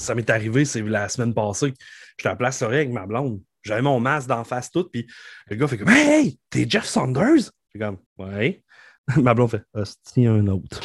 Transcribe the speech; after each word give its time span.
ça 0.00 0.14
m'est 0.14 0.28
arrivé, 0.30 0.64
c'est 0.64 0.82
la 0.82 1.08
semaine 1.08 1.34
passée. 1.34 1.74
J'étais 2.16 2.28
à 2.28 2.36
place 2.36 2.60
Laurier 2.62 2.78
avec 2.80 2.90
ma 2.90 3.06
blonde. 3.06 3.40
J'avais 3.62 3.82
mon 3.82 4.00
masque 4.00 4.28
d'en 4.28 4.44
face 4.44 4.70
tout, 4.70 4.84
puis 4.84 5.06
le 5.48 5.56
gars 5.56 5.68
fait 5.68 5.76
comme 5.76 5.90
Hey, 5.90 6.38
t'es 6.48 6.66
Jeff 6.68 6.84
Saunders? 6.84 7.50
J'ai 7.72 7.80
comme 7.80 7.98
Ouais. 8.18 8.64
ma 9.16 9.34
blonde 9.34 9.50
fait 9.50 9.62
Hostie, 9.74 10.26
un 10.26 10.46
autre. 10.46 10.80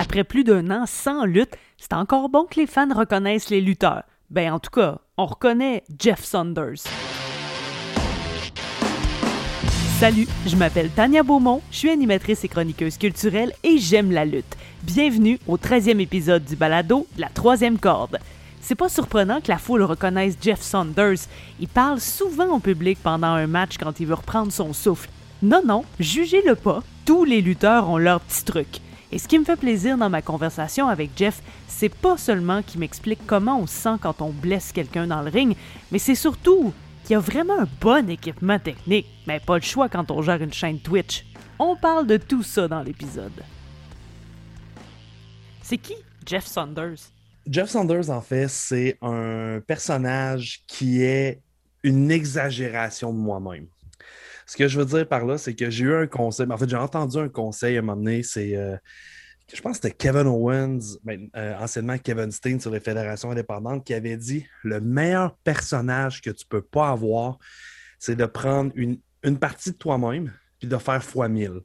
Après 0.00 0.24
plus 0.24 0.44
d'un 0.44 0.70
an 0.70 0.86
sans 0.86 1.24
lutte, 1.24 1.56
c'est 1.78 1.92
encore 1.92 2.28
bon 2.28 2.44
que 2.44 2.58
les 2.58 2.66
fans 2.66 2.92
reconnaissent 2.92 3.50
les 3.50 3.60
lutteurs. 3.60 4.02
Ben, 4.30 4.52
en 4.52 4.58
tout 4.58 4.70
cas, 4.70 5.00
on 5.16 5.26
reconnaît 5.26 5.84
Jeff 5.98 6.24
Saunders. 6.24 6.82
Salut, 10.00 10.26
je 10.44 10.56
m'appelle 10.56 10.90
Tania 10.90 11.22
Beaumont, 11.22 11.62
je 11.70 11.78
suis 11.78 11.88
animatrice 11.88 12.42
et 12.42 12.48
chroniqueuse 12.48 12.98
culturelle 12.98 13.52
et 13.62 13.78
j'aime 13.78 14.10
la 14.10 14.24
lutte. 14.24 14.56
Bienvenue 14.82 15.38
au 15.46 15.56
13e 15.56 16.00
épisode 16.00 16.44
du 16.44 16.56
balado 16.56 17.06
La 17.16 17.28
troisième 17.28 17.78
corde. 17.78 18.18
C'est 18.60 18.74
pas 18.74 18.88
surprenant 18.88 19.40
que 19.40 19.52
la 19.52 19.56
foule 19.56 19.84
reconnaisse 19.84 20.36
Jeff 20.42 20.60
Saunders. 20.60 21.28
Il 21.60 21.68
parle 21.68 22.00
souvent 22.00 22.56
au 22.56 22.58
public 22.58 22.98
pendant 23.04 23.28
un 23.28 23.46
match 23.46 23.76
quand 23.78 24.00
il 24.00 24.06
veut 24.06 24.14
reprendre 24.14 24.50
son 24.50 24.72
souffle. 24.72 25.08
Non, 25.42 25.62
non, 25.64 25.84
jugez-le 26.00 26.56
pas, 26.56 26.82
tous 27.04 27.24
les 27.24 27.40
lutteurs 27.40 27.88
ont 27.88 27.98
leur 27.98 28.20
petit 28.20 28.44
truc. 28.44 28.80
Et 29.12 29.18
ce 29.18 29.28
qui 29.28 29.38
me 29.38 29.44
fait 29.44 29.56
plaisir 29.56 29.96
dans 29.96 30.10
ma 30.10 30.22
conversation 30.22 30.88
avec 30.88 31.10
Jeff, 31.16 31.40
c'est 31.68 31.88
pas 31.88 32.18
seulement 32.18 32.62
qu'il 32.62 32.80
m'explique 32.80 33.24
comment 33.28 33.60
on 33.60 33.68
se 33.68 33.76
sent 33.76 33.96
quand 34.00 34.20
on 34.22 34.30
blesse 34.30 34.72
quelqu'un 34.72 35.06
dans 35.06 35.22
le 35.22 35.30
ring, 35.30 35.54
mais 35.92 36.00
c'est 36.00 36.16
surtout 36.16 36.72
qu'il 37.04 37.12
y 37.12 37.16
a 37.16 37.20
vraiment 37.20 37.60
un 37.60 37.68
bon 37.80 38.08
équipement 38.08 38.58
technique, 38.58 39.06
mais 39.26 39.38
pas 39.38 39.56
le 39.56 39.62
choix 39.62 39.88
quand 39.88 40.10
on 40.10 40.22
gère 40.22 40.42
une 40.42 40.52
chaîne 40.52 40.80
Twitch. 40.80 41.26
On 41.58 41.76
parle 41.76 42.06
de 42.06 42.16
tout 42.16 42.42
ça 42.42 42.66
dans 42.66 42.82
l'épisode. 42.82 43.44
C'est 45.62 45.78
qui 45.78 45.94
Jeff 46.26 46.46
Saunders? 46.46 47.10
Jeff 47.46 47.68
Saunders, 47.68 48.08
en 48.08 48.22
fait, 48.22 48.48
c'est 48.48 48.96
un 49.02 49.60
personnage 49.66 50.62
qui 50.66 51.02
est 51.02 51.42
une 51.82 52.10
exagération 52.10 53.12
de 53.12 53.18
moi-même. 53.18 53.66
Ce 54.46 54.56
que 54.56 54.66
je 54.66 54.78
veux 54.78 54.86
dire 54.86 55.06
par 55.06 55.26
là, 55.26 55.36
c'est 55.36 55.54
que 55.54 55.68
j'ai 55.68 55.84
eu 55.84 55.94
un 55.94 56.06
conseil. 56.06 56.46
En 56.50 56.56
fait, 56.56 56.68
j'ai 56.68 56.76
entendu 56.76 57.18
un 57.18 57.28
conseil 57.28 57.76
à 57.76 57.80
un 57.80 57.82
moment 57.82 57.96
donné. 57.96 58.22
C'est, 58.22 58.56
euh, 58.56 58.76
je 59.52 59.60
pense 59.60 59.78
que 59.78 59.88
c'était 59.88 59.96
Kevin 59.96 60.26
Owens, 60.26 60.98
ben, 61.04 61.28
euh, 61.36 61.54
anciennement 61.58 61.98
Kevin 61.98 62.30
Steen 62.32 62.60
sur 62.60 62.70
les 62.70 62.80
fédérations 62.80 63.30
indépendantes, 63.30 63.84
qui 63.84 63.92
avait 63.92 64.16
dit 64.16 64.46
le 64.62 64.80
meilleur 64.80 65.36
personnage 65.38 66.22
que 66.22 66.30
tu 66.30 66.46
peux 66.46 66.62
pas 66.62 66.90
avoir, 66.90 67.38
c'est 67.98 68.16
de 68.16 68.26
prendre 68.26 68.72
une, 68.74 68.98
partie 69.38 69.72
de 69.72 69.76
toi-même 69.76 70.32
puis 70.58 70.68
de 70.68 70.76
faire 70.78 71.02
fois 71.02 71.28
mille. 71.28 71.60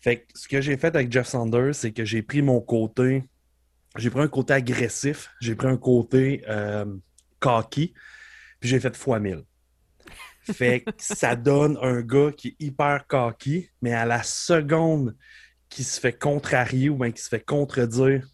Fait 0.00 0.20
que 0.20 0.24
ce 0.34 0.46
que 0.46 0.60
j'ai 0.60 0.76
fait 0.76 0.94
avec 0.94 1.10
Jeff 1.10 1.26
Saunders, 1.26 1.74
c'est 1.74 1.92
que 1.92 2.04
j'ai 2.04 2.22
pris 2.22 2.42
mon 2.42 2.60
côté, 2.60 3.24
j'ai 3.96 4.10
pris 4.10 4.20
un 4.20 4.28
côté 4.28 4.54
agressif, 4.54 5.30
j'ai 5.40 5.54
pris 5.54 5.68
un 5.68 5.76
côté 5.76 6.44
euh, 6.48 6.84
cocky, 7.40 7.94
puis 8.60 8.68
j'ai 8.68 8.80
fait 8.80 8.94
fois 8.94 9.20
mille. 9.20 9.42
Fait 10.52 10.80
que 10.80 10.90
ça 10.98 11.34
donne 11.34 11.76
un 11.82 12.02
gars 12.02 12.30
qui 12.30 12.48
est 12.48 12.56
hyper 12.66 13.06
cocky, 13.06 13.68
mais 13.82 13.92
à 13.92 14.04
la 14.04 14.22
seconde 14.22 15.16
qui 15.68 15.84
se 15.84 16.00
fait 16.00 16.12
contrarier 16.12 16.88
ou 16.88 16.96
bien 16.96 17.10
qui 17.12 17.22
se 17.22 17.28
fait 17.28 17.44
contredire, 17.44 18.26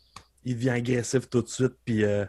il 0.44 0.54
devient 0.56 0.70
agressif 0.70 1.28
tout 1.28 1.42
de 1.42 1.48
suite. 1.48 1.74
Puis 1.84 2.04
euh, 2.04 2.24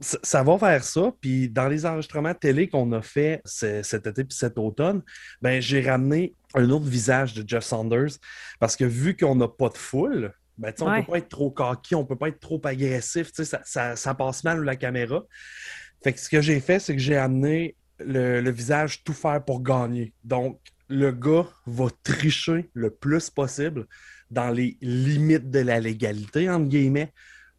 ça, 0.00 0.18
ça 0.22 0.42
va 0.42 0.56
vers 0.56 0.84
ça. 0.84 1.12
Puis 1.20 1.48
dans 1.48 1.68
les 1.68 1.86
enregistrements 1.86 2.34
télé 2.34 2.68
qu'on 2.68 2.90
a 2.92 3.02
fait 3.02 3.40
ce- 3.44 3.82
cet 3.82 4.06
été 4.06 4.24
puis 4.24 4.36
cet 4.36 4.58
automne, 4.58 5.02
ben, 5.40 5.60
j'ai 5.60 5.80
ramené 5.88 6.34
un 6.54 6.68
autre 6.70 6.86
visage 6.86 7.34
de 7.34 7.48
Jeff 7.48 7.64
Saunders 7.64 8.12
parce 8.60 8.76
que 8.76 8.84
vu 8.84 9.16
qu'on 9.16 9.34
n'a 9.36 9.48
pas 9.48 9.68
de 9.68 9.78
foule, 9.78 10.32
ben, 10.58 10.72
on 10.80 10.84
ne 10.84 10.90
Ouais. 10.90 11.02
peut 11.02 11.12
pas 11.12 11.18
être 11.18 11.28
trop 11.28 11.50
cocky, 11.50 11.94
on 11.94 12.02
ne 12.02 12.06
peut 12.06 12.16
pas 12.16 12.28
être 12.28 12.40
trop 12.40 12.60
agressif. 12.64 13.30
ça- 13.64 13.96
ça 13.96 14.14
passe 14.14 14.44
mal 14.44 14.62
la 14.62 14.76
caméra. 14.76 15.24
Fait 16.04 16.12
que 16.12 16.20
ce 16.20 16.28
que 16.28 16.40
j'ai 16.40 16.60
fait, 16.60 16.78
c'est 16.78 16.94
que 16.94 17.00
j'ai 17.00 17.16
amené 17.16 17.76
le, 17.98 18.40
le 18.40 18.50
visage 18.50 19.04
tout 19.04 19.12
faire 19.14 19.44
pour 19.44 19.62
gagner. 19.62 20.12
Donc, 20.24 20.60
le 20.88 21.10
gars 21.12 21.46
va 21.66 21.86
tricher 22.02 22.68
le 22.74 22.90
plus 22.90 23.30
possible 23.30 23.86
dans 24.32 24.50
les 24.50 24.76
limites 24.80 25.50
de 25.50 25.60
la 25.60 25.78
légalité, 25.78 26.48
entre 26.48 26.68
guillemets, 26.68 27.12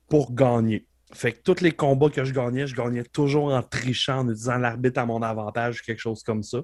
pour 0.09 0.33
gagner. 0.33 0.87
Fait 1.13 1.31
que 1.31 1.41
tous 1.43 1.61
les 1.61 1.71
combats 1.71 2.09
que 2.09 2.23
je 2.23 2.33
gagnais, 2.33 2.65
je 2.65 2.75
gagnais 2.75 3.03
toujours 3.03 3.53
en 3.53 3.61
trichant, 3.61 4.19
en 4.19 4.29
utilisant 4.29 4.57
l'arbitre 4.57 4.99
à 4.99 5.05
mon 5.05 5.21
avantage, 5.21 5.83
quelque 5.83 5.99
chose 5.99 6.23
comme 6.23 6.41
ça. 6.41 6.61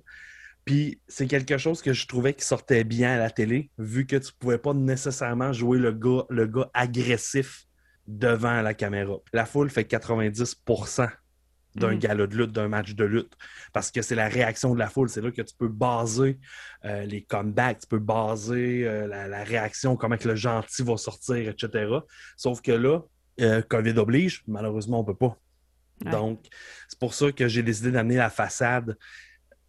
Puis 0.66 1.00
c'est 1.08 1.28
quelque 1.28 1.58
chose 1.58 1.82
que 1.82 1.94
je 1.94 2.08
trouvais 2.08 2.34
qui 2.34 2.44
sortait 2.44 2.84
bien 2.84 3.14
à 3.14 3.18
la 3.18 3.30
télé, 3.30 3.70
vu 3.78 4.06
que 4.08 4.16
tu 4.16 4.32
pouvais 4.38 4.58
pas 4.58 4.74
nécessairement 4.74 5.54
jouer 5.54 5.78
le 5.78 5.98
le 6.30 6.48
gars 6.48 6.70
agressif 6.74 7.66
devant 8.08 8.62
la 8.62 8.74
caméra. 8.74 9.18
La 9.34 9.46
foule 9.46 9.70
fait 9.70 9.90
90% 9.90 11.10
d'un 11.76 11.96
Mm. 11.96 12.00
gala 12.00 12.28
de 12.28 12.36
lutte, 12.36 12.52
d'un 12.52 12.68
match 12.68 12.94
de 12.96 13.04
lutte, 13.06 13.34
parce 13.74 13.92
que 13.92 14.02
c'est 14.02 14.16
la 14.16 14.28
réaction 14.28 14.74
de 14.74 14.80
la 14.80 14.90
foule. 14.90 15.10
C'est 15.10 15.22
là 15.22 15.32
que 15.32 15.42
tu 15.42 15.56
peux 15.58 15.68
baser 15.68 16.40
euh, 16.86 17.06
les 17.06 17.22
comebacks, 17.24 17.80
tu 17.82 17.88
peux 17.88 18.00
baser 18.00 18.88
euh, 18.88 19.08
la, 19.08 19.28
la 19.28 19.44
réaction, 19.44 19.96
comment 19.96 20.18
que 20.18 20.28
le 20.28 20.36
gentil 20.36 20.84
va 20.84 20.98
sortir, 20.98 21.50
etc. 21.50 21.92
Sauf 22.38 22.62
que 22.62 22.72
là, 22.72 23.02
euh, 23.42 23.62
COVID 23.62 23.98
oblige, 23.98 24.44
malheureusement, 24.48 25.02
on 25.02 25.04
peut 25.04 25.16
pas. 25.16 25.38
Ouais. 26.04 26.12
Donc, 26.12 26.46
c'est 26.88 27.00
pour 27.00 27.14
ça 27.14 27.32
que 27.32 27.48
j'ai 27.48 27.64
décidé 27.64 27.92
d'amener 27.92 28.16
la 28.16 28.30
façade, 28.30 28.98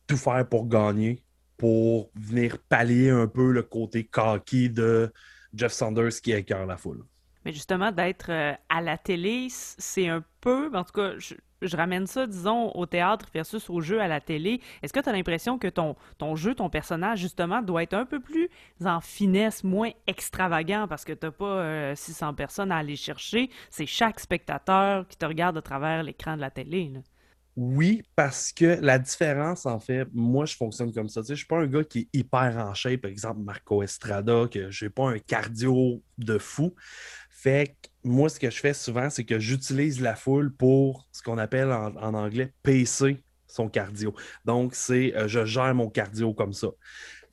tout 0.06 0.16
faire 0.16 0.48
pour 0.48 0.68
gagner, 0.68 1.22
pour 1.56 2.10
venir 2.14 2.58
pallier 2.68 3.10
un 3.10 3.26
peu 3.26 3.52
le 3.52 3.62
côté 3.62 4.04
cocky 4.04 4.70
de 4.70 5.12
Jeff 5.52 5.72
Saunders 5.72 6.20
qui 6.22 6.32
écœure 6.32 6.66
la 6.66 6.76
foule. 6.76 7.04
Justement, 7.52 7.92
d'être 7.92 8.30
euh, 8.30 8.54
à 8.68 8.80
la 8.80 8.98
télé, 8.98 9.48
c'est 9.50 10.08
un 10.08 10.24
peu, 10.40 10.70
en 10.74 10.84
tout 10.84 10.92
cas, 10.92 11.12
je, 11.18 11.34
je 11.62 11.76
ramène 11.76 12.06
ça, 12.06 12.26
disons, 12.26 12.70
au 12.74 12.86
théâtre 12.86 13.26
versus 13.32 13.68
au 13.70 13.80
jeu 13.80 14.00
à 14.00 14.08
la 14.08 14.20
télé. 14.20 14.60
Est-ce 14.82 14.92
que 14.92 15.00
tu 15.00 15.08
as 15.08 15.12
l'impression 15.12 15.58
que 15.58 15.68
ton, 15.68 15.96
jeu, 16.36 16.54
ton 16.54 16.70
personnage, 16.70 17.20
justement, 17.20 17.62
doit 17.62 17.82
être 17.82 17.94
un 17.94 18.06
peu 18.06 18.20
plus 18.20 18.48
en 18.84 19.00
finesse, 19.00 19.64
moins 19.64 19.90
extravagant, 20.06 20.86
parce 20.88 21.04
que 21.04 21.12
t'as 21.12 21.30
pas 21.30 21.44
euh, 21.44 21.94
600 21.94 22.34
personnes 22.34 22.72
à 22.72 22.78
aller 22.78 22.96
chercher, 22.96 23.50
c'est 23.70 23.86
chaque 23.86 24.20
spectateur 24.20 25.06
qui 25.08 25.16
te 25.16 25.26
regarde 25.26 25.56
à 25.56 25.62
travers 25.62 26.02
l'écran 26.02 26.36
de 26.36 26.40
la 26.40 26.50
télé. 26.50 26.92
Oui, 27.56 28.02
parce 28.14 28.52
que 28.52 28.78
la 28.80 28.98
différence, 28.98 29.66
en 29.66 29.80
fait, 29.80 30.06
moi, 30.14 30.46
je 30.46 30.56
fonctionne 30.56 30.92
comme 30.92 31.08
ça. 31.08 31.22
Tu 31.22 31.32
je 31.32 31.38
suis 31.38 31.46
pas 31.46 31.58
un 31.58 31.66
gars 31.66 31.84
qui 31.84 32.00
est 32.00 32.18
hyper 32.18 32.56
en 32.56 32.72
shape, 32.74 33.02
par 33.02 33.10
exemple 33.10 33.40
Marco 33.40 33.82
Estrada, 33.82 34.46
que 34.50 34.70
j'ai 34.70 34.88
pas 34.88 35.10
un 35.10 35.18
cardio 35.18 36.00
de 36.16 36.38
fou. 36.38 36.74
Fait 37.42 37.68
que 37.68 37.88
moi, 38.04 38.28
ce 38.28 38.38
que 38.38 38.50
je 38.50 38.60
fais 38.60 38.74
souvent, 38.74 39.08
c'est 39.08 39.24
que 39.24 39.38
j'utilise 39.38 40.02
la 40.02 40.14
foule 40.14 40.54
pour 40.54 41.08
ce 41.10 41.22
qu'on 41.22 41.38
appelle 41.38 41.72
en, 41.72 41.96
en 41.96 42.12
anglais 42.12 42.52
pacer 42.62 43.22
son 43.46 43.70
cardio. 43.70 44.14
Donc, 44.44 44.74
c'est 44.74 45.16
euh, 45.16 45.26
je 45.26 45.46
gère 45.46 45.74
mon 45.74 45.88
cardio 45.88 46.34
comme 46.34 46.52
ça. 46.52 46.68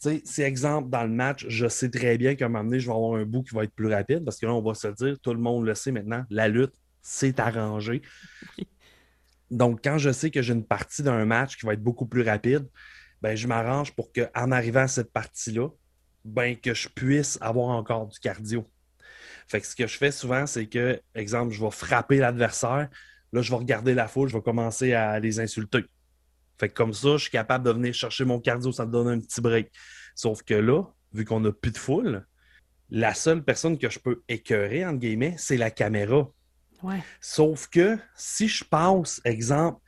Tu 0.01 0.09
sais, 0.09 0.21
si 0.23 0.41
exemple, 0.43 0.89
dans 0.89 1.03
le 1.03 1.09
match, 1.09 1.45
je 1.49 1.67
sais 1.67 1.89
très 1.89 2.17
bien 2.17 2.35
qu'à 2.35 2.45
un 2.45 2.47
moment 2.47 2.63
donné, 2.63 2.79
je 2.79 2.87
vais 2.87 2.93
avoir 2.93 3.19
un 3.19 3.25
bout 3.25 3.43
qui 3.43 3.53
va 3.53 3.65
être 3.65 3.73
plus 3.73 3.91
rapide 3.93 4.23
parce 4.23 4.37
que 4.37 4.45
là, 4.45 4.53
on 4.53 4.61
va 4.61 4.75
se 4.75 4.87
dire, 4.87 5.19
tout 5.19 5.33
le 5.33 5.41
monde 5.41 5.65
le 5.65 5.75
sait 5.75 5.91
maintenant, 5.91 6.23
la 6.29 6.47
lutte, 6.47 6.73
c'est 7.01 7.39
arrangé. 7.41 8.01
Donc, 9.51 9.81
quand 9.83 9.97
je 9.97 10.13
sais 10.13 10.31
que 10.31 10.41
j'ai 10.41 10.53
une 10.53 10.65
partie 10.65 11.03
d'un 11.03 11.25
match 11.25 11.57
qui 11.57 11.65
va 11.65 11.73
être 11.73 11.83
beaucoup 11.83 12.05
plus 12.05 12.21
rapide, 12.21 12.65
ben, 13.21 13.35
je 13.35 13.45
m'arrange 13.45 13.93
pour 13.93 14.13
qu'en 14.13 14.51
arrivant 14.51 14.83
à 14.83 14.87
cette 14.87 15.11
partie-là, 15.11 15.67
ben, 16.23 16.55
que 16.55 16.73
je 16.73 16.87
puisse 16.87 17.37
avoir 17.41 17.69
encore 17.69 18.07
du 18.07 18.19
cardio. 18.19 18.65
Fait 19.47 19.61
que 19.61 19.67
ce 19.67 19.75
que 19.75 19.87
je 19.87 19.97
fais 19.97 20.11
souvent, 20.11 20.45
c'est 20.45 20.67
que, 20.67 21.01
exemple, 21.15 21.53
je 21.53 21.63
vais 21.63 21.71
frapper 21.71 22.17
l'adversaire, 22.17 22.89
là, 23.31 23.41
je 23.41 23.49
vais 23.49 23.57
regarder 23.57 23.93
la 23.93 24.07
foule, 24.07 24.29
je 24.29 24.35
vais 24.35 24.43
commencer 24.43 24.93
à 24.93 25.19
les 25.19 25.39
insulter. 25.39 25.85
Fait 26.59 26.69
que 26.69 26.73
comme 26.73 26.93
ça, 26.93 27.13
je 27.13 27.23
suis 27.23 27.31
capable 27.31 27.65
de 27.65 27.71
venir 27.71 27.93
chercher 27.93 28.25
mon 28.25 28.39
cardio, 28.39 28.71
ça 28.71 28.85
me 28.85 28.91
donne 28.91 29.07
un 29.07 29.19
petit 29.19 29.41
break. 29.41 29.71
Sauf 30.15 30.41
que 30.43 30.55
là, 30.55 30.83
vu 31.13 31.23
qu'on 31.23 31.39
n'a 31.39 31.51
plus 31.51 31.71
de 31.71 31.77
foule, 31.77 32.25
la 32.89 33.13
seule 33.13 33.43
personne 33.43 33.77
que 33.77 33.89
je 33.89 33.99
peux 33.99 34.23
écœurer, 34.27 34.85
entre 34.85 34.99
guillemets, 34.99 35.35
c'est 35.37 35.57
la 35.57 35.71
caméra. 35.71 36.29
Ouais. 36.83 37.03
Sauf 37.21 37.67
que 37.67 37.97
si 38.15 38.47
je 38.47 38.63
passe, 38.63 39.21
exemple, 39.23 39.79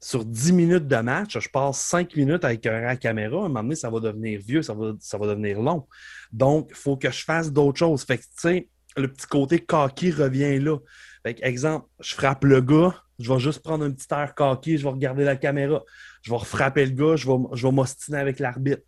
sur 0.00 0.24
10 0.24 0.52
minutes 0.52 0.86
de 0.86 0.96
match, 0.96 1.38
je 1.38 1.48
passe 1.48 1.80
5 1.80 2.14
minutes 2.16 2.44
avec 2.44 2.64
un 2.66 2.96
caméra, 2.96 3.42
à 3.42 3.44
un 3.44 3.48
moment 3.48 3.62
donné, 3.62 3.74
ça 3.74 3.90
va 3.90 3.98
devenir 4.00 4.40
vieux, 4.40 4.62
ça 4.62 4.72
va, 4.72 4.92
ça 5.00 5.18
va 5.18 5.26
devenir 5.26 5.60
long. 5.60 5.86
Donc, 6.32 6.68
il 6.70 6.76
faut 6.76 6.96
que 6.96 7.10
je 7.10 7.24
fasse 7.24 7.52
d'autres 7.52 7.78
choses. 7.78 8.04
Fait 8.04 8.18
que, 8.18 8.22
tu 8.22 8.28
sais, 8.36 8.68
le 8.98 9.08
petit 9.08 9.26
côté 9.26 9.58
cocky 9.58 10.10
revient 10.10 10.58
là. 10.58 10.78
Fait 11.22 11.34
que, 11.34 11.44
exemple, 11.44 11.86
je 12.00 12.14
frappe 12.14 12.44
le 12.44 12.60
gars, 12.60 12.94
je 13.18 13.32
vais 13.32 13.40
juste 13.40 13.60
prendre 13.62 13.84
un 13.84 13.90
petit 13.90 14.06
air 14.12 14.34
cocky, 14.34 14.78
je 14.78 14.84
vais 14.84 14.90
regarder 14.90 15.24
la 15.24 15.36
caméra. 15.36 15.82
Je 16.22 16.30
vais 16.30 16.38
frapper 16.38 16.86
le 16.86 16.92
gars, 16.92 17.16
je 17.16 17.26
vais, 17.26 17.36
je 17.54 17.66
vais 17.66 17.72
m'ostiner 17.72 18.18
avec 18.18 18.38
l'arbitre. 18.38 18.82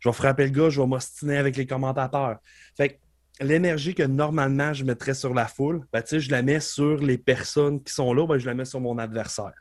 Je 0.00 0.08
vais 0.08 0.12
frapper 0.12 0.44
le 0.44 0.50
gars, 0.50 0.70
je 0.70 0.80
vais 0.80 0.86
m'ostiner 0.86 1.36
avec 1.36 1.56
les 1.56 1.66
commentateurs. 1.66 2.38
Fait 2.76 2.88
que 2.90 2.94
l'énergie 3.44 3.94
que 3.94 4.02
normalement 4.02 4.72
je 4.72 4.84
mettrais 4.84 5.14
sur 5.14 5.34
la 5.34 5.46
foule, 5.46 5.86
ben, 5.92 6.02
je 6.10 6.30
la 6.30 6.42
mets 6.42 6.60
sur 6.60 6.98
les 6.98 7.18
personnes 7.18 7.82
qui 7.82 7.92
sont 7.92 8.12
là, 8.12 8.26
ben, 8.26 8.38
je 8.38 8.46
la 8.46 8.54
mets 8.54 8.64
sur 8.64 8.80
mon 8.80 8.98
adversaire. 8.98 9.54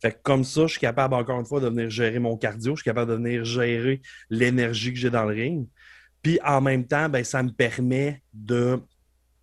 Fait 0.00 0.12
que 0.12 0.18
comme 0.22 0.44
ça, 0.44 0.62
je 0.62 0.72
suis 0.72 0.80
capable 0.80 1.14
encore 1.14 1.40
une 1.40 1.46
fois 1.46 1.60
de 1.60 1.68
venir 1.68 1.90
gérer 1.90 2.18
mon 2.18 2.36
cardio, 2.36 2.76
je 2.76 2.82
suis 2.82 2.90
capable 2.90 3.10
de 3.10 3.16
venir 3.16 3.44
gérer 3.44 4.02
l'énergie 4.30 4.92
que 4.92 4.98
j'ai 4.98 5.10
dans 5.10 5.24
le 5.24 5.34
ring. 5.34 5.66
Puis 6.22 6.38
en 6.44 6.60
même 6.60 6.86
temps, 6.86 7.08
ben, 7.08 7.24
ça 7.24 7.42
me 7.42 7.50
permet 7.50 8.22
de 8.32 8.80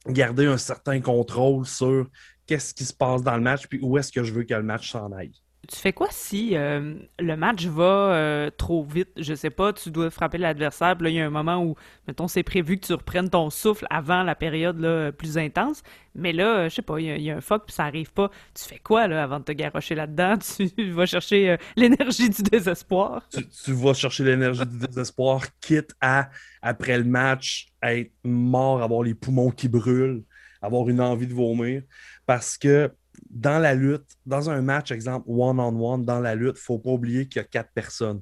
garder 0.08 0.46
un 0.46 0.58
certain 0.58 1.00
contrôle 1.02 1.66
sur 1.66 2.10
qu'est-ce 2.46 2.74
qui 2.74 2.86
se 2.86 2.94
passe 2.94 3.24
dans 3.24 3.36
le 3.36 3.42
match, 3.42 3.68
puis 3.68 3.80
où 3.82 3.98
est-ce 3.98 4.12
que 4.12 4.24
je 4.24 4.34
veux 4.34 4.44
que 4.44 4.54
le 4.54 4.64
match 4.64 4.92
s'en 4.92 5.12
aille. 5.12 5.43
Tu 5.70 5.78
fais 5.78 5.94
quoi 5.94 6.08
si 6.12 6.58
euh, 6.58 6.96
le 7.20 7.38
match 7.38 7.66
va 7.68 7.84
euh, 7.84 8.50
trop 8.50 8.84
vite? 8.84 9.10
Je 9.16 9.34
sais 9.34 9.50
pas, 9.50 9.72
tu 9.72 9.92
dois 9.92 10.10
frapper 10.10 10.38
l'adversaire, 10.38 10.98
puis 10.98 11.06
là, 11.06 11.10
il 11.10 11.16
y 11.16 11.22
a 11.22 11.26
un 11.26 11.30
moment 11.30 11.64
où, 11.64 11.76
mettons, 12.06 12.28
c'est 12.28 12.44
prévu 12.44 12.78
que 12.78 12.86
tu 12.86 12.94
reprennes 12.94 13.30
ton 13.30 13.50
souffle 13.50 13.88
avant 13.90 14.24
la 14.24 14.36
période 14.36 14.78
là, 14.78 15.14
plus 15.14 15.38
intense, 15.38 15.82
mais 16.16 16.34
là, 16.34 16.68
je 16.68 16.76
sais 16.76 16.82
pas, 16.82 17.00
il 17.00 17.22
y, 17.22 17.32
a 17.32 17.38
un 17.38 17.42
fuck, 17.42 17.66
puis 17.66 17.74
ça 17.74 17.86
arrive 17.86 18.12
pas. 18.12 18.30
Tu 18.54 18.66
fais 18.66 18.80
quoi, 18.80 19.08
là, 19.08 19.24
avant 19.24 19.40
de 19.40 19.46
te 19.46 19.54
garrocher 19.54 19.96
là-dedans? 19.96 20.36
Tu 20.78 20.92
vas 20.92 21.06
chercher 21.06 21.52
euh, 21.52 21.58
l'énergie 21.78 22.30
du 22.30 22.44
désespoir? 22.44 23.30
Tu 23.30 23.72
vas 23.72 23.94
chercher 23.94 24.26
l'énergie 24.26 24.66
du 24.66 24.86
désespoir, 24.86 25.44
quitte 25.62 25.96
à, 26.02 26.30
après 26.62 26.98
le 26.98 27.06
match, 27.06 27.68
être 27.82 28.12
mort, 28.26 28.84
avoir 28.84 29.02
les 29.02 29.14
poumons 29.14 29.50
qui 29.50 29.70
brûlent, 29.70 30.24
avoir 30.62 30.90
une 30.90 31.00
envie 31.00 31.28
de 31.28 31.34
vomir, 31.34 31.84
parce 32.26 32.58
que 32.58 32.92
dans 33.30 33.60
la 33.60 33.74
lutte, 33.74 34.06
dans 34.26 34.50
un 34.50 34.62
match, 34.62 34.92
exemple, 34.92 35.26
one-on-one, 35.30 36.06
dans 36.06 36.20
la 36.20 36.36
lutte, 36.36 36.56
il 36.56 36.62
ne 36.62 36.66
faut 36.66 36.80
pas 36.80 36.92
oublier 36.92 37.28
qu'il 37.28 37.38
y 37.38 37.46
a 37.46 37.48
quatre 37.48 37.72
personnes. 37.74 38.22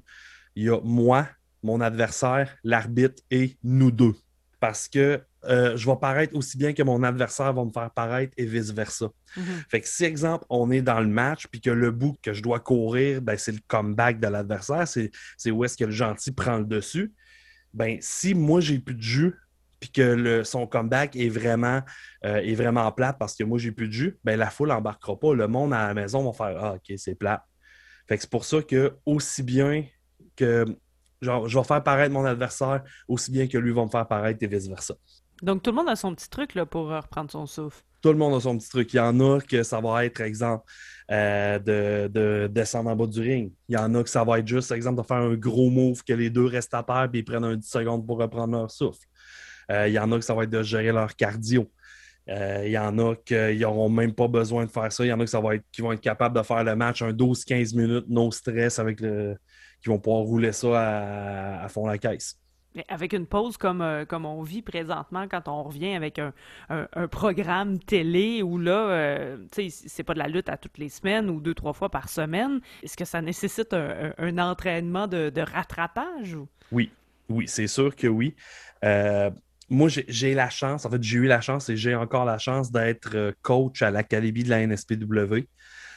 Il 0.55 0.63
y 0.63 0.69
a 0.69 0.79
moi, 0.83 1.27
mon 1.63 1.81
adversaire, 1.81 2.55
l'arbitre 2.63 3.21
et 3.29 3.57
nous 3.63 3.91
deux. 3.91 4.15
Parce 4.59 4.87
que 4.87 5.21
euh, 5.45 5.75
je 5.75 5.89
vais 5.89 5.95
paraître 5.99 6.35
aussi 6.35 6.57
bien 6.57 6.73
que 6.73 6.83
mon 6.83 7.01
adversaire 7.01 7.51
va 7.51 7.65
me 7.65 7.71
faire 7.71 7.89
paraître 7.89 8.33
et 8.37 8.45
vice-versa. 8.45 9.07
Mm-hmm. 9.35 9.41
Fait 9.69 9.81
que 9.81 9.87
si, 9.87 10.05
exemple, 10.05 10.45
on 10.49 10.69
est 10.69 10.83
dans 10.83 10.99
le 10.99 11.07
match 11.07 11.47
puis 11.47 11.61
que 11.61 11.71
le 11.71 11.89
bout 11.89 12.15
que 12.21 12.33
je 12.33 12.43
dois 12.43 12.59
courir, 12.59 13.21
ben, 13.21 13.37
c'est 13.37 13.51
le 13.51 13.59
comeback 13.67 14.19
de 14.19 14.27
l'adversaire, 14.27 14.87
c'est 14.87 15.51
où 15.51 15.63
est-ce 15.63 15.77
que 15.77 15.85
le 15.85 15.91
gentil 15.91 16.31
prend 16.31 16.57
le 16.57 16.65
dessus. 16.65 17.11
Ben, 17.73 17.97
si 18.01 18.35
moi, 18.35 18.61
j'ai 18.61 18.77
plus 18.79 18.95
de 18.95 19.01
jus, 19.01 19.33
puis 19.81 19.91
que 19.91 20.01
le, 20.01 20.43
son 20.43 20.67
comeback 20.67 21.15
est 21.15 21.27
vraiment, 21.27 21.81
euh, 22.23 22.37
est 22.37 22.53
vraiment 22.53 22.89
plat 22.91 23.13
parce 23.13 23.35
que 23.35 23.43
moi, 23.43 23.57
j'ai 23.57 23.71
plus 23.71 23.87
de 23.87 23.93
jus, 23.93 24.19
ben, 24.23 24.37
la 24.37 24.49
foule 24.49 24.69
n'embarquera 24.69 25.19
pas. 25.19 25.33
Le 25.33 25.47
monde 25.47 25.73
à 25.73 25.87
la 25.87 25.93
maison 25.93 26.23
va 26.23 26.31
faire 26.31 26.63
Ah, 26.63 26.73
OK, 26.75 26.93
c'est 26.97 27.15
plat. 27.15 27.45
Fait 28.07 28.15
que 28.15 28.21
c'est 28.21 28.29
pour 28.29 28.45
ça 28.45 28.61
que, 28.61 28.95
aussi 29.05 29.41
bien 29.41 29.83
que 30.35 30.65
genre, 31.19 31.47
je 31.47 31.57
vais 31.57 31.63
faire 31.63 31.83
paraître 31.83 32.13
mon 32.13 32.25
adversaire, 32.25 32.83
aussi 33.07 33.31
bien 33.31 33.47
que 33.47 33.57
lui 33.57 33.73
va 33.73 33.83
me 33.83 33.89
faire 33.89 34.07
paraître 34.07 34.41
et 34.43 34.47
vice-versa. 34.47 34.93
Donc, 35.41 35.63
tout 35.63 35.71
le 35.71 35.77
monde 35.77 35.89
a 35.89 35.95
son 35.95 36.13
petit 36.13 36.29
truc 36.29 36.53
là, 36.53 36.67
pour 36.67 36.87
reprendre 36.87 37.31
son 37.31 37.47
souffle. 37.47 37.81
Tout 38.03 38.09
le 38.09 38.17
monde 38.17 38.35
a 38.35 38.39
son 38.39 38.57
petit 38.57 38.69
truc. 38.69 38.93
Il 38.93 38.97
y 38.97 38.99
en 38.99 39.19
a 39.19 39.39
que 39.41 39.63
ça 39.63 39.81
va 39.81 40.05
être, 40.05 40.21
exemple, 40.21 40.63
euh, 41.09 41.57
de, 41.57 42.07
de, 42.07 42.47
descendre 42.47 42.91
en 42.91 42.95
bas 42.95 43.07
du 43.07 43.19
ring. 43.19 43.51
Il 43.67 43.73
y 43.73 43.77
en 43.77 43.93
a 43.95 44.03
que 44.03 44.09
ça 44.09 44.23
va 44.23 44.37
être 44.37 44.47
juste, 44.47 44.71
exemple, 44.71 45.01
de 45.01 45.07
faire 45.07 45.17
un 45.17 45.33
gros 45.33 45.71
move, 45.71 46.03
que 46.03 46.13
les 46.13 46.29
deux 46.29 46.45
restent 46.45 46.75
à 46.75 46.83
terre 46.83 47.09
et 47.11 47.17
ils 47.17 47.25
prennent 47.25 47.43
un 47.43 47.55
10 47.55 47.67
secondes 47.67 48.05
pour 48.05 48.19
reprendre 48.19 48.53
leur 48.53 48.69
souffle. 48.69 48.99
Euh, 49.71 49.87
il 49.87 49.93
y 49.93 49.99
en 49.99 50.11
a 50.11 50.17
que 50.17 50.25
ça 50.25 50.33
va 50.33 50.43
être 50.43 50.49
de 50.49 50.63
gérer 50.63 50.91
leur 50.91 51.15
cardio. 51.15 51.71
Euh, 52.29 52.63
il 52.65 52.71
y 52.71 52.77
en 52.77 52.97
a 52.99 53.15
qui 53.15 53.35
n'auront 53.59 53.89
même 53.89 54.13
pas 54.13 54.27
besoin 54.27 54.65
de 54.65 54.69
faire 54.69 54.91
ça. 54.91 55.03
Il 55.03 55.09
y 55.09 55.13
en 55.13 55.19
a 55.19 55.23
que 55.23 55.29
ça 55.29 55.39
va 55.39 55.55
être, 55.55 55.63
qui 55.71 55.81
vont 55.81 55.91
être 55.91 56.01
capables 56.01 56.37
de 56.37 56.43
faire 56.43 56.63
le 56.63 56.75
match 56.75 57.01
un 57.01 57.11
12-15 57.11 57.75
minutes, 57.75 58.05
no 58.09 58.31
stress, 58.31 58.79
avec 58.79 58.99
le, 58.99 59.37
qui 59.81 59.89
vont 59.89 59.99
pouvoir 59.99 60.23
rouler 60.23 60.51
ça 60.51 61.63
à, 61.63 61.69
fond 61.69 61.87
la 61.87 61.97
caisse. 61.97 62.37
avec 62.89 63.13
une 63.13 63.25
pause 63.25 63.57
comme, 63.57 63.81
euh, 63.81 64.05
comme 64.05 64.25
on 64.25 64.43
vit 64.43 64.61
présentement, 64.61 65.27
quand 65.27 65.47
on 65.47 65.63
revient 65.63 65.95
avec 65.95 66.19
un, 66.19 66.33
programme 67.07 67.79
télé 67.79 68.43
où 68.43 68.59
là, 68.59 69.35
sais, 69.51 69.69
c'est 69.69 70.03
pas 70.03 70.13
de 70.13 70.19
la 70.19 70.27
lutte 70.27 70.49
à 70.49 70.57
toutes 70.57 70.77
les 70.77 70.89
semaines 70.89 71.29
ou 71.29 71.41
deux, 71.41 71.55
trois 71.55 71.73
fois 71.73 71.89
par 71.89 72.09
semaine, 72.09 72.59
est-ce 72.83 72.97
que 72.97 73.05
ça 73.05 73.21
nécessite 73.21 73.73
un, 73.73 74.37
entraînement 74.37 75.07
de, 75.07 75.41
rattrapage? 75.41 76.37
Oui, 76.71 76.91
oui, 77.29 77.47
c'est 77.47 77.67
sûr 77.67 77.95
que 77.95 78.07
oui 78.07 78.35
moi, 79.71 79.87
j'ai 79.89 80.33
la 80.33 80.49
chance, 80.49 80.85
en 80.85 80.89
fait, 80.89 81.01
j'ai 81.01 81.17
eu 81.17 81.27
la 81.27 81.39
chance 81.39 81.69
et 81.69 81.77
j'ai 81.77 81.95
encore 81.95 82.25
la 82.25 82.37
chance 82.37 82.73
d'être 82.73 83.15
euh, 83.15 83.31
coach 83.41 83.81
à 83.81 83.89
l'Académie 83.89 84.43
de 84.43 84.49
la 84.49 84.67
NSPW. 84.67 85.47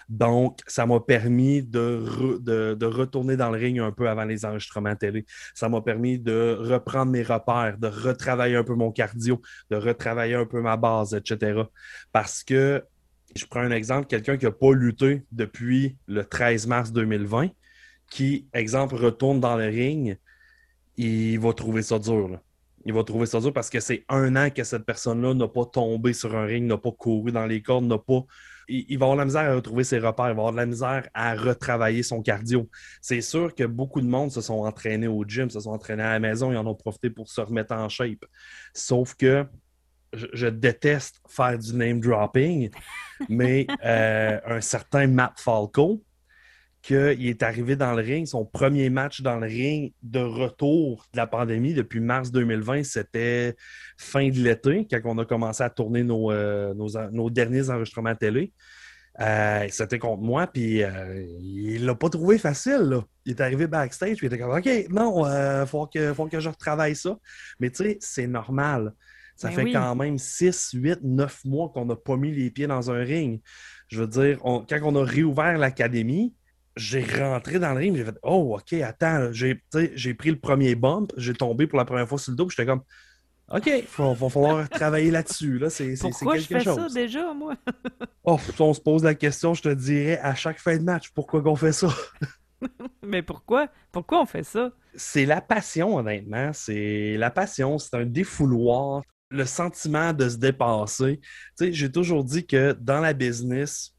Donc, 0.08 0.60
ça 0.68 0.86
m'a 0.86 1.00
permis 1.00 1.62
de, 1.62 2.38
de, 2.40 2.86
retourner 2.86 3.36
dans 3.36 3.50
le 3.50 3.58
ring 3.58 3.80
un 3.80 3.90
peu 3.90 4.08
avant 4.08 4.24
les 4.24 4.44
enregistrements 4.44 4.94
télé. 4.94 5.26
Ça 5.54 5.68
m'a 5.68 5.80
permis 5.80 6.20
de 6.20 6.56
reprendre 6.60 7.10
mes 7.10 7.22
repères, 7.22 7.76
de 7.78 7.88
retravailler 7.88 8.54
un 8.54 8.62
peu 8.62 8.74
mon 8.74 8.92
cardio, 8.92 9.42
de 9.70 9.76
retravailler 9.76 10.34
un 10.34 10.46
peu 10.46 10.60
ma 10.60 10.76
base, 10.76 11.14
etc. 11.14 11.62
Parce 12.12 12.44
que, 12.44 12.84
je 13.34 13.44
prends 13.46 13.60
un 13.60 13.72
exemple, 13.72 14.06
quelqu'un 14.06 14.36
qui 14.36 14.44
n'a 14.44 14.52
pas 14.52 14.72
lutté 14.72 15.24
depuis 15.32 15.96
le 16.06 16.24
13 16.24 16.68
mars 16.68 16.92
2020, 16.92 17.48
qui, 18.08 18.46
exemple, 18.52 18.94
retourne 18.94 19.40
dans 19.40 19.56
le 19.56 19.66
ring, 19.66 20.16
il 20.96 21.40
va 21.40 21.52
trouver 21.54 21.82
ça 21.82 21.98
dur. 21.98 22.38
Il 22.86 22.92
va 22.92 23.04
trouver 23.04 23.26
ça 23.26 23.40
dur 23.40 23.52
parce 23.52 23.70
que 23.70 23.80
c'est 23.80 24.04
un 24.08 24.36
an 24.36 24.50
que 24.50 24.62
cette 24.64 24.84
personne-là 24.84 25.34
n'a 25.34 25.48
pas 25.48 25.64
tombé 25.64 26.12
sur 26.12 26.34
un 26.36 26.44
ring, 26.44 26.66
n'a 26.66 26.78
pas 26.78 26.92
couru 26.92 27.32
dans 27.32 27.46
les 27.46 27.62
cordes, 27.62 27.84
n'a 27.84 27.98
pas. 27.98 28.24
Il, 28.68 28.98
va 28.98 29.06
avoir 29.06 29.16
la 29.16 29.24
misère 29.24 29.50
à 29.50 29.54
retrouver 29.54 29.84
ses 29.84 29.98
repères, 29.98 30.26
il 30.30 30.34
va 30.36 30.42
avoir 30.42 30.52
de 30.52 30.56
la 30.56 30.66
misère 30.66 31.08
à 31.12 31.34
retravailler 31.34 32.02
son 32.02 32.22
cardio. 32.22 32.68
C'est 33.02 33.20
sûr 33.20 33.54
que 33.54 33.64
beaucoup 33.64 34.00
de 34.00 34.06
monde 34.06 34.30
se 34.30 34.40
sont 34.40 34.64
entraînés 34.64 35.06
au 35.06 35.24
gym, 35.24 35.50
se 35.50 35.60
sont 35.60 35.70
entraînés 35.70 36.02
à 36.02 36.12
la 36.12 36.18
maison, 36.18 36.50
ils 36.50 36.56
en 36.56 36.66
ont 36.66 36.74
profité 36.74 37.10
pour 37.10 37.28
se 37.28 37.40
remettre 37.42 37.74
en 37.74 37.88
shape. 37.90 38.24
Sauf 38.72 39.14
que 39.14 39.46
je, 40.14 40.46
déteste 40.46 41.20
faire 41.28 41.58
du 41.58 41.74
name 41.74 42.00
dropping, 42.00 42.70
mais 43.28 43.66
euh, 43.84 44.40
un 44.46 44.60
certain 44.60 45.06
Matt 45.08 45.40
Falco, 45.40 46.02
qu'il 46.84 47.26
est 47.26 47.42
arrivé 47.42 47.76
dans 47.76 47.94
le 47.94 48.02
ring, 48.02 48.26
son 48.26 48.44
premier 48.44 48.90
match 48.90 49.22
dans 49.22 49.38
le 49.38 49.46
ring 49.46 49.94
de 50.02 50.20
retour 50.20 51.06
de 51.14 51.16
la 51.16 51.26
pandémie 51.26 51.72
depuis 51.72 52.00
mars 52.00 52.30
2020, 52.30 52.84
c'était 52.84 53.56
fin 53.96 54.28
de 54.28 54.36
l'été, 54.36 54.86
quand 54.90 55.00
on 55.06 55.16
a 55.16 55.24
commencé 55.24 55.62
à 55.62 55.70
tourner 55.70 56.02
nos, 56.02 56.30
euh, 56.30 56.74
nos, 56.74 57.30
derniers 57.30 57.70
enregistrements 57.70 58.14
télé. 58.14 58.52
Euh, 59.18 59.66
c'était 59.70 59.98
contre 59.98 60.22
moi, 60.22 60.46
puis 60.46 60.82
euh, 60.82 61.24
il 61.40 61.86
l'a 61.86 61.94
pas 61.94 62.10
trouvé 62.10 62.36
facile. 62.36 62.98
Il 63.24 63.30
est 63.30 63.40
arrivé 63.40 63.66
backstage, 63.66 64.18
puis 64.18 64.26
il 64.26 64.34
était 64.34 64.38
comme 64.38 64.54
OK, 64.54 64.68
non, 64.90 65.26
il 65.26 65.66
faut, 65.66 65.86
que, 65.86 66.12
faut 66.12 66.26
que 66.26 66.40
je 66.40 66.50
retravaille 66.50 66.96
ça. 66.96 67.16
Mais 67.60 67.70
tu 67.70 67.82
sais, 67.82 67.96
c'est 68.00 68.26
normal. 68.26 68.92
Ça 69.36 69.48
ben 69.48 69.54
fait 69.54 69.72
quand 69.72 69.96
même 69.96 70.18
6, 70.18 70.72
8, 70.74 70.98
9 71.02 71.46
mois 71.46 71.70
qu'on 71.70 71.86
n'a 71.86 71.96
pas 71.96 72.18
mis 72.18 72.30
les 72.30 72.50
pieds 72.50 72.66
dans 72.66 72.90
un 72.90 73.02
ring. 73.02 73.40
Je 73.88 74.02
veux 74.02 74.06
dire, 74.06 74.38
quand 74.42 74.80
on 74.82 74.96
a 74.96 75.04
réouvert 75.04 75.56
l'académie, 75.56 76.34
j'ai 76.76 77.04
rentré 77.04 77.58
dans 77.58 77.72
le 77.72 77.78
ring, 77.78 77.96
j'ai 77.96 78.04
fait 78.04 78.18
Oh, 78.22 78.56
OK, 78.58 78.72
attends, 78.80 79.30
j'ai 79.32 80.14
pris 80.14 80.30
le 80.30 80.38
premier 80.38 80.74
bump, 80.74 81.12
j'ai 81.16 81.34
tombé 81.34 81.66
pour 81.66 81.78
la 81.78 81.84
première 81.84 82.08
fois 82.08 82.18
sur 82.18 82.32
le 82.32 82.36
dos, 82.36 82.48
j'étais 82.48 82.66
comme 82.66 82.82
OK, 83.52 83.66
il 83.66 83.84
va, 83.98 84.14
falloir 84.30 84.68
travailler 84.70 85.10
là-dessus. 85.10 85.58
Là. 85.58 85.68
C'est, 85.68 85.94
Pourquoi 86.00 86.38
je 86.38 86.46
fais 86.46 86.60
ça 86.60 86.88
déjà, 86.88 87.32
moi? 87.34 87.54
oh, 88.24 88.38
on 88.58 88.74
se 88.74 88.80
pose 88.80 89.04
la 89.04 89.14
question, 89.14 89.54
je 89.54 89.62
te 89.62 89.68
dirais 89.68 90.18
à 90.18 90.34
chaque 90.34 90.58
fin 90.58 90.76
de 90.76 90.82
match, 90.82 91.10
pourquoi 91.10 91.42
qu'on 91.42 91.56
fait 91.56 91.72
ça? 91.72 91.88
Mais 93.06 93.22
pourquoi? 93.22 93.68
Pourquoi 93.92 94.22
on 94.22 94.26
fait 94.26 94.44
ça? 94.44 94.72
C'est 94.94 95.26
la 95.26 95.42
passion, 95.42 95.96
honnêtement. 95.96 96.52
C'est 96.54 97.16
la 97.18 97.30
passion, 97.30 97.78
c'est 97.78 97.94
un 97.94 98.06
défouloir. 98.06 99.02
Le 99.30 99.46
sentiment 99.46 100.12
de 100.12 100.28
se 100.28 100.36
dépasser. 100.36 101.20
J'ai 101.58 101.90
toujours 101.90 102.22
dit 102.22 102.46
que 102.46 102.72
dans 102.72 103.00
la 103.00 103.12
business, 103.12 103.93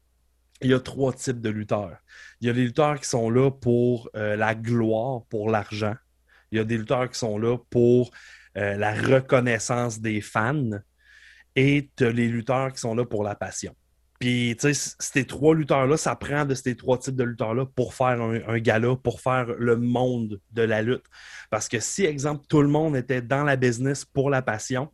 il 0.62 0.70
y 0.70 0.74
a 0.74 0.80
trois 0.80 1.12
types 1.12 1.40
de 1.40 1.50
lutteurs. 1.50 1.98
Il 2.40 2.46
y 2.46 2.50
a 2.50 2.52
des 2.52 2.64
lutteurs 2.64 2.98
qui 3.00 3.08
sont 3.08 3.30
là 3.30 3.50
pour 3.50 4.08
euh, 4.16 4.36
la 4.36 4.54
gloire, 4.54 5.22
pour 5.28 5.50
l'argent. 5.50 5.94
Il 6.50 6.58
y 6.58 6.60
a 6.60 6.64
des 6.64 6.78
lutteurs 6.78 7.10
qui 7.10 7.18
sont 7.18 7.38
là 7.38 7.58
pour 7.70 8.10
euh, 8.56 8.76
la 8.76 8.94
reconnaissance 8.94 10.00
des 10.00 10.20
fans. 10.20 10.70
Et 11.56 11.90
tu 11.96 12.06
as 12.06 12.10
les 12.10 12.28
lutteurs 12.28 12.72
qui 12.72 12.80
sont 12.80 12.94
là 12.94 13.04
pour 13.04 13.22
la 13.22 13.34
passion. 13.34 13.74
Puis, 14.18 14.56
tu 14.58 14.72
sais, 14.72 14.94
ces 14.98 15.26
trois 15.26 15.54
lutteurs-là, 15.54 15.98
ça 15.98 16.16
prend 16.16 16.46
de 16.46 16.54
ces 16.54 16.74
trois 16.74 16.98
types 16.98 17.16
de 17.16 17.24
lutteurs-là 17.24 17.66
pour 17.66 17.92
faire 17.92 18.22
un, 18.22 18.40
un, 18.46 18.58
gala, 18.58 18.96
pour 18.96 19.20
faire 19.20 19.46
le 19.58 19.76
monde 19.76 20.40
de 20.52 20.62
la 20.62 20.80
lutte. 20.80 21.04
Parce 21.50 21.68
que 21.68 21.80
si, 21.80 22.04
exemple, 22.06 22.46
tout 22.48 22.62
le 22.62 22.68
monde 22.68 22.96
était 22.96 23.20
dans 23.20 23.44
la 23.44 23.56
business 23.56 24.06
pour 24.06 24.30
la 24.30 24.40
passion, 24.40 24.90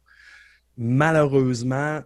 malheureusement, 0.76 2.00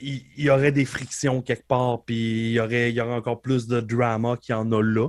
il 0.00 0.22
y, 0.36 0.50
aurait 0.50 0.72
des 0.72 0.84
frictions 0.84 1.42
quelque 1.42 1.66
part, 1.66 2.04
puis 2.04 2.50
il 2.50 2.52
y 2.52 2.60
aurait, 2.60 2.98
encore 3.00 3.40
plus 3.40 3.66
de 3.66 3.80
drama 3.80 4.36
qu'il 4.36 4.54
y 4.54 4.56
en 4.56 4.70
a 4.72 4.82
là. 4.82 5.08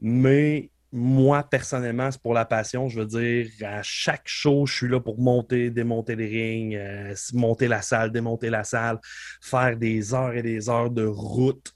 Mais 0.00 0.70
moi, 0.92 1.42
personnellement, 1.42 2.10
c'est 2.10 2.22
pour 2.22 2.34
la 2.34 2.44
passion. 2.44 2.88
Je 2.88 3.00
veux 3.00 3.06
dire, 3.06 3.48
à 3.62 3.82
chaque 3.82 4.26
show, 4.26 4.66
je 4.66 4.74
suis 4.74 4.88
là 4.88 5.00
pour 5.00 5.18
monter, 5.18 5.70
démonter 5.70 6.14
les 6.16 6.26
rings, 6.26 6.76
euh, 6.76 7.14
monter 7.32 7.68
la 7.68 7.82
salle, 7.82 8.12
démonter 8.12 8.50
la 8.50 8.64
salle, 8.64 8.98
faire 9.42 9.76
des 9.76 10.14
heures 10.14 10.34
et 10.34 10.42
des 10.42 10.68
heures 10.68 10.90
de 10.90 11.04
route 11.04 11.72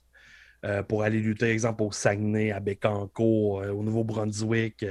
euh, 0.64 0.82
pour 0.82 1.02
aller 1.02 1.20
lutter, 1.20 1.50
exemple, 1.50 1.82
au 1.82 1.92
Saguenay, 1.92 2.52
à 2.52 2.60
Bécancourt, 2.60 3.60
euh, 3.60 3.70
au 3.72 3.82
Nouveau-Brunswick. 3.82 4.84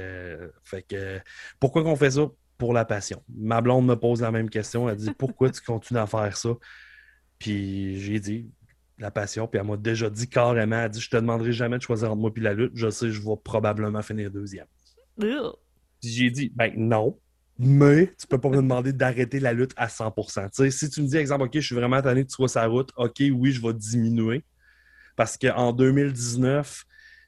fait 0.64 0.82
que 0.82 1.20
pourquoi 1.58 1.82
qu'on 1.82 1.96
fait 1.96 2.12
ça? 2.12 2.26
Pour 2.58 2.72
la 2.72 2.84
passion. 2.84 3.22
Ma 3.32 3.60
blonde 3.60 3.86
me 3.86 3.94
pose 3.94 4.20
la 4.20 4.32
même 4.32 4.50
question. 4.50 4.88
Elle 4.88 4.96
dit 4.96 5.12
Pourquoi 5.16 5.48
tu 5.48 5.60
continues 5.62 6.00
à 6.00 6.08
faire 6.08 6.36
ça? 6.36 6.50
Puis 7.38 8.00
j'ai 8.00 8.20
dit 8.20 8.50
la 8.98 9.10
passion, 9.10 9.46
puis 9.46 9.60
elle 9.60 9.66
m'a 9.66 9.76
déjà 9.76 10.10
dit 10.10 10.28
carrément, 10.28 10.80
elle 10.80 10.90
dit 10.90 11.00
Je 11.00 11.10
te 11.10 11.16
demanderai 11.16 11.52
jamais 11.52 11.78
de 11.78 11.82
choisir 11.82 12.10
entre 12.10 12.20
moi 12.20 12.30
et 12.36 12.40
la 12.40 12.54
lutte, 12.54 12.72
je 12.74 12.90
sais 12.90 13.10
je 13.10 13.20
vais 13.20 13.36
probablement 13.42 14.02
finir 14.02 14.30
deuxième. 14.30 14.66
J'ai 16.02 16.30
dit 16.30 16.52
Ben 16.54 16.72
non. 16.76 17.18
Mais 17.60 18.14
tu 18.16 18.26
peux 18.28 18.38
pas 18.38 18.50
me 18.50 18.56
demander 18.56 18.92
d'arrêter 18.92 19.40
la 19.40 19.52
lutte 19.52 19.72
à 19.76 19.88
100%. 19.88 20.44
Tu 20.44 20.48
sais, 20.52 20.70
si 20.70 20.88
tu 20.90 21.02
me 21.02 21.08
dis, 21.08 21.16
exemple, 21.16 21.42
OK, 21.42 21.54
je 21.54 21.60
suis 21.60 21.74
vraiment 21.74 22.00
tanné 22.00 22.22
que 22.22 22.28
tu 22.28 22.36
sois 22.36 22.46
sa 22.46 22.66
route, 22.66 22.90
OK, 22.96 23.16
oui, 23.18 23.50
je 23.50 23.60
vais 23.60 23.74
diminuer. 23.74 24.44
Parce 25.16 25.36
qu'en 25.36 25.72
2019, 25.72 26.84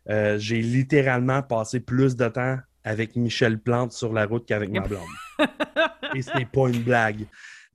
euh, 0.08 0.38
j'ai 0.38 0.62
littéralement 0.62 1.42
passé 1.42 1.80
plus 1.80 2.14
de 2.14 2.28
temps 2.28 2.58
avec 2.84 3.16
Michel 3.16 3.58
Plante 3.58 3.92
sur 3.92 4.12
la 4.12 4.24
route 4.24 4.46
qu'avec 4.46 4.70
ma 4.70 4.80
blonde. 4.80 5.02
Et 6.14 6.22
ce 6.22 6.36
n'est 6.38 6.46
pas 6.46 6.68
une 6.68 6.82
blague. 6.82 7.26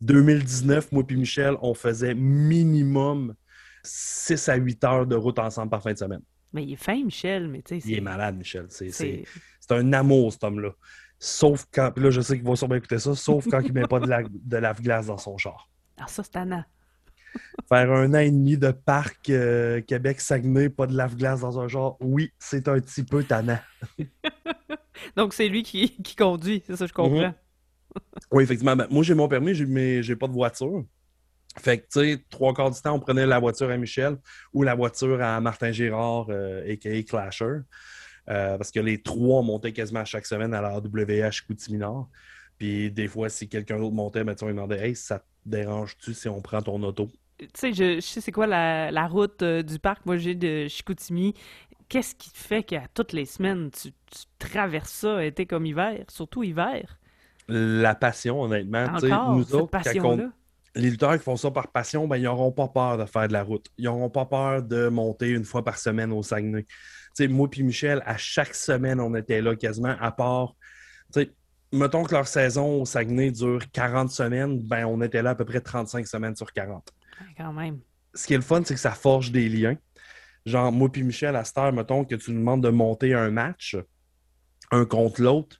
2019, 0.01 0.91
moi 0.91 1.03
et 1.09 1.15
Michel, 1.15 1.55
on 1.61 1.73
faisait 1.73 2.13
minimum 2.13 3.35
6 3.83 4.49
à 4.49 4.55
8 4.55 4.83
heures 4.83 5.07
de 5.07 5.15
route 5.15 5.39
ensemble 5.39 5.69
par 5.69 5.81
fin 5.81 5.93
de 5.93 5.97
semaine. 5.97 6.21
Mais 6.53 6.63
il 6.63 6.73
est 6.73 6.77
fin, 6.77 7.03
Michel, 7.03 7.47
mais 7.47 7.61
tu 7.61 7.79
sais. 7.79 7.87
Il 7.87 7.97
est 7.97 8.01
malade, 8.01 8.37
Michel. 8.37 8.67
C'est 8.69 9.25
un 9.71 9.93
amour, 9.93 10.31
cet 10.31 10.43
homme-là. 10.43 10.71
Sauf 11.19 11.65
quand, 11.71 11.91
puis 11.91 12.03
là, 12.03 12.11
je 12.11 12.21
sais 12.21 12.37
qu'il 12.37 12.47
va 12.47 12.55
sûrement 12.55 12.75
écouter 12.75 12.99
ça, 12.99 13.15
sauf 13.15 13.47
quand 13.49 13.59
il 13.61 13.73
ne 13.73 13.81
met 13.81 13.87
pas 13.87 13.99
de, 13.99 14.07
la, 14.07 14.23
de 14.23 14.57
lave-glace 14.57 15.07
dans 15.07 15.17
son 15.17 15.37
char. 15.37 15.69
Ah, 15.97 16.07
ça, 16.07 16.23
c'est 16.23 16.35
Anna. 16.35 16.65
Faire 17.67 17.91
un 17.91 18.13
an 18.13 18.19
et 18.19 18.31
demi 18.31 18.57
de 18.57 18.71
parc 18.71 19.29
euh, 19.29 19.81
Québec-Saguenay, 19.81 20.69
pas 20.69 20.87
de 20.87 20.95
lave-glace 20.95 21.41
dans 21.41 21.59
un 21.59 21.67
char, 21.67 21.95
oui, 21.99 22.31
c'est 22.39 22.67
un 22.67 22.79
petit 22.79 23.03
peu 23.03 23.23
tannant. 23.23 23.59
Donc, 25.17 25.33
c'est 25.33 25.47
lui 25.47 25.63
qui, 25.63 25.89
qui 26.01 26.15
conduit, 26.15 26.63
c'est 26.65 26.75
ça, 26.75 26.85
je 26.85 26.93
comprends. 26.93 27.29
Mhm. 27.29 27.33
Oui, 28.31 28.43
effectivement. 28.43 28.75
Ben, 28.75 28.87
moi, 28.89 29.03
j'ai 29.03 29.13
mon 29.13 29.27
permis, 29.27 29.53
mais 29.65 30.03
j'ai 30.03 30.15
pas 30.15 30.27
de 30.27 30.33
voiture. 30.33 30.83
Fait 31.57 31.79
que, 31.79 31.83
tu 31.83 31.99
sais, 31.99 32.25
trois 32.29 32.53
quarts 32.53 32.71
du 32.71 32.81
temps, 32.81 32.93
on 32.93 32.99
prenait 32.99 33.25
la 33.25 33.39
voiture 33.39 33.69
à 33.69 33.77
Michel 33.77 34.17
ou 34.53 34.63
la 34.63 34.75
voiture 34.75 35.21
à 35.21 35.39
Martin 35.39 35.71
Girard, 35.71 36.29
a.k.a. 36.29 36.89
Euh, 36.89 37.03
Clasher. 37.03 37.59
Euh, 38.27 38.57
parce 38.57 38.71
que 38.71 38.79
les 38.79 39.01
trois 39.01 39.43
montaient 39.43 39.71
quasiment 39.71 40.03
chaque 40.03 40.25
semaine 40.25 40.53
à 40.53 40.61
la 40.61 40.77
WH 40.79 41.45
Coutiminard. 41.47 42.07
Puis 42.57 42.91
des 42.91 43.07
fois, 43.07 43.29
si 43.29 43.47
quelqu'un 43.47 43.77
d'autre 43.77 43.95
montait, 43.95 44.23
ben, 44.23 44.35
on 44.41 44.47
demandait 44.47 44.87
Hey, 44.87 44.95
ça 44.95 45.19
te 45.19 45.25
dérange-tu 45.45 46.13
si 46.13 46.27
on 46.27 46.41
prend 46.41 46.61
ton 46.61 46.81
auto? 46.83 47.09
Tu 47.37 47.47
sais, 47.53 47.73
je, 47.73 47.99
sais 47.99 48.21
c'est 48.21 48.31
quoi 48.31 48.47
la, 48.47 49.07
route 49.07 49.41
euh, 49.41 49.61
du 49.61 49.77
parc. 49.77 50.05
Moi, 50.05 50.17
j'ai 50.17 50.35
de 50.35 50.67
Chicoutimi. 50.67 51.33
Qu'est-ce 51.87 52.15
qui 52.15 52.31
fait 52.33 52.63
qu'à 52.63 52.83
toutes 52.93 53.13
les 53.13 53.25
semaines, 53.25 53.69
tu, 53.69 53.89
traverses 54.39 54.91
ça, 54.91 55.23
été 55.23 55.45
comme 55.45 55.65
hiver, 55.65 56.03
surtout 56.09 56.43
hiver? 56.43 56.97
La 57.47 57.95
passion, 57.95 58.41
honnêtement. 58.41 58.85
Encore, 58.85 59.35
nous 59.35 59.55
autres, 59.55 59.77
les 60.75 60.89
lutteurs 60.89 61.17
qui 61.17 61.23
font 61.23 61.37
ça 61.37 61.51
par 61.51 61.69
passion, 61.69 62.07
ben, 62.07 62.17
ils 62.17 62.23
n'auront 62.23 62.51
pas 62.51 62.67
peur 62.67 62.97
de 62.97 63.05
faire 63.05 63.27
de 63.27 63.33
la 63.33 63.43
route. 63.43 63.67
Ils 63.77 63.85
n'auront 63.85 64.09
pas 64.09 64.25
peur 64.25 64.61
de 64.61 64.89
monter 64.89 65.29
une 65.29 65.45
fois 65.45 65.63
par 65.63 65.77
semaine 65.77 66.11
au 66.11 66.21
Saguenay. 66.21 66.65
sais, 67.13 67.27
moi 67.27 67.47
et 67.55 67.63
Michel, 67.63 68.03
à 68.05 68.17
chaque 68.17 68.53
semaine, 68.53 68.99
on 68.99 69.15
était 69.15 69.41
là 69.41 69.55
quasiment, 69.55 69.95
à 69.99 70.11
part. 70.11 70.55
Mettons 71.71 72.03
que 72.03 72.13
leur 72.13 72.27
saison 72.27 72.81
au 72.81 72.85
Saguenay 72.85 73.31
dure 73.31 73.61
40 73.71 74.11
semaines, 74.11 74.59
ben, 74.59 74.85
on 74.85 75.01
était 75.01 75.21
là 75.21 75.31
à 75.31 75.35
peu 75.35 75.45
près 75.45 75.61
35 75.61 76.07
semaines 76.07 76.35
sur 76.35 76.51
40. 76.51 76.91
Quand 77.37 77.53
même. 77.53 77.79
Ce 78.13 78.27
qui 78.27 78.33
est 78.33 78.37
le 78.37 78.43
fun, 78.43 78.61
c'est 78.63 78.73
que 78.73 78.79
ça 78.79 78.91
forge 78.91 79.31
des 79.31 79.49
liens. 79.49 79.77
Genre, 80.45 80.71
moi 80.71 80.89
et 80.93 81.03
Michel, 81.03 81.35
à 81.35 81.43
cette 81.43 81.57
heure, 81.57 81.73
mettons 81.73 82.05
que 82.05 82.15
tu 82.15 82.31
nous 82.31 82.39
demandes 82.39 82.63
de 82.63 82.69
monter 82.69 83.13
un 83.13 83.31
match, 83.31 83.77
un 84.71 84.85
contre 84.85 85.21
l'autre, 85.21 85.59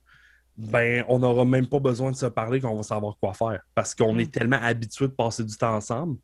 ben, 0.56 1.04
on 1.08 1.18
n'aura 1.18 1.44
même 1.44 1.66
pas 1.66 1.80
besoin 1.80 2.10
de 2.10 2.16
se 2.16 2.26
parler 2.26 2.60
qu'on 2.60 2.76
va 2.76 2.82
savoir 2.82 3.16
quoi 3.20 3.34
faire 3.34 3.60
parce 3.74 3.94
qu'on 3.94 4.18
est 4.18 4.26
mm. 4.26 4.30
tellement 4.30 4.60
habitué 4.62 5.06
de 5.06 5.12
passer 5.12 5.44
du 5.44 5.56
temps 5.56 5.74
ensemble. 5.74 6.18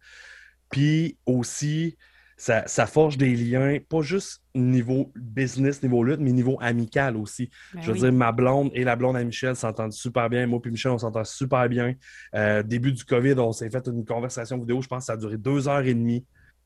Puis 0.71 1.19
aussi, 1.27 1.97
ça, 2.37 2.87
forge 2.87 3.19
des 3.19 3.37
liens, 3.37 3.79
pas 3.89 4.03
juste 4.03 4.43
niveau 4.55 5.13
business, 5.15 5.83
niveau 5.83 6.03
lutte, 6.03 6.19
mais 6.19 6.33
niveau 6.33 6.59
amical 6.61 7.17
aussi. 7.17 7.51
Ben 7.75 7.83
Je 7.83 7.93
veux 7.93 7.99
dire, 7.99 8.13
ma 8.13 8.33
blonde 8.33 8.71
et 8.75 8.83
la 8.83 8.97
blonde 8.97 9.17
à 9.17 9.23
Michel 9.23 9.55
s'entendent 9.55 9.93
super 9.93 10.29
bien. 10.29 10.47
Moi 10.47 10.61
et 10.65 10.71
Michel, 10.71 10.93
on 10.93 10.99
s'entend 10.99 11.25
super 11.25 11.69
bien. 11.69 11.95
Euh, 12.35 12.63
début 12.63 12.93
du 12.93 13.05
COVID, 13.05 13.35
on 13.35 13.53
s'est 13.53 13.71
fait 13.71 13.87
une 13.87 14.05
conversation 14.05 14.59
vidéo. 14.59 14.81
Je 14.81 14.89
pense 14.89 15.05
que 15.05 15.07
ça 15.07 15.13
a 15.13 15.17
duré 15.17 15.37
deux 15.37 15.69
heures 15.69 15.87
et 15.87 15.95
demie. 15.95 16.25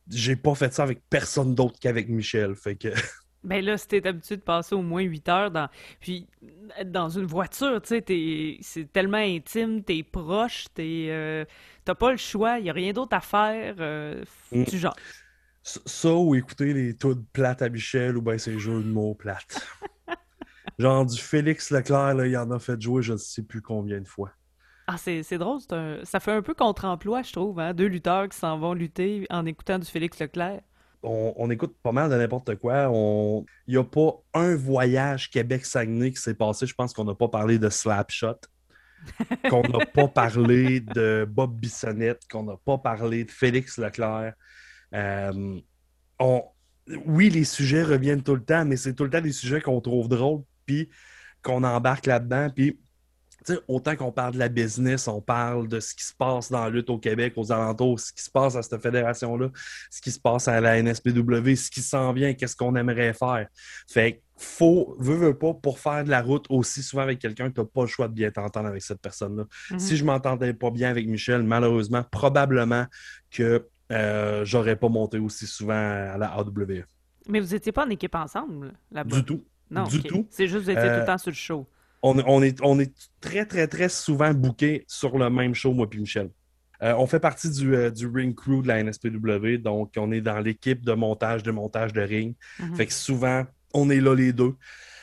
J'ai 0.08 0.36
pas 0.36 0.54
fait 0.54 0.72
ça 0.72 0.84
avec 0.84 1.02
personne 1.10 1.54
d'autre 1.54 1.78
qu'avec 1.78 2.08
Michel. 2.08 2.54
Fait 2.54 2.76
que. 2.76 2.88
Ben 3.46 3.64
là, 3.64 3.78
si 3.78 3.86
t'es 3.86 4.04
habitué 4.04 4.36
de 4.36 4.42
passer 4.42 4.74
au 4.74 4.82
moins 4.82 5.02
8 5.02 5.28
heures 5.28 5.50
dans. 5.52 5.68
Puis 6.00 6.26
dans 6.84 7.08
une 7.08 7.26
voiture, 7.26 7.80
tu 7.80 8.02
sais, 8.04 8.58
c'est 8.60 8.92
tellement 8.92 9.18
intime, 9.18 9.84
t'es 9.84 10.02
proche, 10.02 10.66
t'es. 10.74 11.06
Euh, 11.10 11.44
t'as 11.84 11.94
pas 11.94 12.10
le 12.10 12.16
choix, 12.16 12.58
y 12.58 12.68
a 12.68 12.72
rien 12.72 12.92
d'autre 12.92 13.16
à 13.16 13.20
faire. 13.20 13.76
Euh, 13.78 14.24
mm. 14.50 14.64
Tu 14.64 14.78
genre. 14.78 14.96
Ça 15.62 16.12
ou 16.12 16.34
écouter 16.34 16.74
les 16.74 16.92
de 16.92 17.24
plates 17.32 17.62
à 17.62 17.68
Michel 17.68 18.16
ou 18.16 18.22
ben 18.22 18.36
ces 18.36 18.58
jeux 18.58 18.82
de 18.82 18.88
mots 18.88 19.14
plates. 19.14 19.64
genre 20.78 21.06
du 21.06 21.18
Félix 21.18 21.70
Leclerc, 21.70 22.14
là, 22.14 22.26
il 22.26 22.36
en 22.36 22.50
a 22.50 22.58
fait 22.58 22.80
jouer 22.80 23.02
je 23.02 23.12
ne 23.12 23.18
sais 23.18 23.42
plus 23.42 23.62
combien 23.62 24.00
de 24.00 24.08
fois. 24.08 24.32
Ah, 24.88 24.96
c'est 24.98 25.38
drôle, 25.38 25.60
ça 26.04 26.20
fait 26.20 26.32
un 26.32 26.42
peu 26.42 26.54
contre-emploi, 26.54 27.22
je 27.22 27.32
trouve, 27.32 27.58
hein? 27.58 27.74
Deux 27.74 27.86
lutteurs 27.86 28.28
qui 28.28 28.38
s'en 28.38 28.58
vont 28.58 28.72
lutter 28.72 29.26
en 29.30 29.44
écoutant 29.44 29.80
du 29.80 29.86
Félix 29.86 30.20
Leclerc 30.20 30.60
on, 31.06 31.50
écoute 31.50 31.76
pas 31.82 31.92
mal 31.92 32.10
de 32.10 32.16
n'importe 32.16 32.56
quoi. 32.56 32.90
Il 33.66 33.72
n'y 33.72 33.76
a 33.76 33.84
pas 33.84 34.12
un 34.34 34.56
voyage 34.56 35.30
Québec-Saguenay 35.30 36.10
qui 36.10 36.20
s'est 36.20 36.34
passé. 36.34 36.66
Je 36.66 36.74
pense 36.74 36.92
qu'on 36.92 37.04
n'a 37.04 37.14
pas 37.14 37.28
parlé 37.28 37.58
de 37.58 37.68
Slapshot, 37.68 38.40
qu'on 39.50 39.62
n'a 39.62 39.86
pas 39.86 40.08
parlé 40.08 40.80
de 40.80 41.26
Bob 41.28 41.58
Bissonnette, 41.58 42.22
qu'on 42.30 42.42
n'a 42.42 42.56
pas 42.56 42.78
parlé 42.78 43.24
de 43.24 43.30
Félix 43.30 43.78
Leclerc. 43.78 44.34
Euh, 44.94 45.60
oui, 47.04 47.30
les 47.30 47.44
sujets 47.44 47.82
reviennent 47.82 48.22
tout 48.22 48.34
le 48.34 48.44
temps, 48.44 48.64
mais 48.64 48.76
c'est 48.76 48.94
tout 48.94 49.04
le 49.04 49.10
temps 49.10 49.20
des 49.20 49.32
sujets 49.32 49.60
qu'on 49.60 49.80
trouve 49.80 50.08
drôles, 50.08 50.42
puis 50.66 50.88
qu'on 51.42 51.62
embarque 51.64 52.06
là-dedans. 52.06 52.50
Puis 52.54 52.80
autant 53.68 53.96
qu'on 53.96 54.12
parle 54.12 54.34
de 54.34 54.38
la 54.38 54.48
business, 54.48 55.08
on 55.08 55.20
parle 55.20 55.68
de 55.68 55.80
ce 55.80 55.94
qui 55.94 56.04
se 56.04 56.14
passe 56.14 56.50
dans 56.50 56.64
la 56.64 56.70
lutte 56.70 56.90
au 56.90 56.98
Québec, 56.98 57.34
aux 57.36 57.52
alentours, 57.52 58.00
ce 58.00 58.12
qui 58.12 58.22
se 58.22 58.30
passe 58.30 58.56
à 58.56 58.62
cette 58.62 58.80
fédération-là, 58.80 59.50
ce 59.90 60.00
qui 60.00 60.10
se 60.10 60.20
passe 60.20 60.48
à 60.48 60.60
la 60.60 60.82
NSPW, 60.82 61.54
ce 61.54 61.70
qui 61.70 61.82
s'en 61.82 62.12
vient, 62.12 62.34
qu'est-ce 62.34 62.56
qu'on 62.56 62.74
aimerait 62.76 63.12
faire. 63.12 63.46
Fait 63.88 64.22
faut, 64.38 64.96
veux, 64.98 65.14
veux 65.14 65.38
pas, 65.38 65.54
pour 65.54 65.78
faire 65.78 66.04
de 66.04 66.10
la 66.10 66.20
route 66.20 66.44
aussi 66.50 66.82
souvent 66.82 67.02
avec 67.02 67.18
quelqu'un, 67.18 67.50
tu 67.50 67.60
n'as 67.60 67.66
pas 67.66 67.82
le 67.82 67.86
choix 67.86 68.06
de 68.06 68.12
bien 68.12 68.30
t'entendre 68.30 68.68
avec 68.68 68.82
cette 68.82 69.00
personne-là. 69.00 69.44
Mm-hmm. 69.70 69.78
Si 69.78 69.96
je 69.96 70.04
m'entendais 70.04 70.52
pas 70.52 70.70
bien 70.70 70.90
avec 70.90 71.06
Michel, 71.06 71.42
malheureusement, 71.42 72.02
probablement 72.10 72.84
que 73.30 73.66
euh, 73.92 74.44
j'aurais 74.44 74.76
pas 74.76 74.88
monté 74.88 75.18
aussi 75.18 75.46
souvent 75.46 75.72
à 75.72 76.18
la 76.18 76.34
AWE. 76.34 76.84
Mais 77.28 77.40
vous 77.40 77.54
n'étiez 77.54 77.72
pas 77.72 77.86
en 77.86 77.90
équipe 77.90 78.14
ensemble 78.14 78.74
là-bas? 78.90 79.16
Du 79.16 79.24
tout. 79.24 79.44
Non, 79.70 79.84
du 79.84 80.02
tout. 80.02 80.26
C'est 80.30 80.46
juste 80.46 80.60
que 80.60 80.64
vous 80.64 80.70
étiez 80.70 80.82
tout 80.82 80.88
le 80.88 81.02
euh, 81.02 81.06
temps 81.06 81.18
sur 81.18 81.30
le 81.30 81.36
show 81.36 81.66
on, 82.14 82.42
est, 82.42 82.58
on 82.62 82.78
est 82.78 82.92
très, 83.20 83.46
très, 83.46 83.66
très 83.66 83.88
souvent 83.88 84.32
booké 84.32 84.84
sur 84.86 85.18
le 85.18 85.30
même 85.30 85.54
show, 85.54 85.72
moi 85.72 85.88
puis 85.88 86.00
Michel. 86.00 86.30
Euh, 86.82 86.94
on 86.98 87.06
fait 87.06 87.20
partie 87.20 87.48
euh, 87.64 87.90
du, 87.90 88.06
ring 88.06 88.34
crew 88.34 88.62
de 88.62 88.68
la 88.68 88.82
NSPW, 88.82 89.56
donc 89.58 89.92
on 89.96 90.12
est 90.12 90.20
dans 90.20 90.40
l'équipe 90.40 90.84
de 90.84 90.92
montage, 90.92 91.42
de 91.42 91.50
montage 91.50 91.92
de 91.92 92.02
ring. 92.02 92.34
Mhm. 92.60 92.76
Fait 92.76 92.86
que 92.86 92.92
souvent, 92.92 93.44
on 93.72 93.88
est 93.90 94.00
là 94.00 94.14
les 94.14 94.32
deux. 94.32 94.54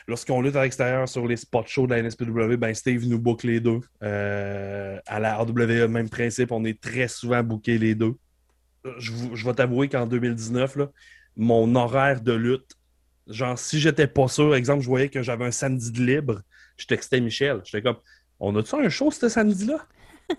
Lorsqu'on 0.07 0.41
lutte 0.41 0.55
à 0.55 0.63
l'extérieur 0.63 1.07
sur 1.07 1.25
les 1.27 1.37
spots 1.37 1.63
shows 1.65 1.87
de 1.87 1.95
la 1.95 2.03
NSPW, 2.03 2.57
ben 2.57 2.73
Steve 2.73 3.07
nous 3.07 3.19
book 3.19 3.43
les 3.43 3.59
deux. 3.59 3.79
Euh, 4.03 4.99
à 5.07 5.19
la 5.19 5.37
RWE, 5.37 5.87
même 5.87 6.09
principe, 6.09 6.51
on 6.51 6.65
est 6.65 6.79
très 6.79 7.07
souvent 7.07 7.41
booké 7.41 7.77
les 7.77 7.95
deux. 7.95 8.15
Je, 8.97 9.11
je 9.33 9.45
vais 9.45 9.53
t'avouer 9.53 9.87
qu'en 9.87 10.05
2019, 10.05 10.75
là, 10.75 10.89
mon 11.37 11.73
horaire 11.75 12.21
de 12.21 12.33
lutte, 12.33 12.75
genre 13.27 13.57
si 13.57 13.79
j'étais 13.79 14.07
pas 14.07 14.27
sûr, 14.27 14.55
exemple, 14.55 14.81
je 14.81 14.87
voyais 14.87 15.09
que 15.09 15.21
j'avais 15.21 15.45
un 15.45 15.51
samedi 15.51 15.91
de 15.91 16.03
libre, 16.03 16.41
je 16.77 16.85
textais 16.85 17.19
Michel. 17.21 17.61
J'étais 17.63 17.81
comme, 17.81 17.97
on 18.39 18.55
a-tu 18.55 18.75
un 18.75 18.89
show 18.89 19.11
ce 19.11 19.29
samedi-là? 19.29 19.85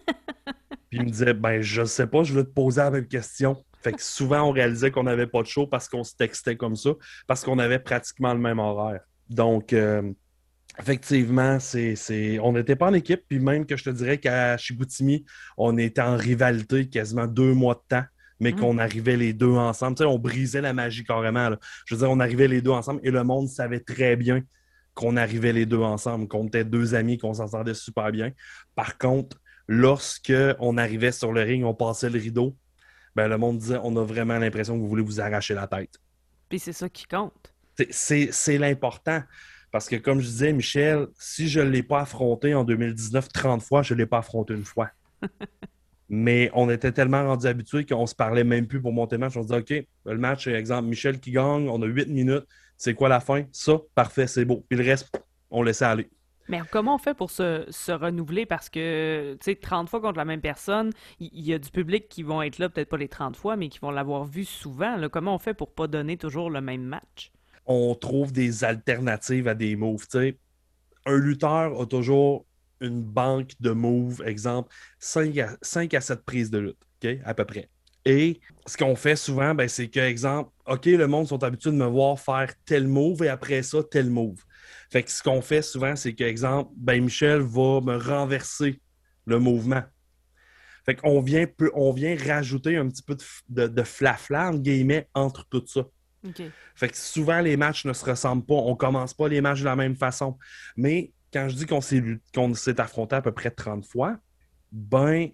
Puis 0.91 0.99
il 0.99 1.05
me 1.05 1.11
disait, 1.11 1.35
ben, 1.35 1.61
je 1.61 1.85
sais 1.85 2.07
pas, 2.07 2.23
je 2.23 2.33
veux 2.35 2.45
te 2.45 2.53
poser 2.53 2.81
la 2.81 2.91
même 2.91 3.09
question. 3.09 3.65
Fait 3.83 3.93
que 3.93 4.03
souvent, 4.03 4.49
on 4.49 4.51
réalisait 4.51 4.91
qu'on 4.91 5.03
n'avait 5.03 5.27
pas 5.27 5.43
de 5.43 5.47
show 5.47 5.67
parce 5.67 5.89
qu'on 5.89 6.05
se 6.05 6.15
textait 6.17 6.57
comme 6.57 6.77
ça, 6.77 6.91
parce 7.27 7.45
qu'on 7.45 7.59
avait 7.59 7.79
pratiquement 7.79 8.33
le 8.33 8.41
même 8.41 8.59
horaire. 8.59 9.01
Donc, 9.29 9.73
euh, 9.73 10.11
effectivement, 10.79 11.59
c'est, 11.61 12.39
on 12.41 12.53
n'était 12.53 12.77
pas 12.77 12.89
en 12.89 12.95
équipe. 12.95 13.23
Puis 13.29 13.39
même 13.39 13.67
que 13.67 13.77
je 13.77 13.85
te 13.85 13.91
dirais 13.91 14.19
qu'à 14.19 14.57
Chiboutimi, 14.57 15.25
on 15.57 15.77
était 15.77 16.01
en 16.01 16.17
rivalité 16.17 16.89
quasiment 16.89 17.27
deux 17.27 17.55
mois 17.55 17.75
de 17.75 17.97
temps 17.97 18.05
mais 18.41 18.53
mm. 18.53 18.57
qu'on 18.57 18.79
arrivait 18.79 19.17
les 19.17 19.33
deux 19.33 19.53
ensemble. 19.53 19.97
Tu 19.97 20.03
sais, 20.03 20.09
on 20.09 20.19
brisait 20.19 20.61
la 20.61 20.73
magie 20.73 21.05
carrément. 21.05 21.51
Je 21.87 21.95
veux 21.95 22.01
dire, 22.01 22.11
on 22.11 22.21
arrivait 22.21 22.49
les 22.49 22.61
deux 22.61 22.73
ensemble 22.73 23.01
et 23.05 23.11
le 23.11 23.23
monde 23.23 23.49
savait 23.49 23.81
très 23.81 24.17
bien 24.17 24.43
qu'on 24.95 25.17
arrivait 25.17 25.53
les 25.53 25.67
deux 25.67 25.81
ensemble, 25.81 26.29
qu'on 26.29 26.47
était 26.47 26.65
deux 26.65 26.95
amis, 26.95 27.19
qu'on 27.19 27.35
s'entendait 27.35 27.75
super 27.75 28.11
bien. 28.13 28.31
Par 28.75 28.97
contre, 28.99 29.39
lorsque 29.69 30.33
on 30.61 30.79
arrivait 30.79 31.13
sur 31.13 31.33
le 31.33 31.43
ring, 31.43 31.65
on 31.65 31.75
passait 31.75 32.11
le 32.11 32.19
rideau, 32.19 32.57
ben, 33.15 33.29
le 33.29 33.39
monde 33.39 33.59
disait 33.59 33.79
on 33.83 33.97
a 33.97 34.05
vraiment 34.05 34.39
l'impression 34.39 34.75
que 34.75 34.81
vous 34.81 34.89
voulez 34.89 35.03
vous 35.03 35.21
arracher 35.21 35.55
la 35.55 35.67
tête. 35.67 35.99
Puis 36.49 36.59
c'est 36.59 36.73
ça 36.73 36.89
qui 36.89 37.07
compte. 37.07 37.55
C'est 37.91 38.59
l'important. 38.59 39.23
Parce 39.73 39.89
que, 39.89 39.97
comme 39.97 40.21
je 40.21 40.27
disais, 40.27 40.53
Michel, 40.53 41.09
si 41.19 41.49
je 41.49 41.59
ne 41.59 41.69
l'ai 41.69 41.83
pas 41.83 42.03
affronté 42.03 42.55
en 42.55 42.63
2019 42.63 43.29
30 43.29 43.61
fois, 43.61 43.83
je 43.83 43.95
ne 43.95 43.99
l'ai 43.99 44.07
pas 44.07 44.19
affronté 44.19 44.55
une 44.55 44.65
fois. 44.65 44.91
Mais 46.09 46.49
on 46.55 46.71
était 46.71 46.93
tellement 46.93 47.25
rendus 47.25 47.49
habitués 47.49 47.85
qu'on 47.85 48.07
se 48.07 48.15
parlait 48.15 48.45
même 48.45 48.69
plus 48.69 48.81
pour 48.81 48.93
monter 48.93 49.17
le 49.17 49.21
match. 49.21 49.37
On 49.37 49.43
se 49.43 49.49
disait, 49.49 49.81
OK, 49.81 49.87
le 50.07 50.19
match, 50.19 50.47
exemple, 50.47 50.89
Michel 50.89 51.19
qui 51.19 51.33
gagne, 51.33 51.69
on 51.69 51.83
a 51.83 51.87
8 51.87 52.07
minutes. 52.09 52.45
C'est 52.77 52.95
quoi 52.95 53.09
la 53.09 53.21
fin? 53.21 53.45
Ça, 53.53 53.79
parfait, 53.95 54.27
c'est 54.27 54.45
beau. 54.45 54.65
Puis 54.69 54.79
le 54.79 54.85
reste, 54.85 55.21
on 55.51 55.63
laissait 55.63 55.85
aller. 55.85 56.11
Mais 56.49 56.61
comment 56.71 56.97
on 56.97 56.99
fait 56.99 57.15
pour 57.15 57.31
se, 57.31 57.65
se 57.71 57.93
renouveler? 57.93 58.45
Parce 58.45 58.69
que, 58.69 59.37
tu 59.41 59.45
sais, 59.45 59.57
30 59.57 59.89
fois 59.89 60.01
contre 60.01 60.19
la 60.19 60.25
même 60.25 60.41
personne, 60.41 60.91
il 61.19 61.41
y, 61.41 61.55
a 61.55 61.59
du 61.59 61.71
public 61.71 62.09
qui 62.09 62.23
vont 62.23 62.43
être 62.43 62.59
là, 62.59 62.69
peut-être 62.69 62.91
pas 62.91 62.99
les 62.99 63.09
30 63.09 63.37
fois, 63.37 63.57
mais 63.57 63.69
qui 63.69 63.79
vont 63.79 63.91
l'avoir 63.91 64.25
vu 64.25 64.45
souvent. 64.45 64.97
Là. 64.97 65.09
Comment 65.09 65.35
on 65.35 65.39
fait 65.39 65.55
pour 65.55 65.73
pas 65.73 65.87
donner 65.87 66.19
toujours 66.19 66.51
le 66.51 66.61
même 66.61 66.83
match? 66.83 67.33
On 67.67 67.95
trouve 67.95 68.33
des 68.33 68.63
alternatives 68.63 69.49
à 69.49 69.55
des 69.55 69.75
moves. 69.75 70.07
sais. 70.09 70.39
Un 71.07 71.17
lutteur 71.17 71.81
a 71.81 71.87
toujours 71.87 72.45
une 72.81 73.03
banque 73.03 73.53
de 73.61 73.71
moves, 73.71 74.23
exemple, 74.27 74.75
5 74.99 75.39
à, 75.39 75.57
5 75.63 75.95
à 75.95 76.01
7 76.01 76.25
prises 76.25 76.51
de 76.51 76.59
lutte, 76.59 76.79
OK, 77.03 77.11
à 77.25 77.33
peu 77.33 77.45
près. 77.47 77.71
Et 78.05 78.41
ce 78.67 78.77
qu'on 78.77 78.97
fait 78.97 79.17
souvent, 79.17 79.55
ben, 79.55 79.69
c'est 79.69 79.89
que, 79.89 80.01
exemple, 80.01 80.51
OK, 80.67 80.87
le 80.87 81.07
monde 81.07 81.29
sont 81.29 81.43
habitués 81.43 81.71
de 81.71 81.77
me 81.77 81.87
voir 81.87 82.19
faire 82.19 82.53
tel 82.67 82.87
move 82.87 83.23
et 83.23 83.29
après 83.29 83.63
ça, 83.63 83.83
tel 83.83 84.11
move. 84.11 84.43
Fait 84.91 85.03
que 85.03 85.11
ce 85.11 85.23
qu'on 85.23 85.41
fait 85.41 85.63
souvent, 85.63 85.97
c'est 85.97 86.15
que, 86.15 86.25
exemple, 86.25 86.71
ben, 86.77 87.03
Michel 87.03 87.41
va 87.41 87.81
me 87.81 87.97
renverser 87.97 88.81
le 89.27 89.39
mouvement. 89.39 89.83
Fait 90.85 90.95
qu'on 90.95 91.21
vient, 91.21 91.47
on 91.75 91.93
vient 91.93 92.17
rajouter 92.17 92.77
un 92.77 92.89
petit 92.89 93.03
peu 93.03 93.17
de, 93.49 93.67
de, 93.67 93.83
flafla, 93.83 94.51
entre 94.51 94.61
guillemets, 94.61 95.09
entre 95.15 95.47
tout 95.49 95.65
ça. 95.67 95.87
Fait 96.75 96.89
que 96.89 96.97
souvent, 96.97 97.41
les 97.41 97.57
matchs 97.57 97.85
ne 97.85 97.93
se 97.93 98.05
ressemblent 98.05 98.45
pas. 98.45 98.55
On 98.55 98.77
commence 98.77 99.15
pas 99.15 99.29
les 99.29 99.41
matchs 99.41 99.61
de 99.61 99.65
la 99.65 99.77
même 99.77 99.97
façon. 99.97 100.39
Mais 100.77 101.13
quand 101.33 101.49
je 101.49 101.57
dis 101.57 101.67
qu'on 101.67 102.55
s'est 102.55 102.81
affronté 102.81 103.17
à 103.17 103.23
peu 103.23 103.33
près 103.33 103.51
30 103.51 103.87
fois, 103.87 104.17
ben, 104.73 105.29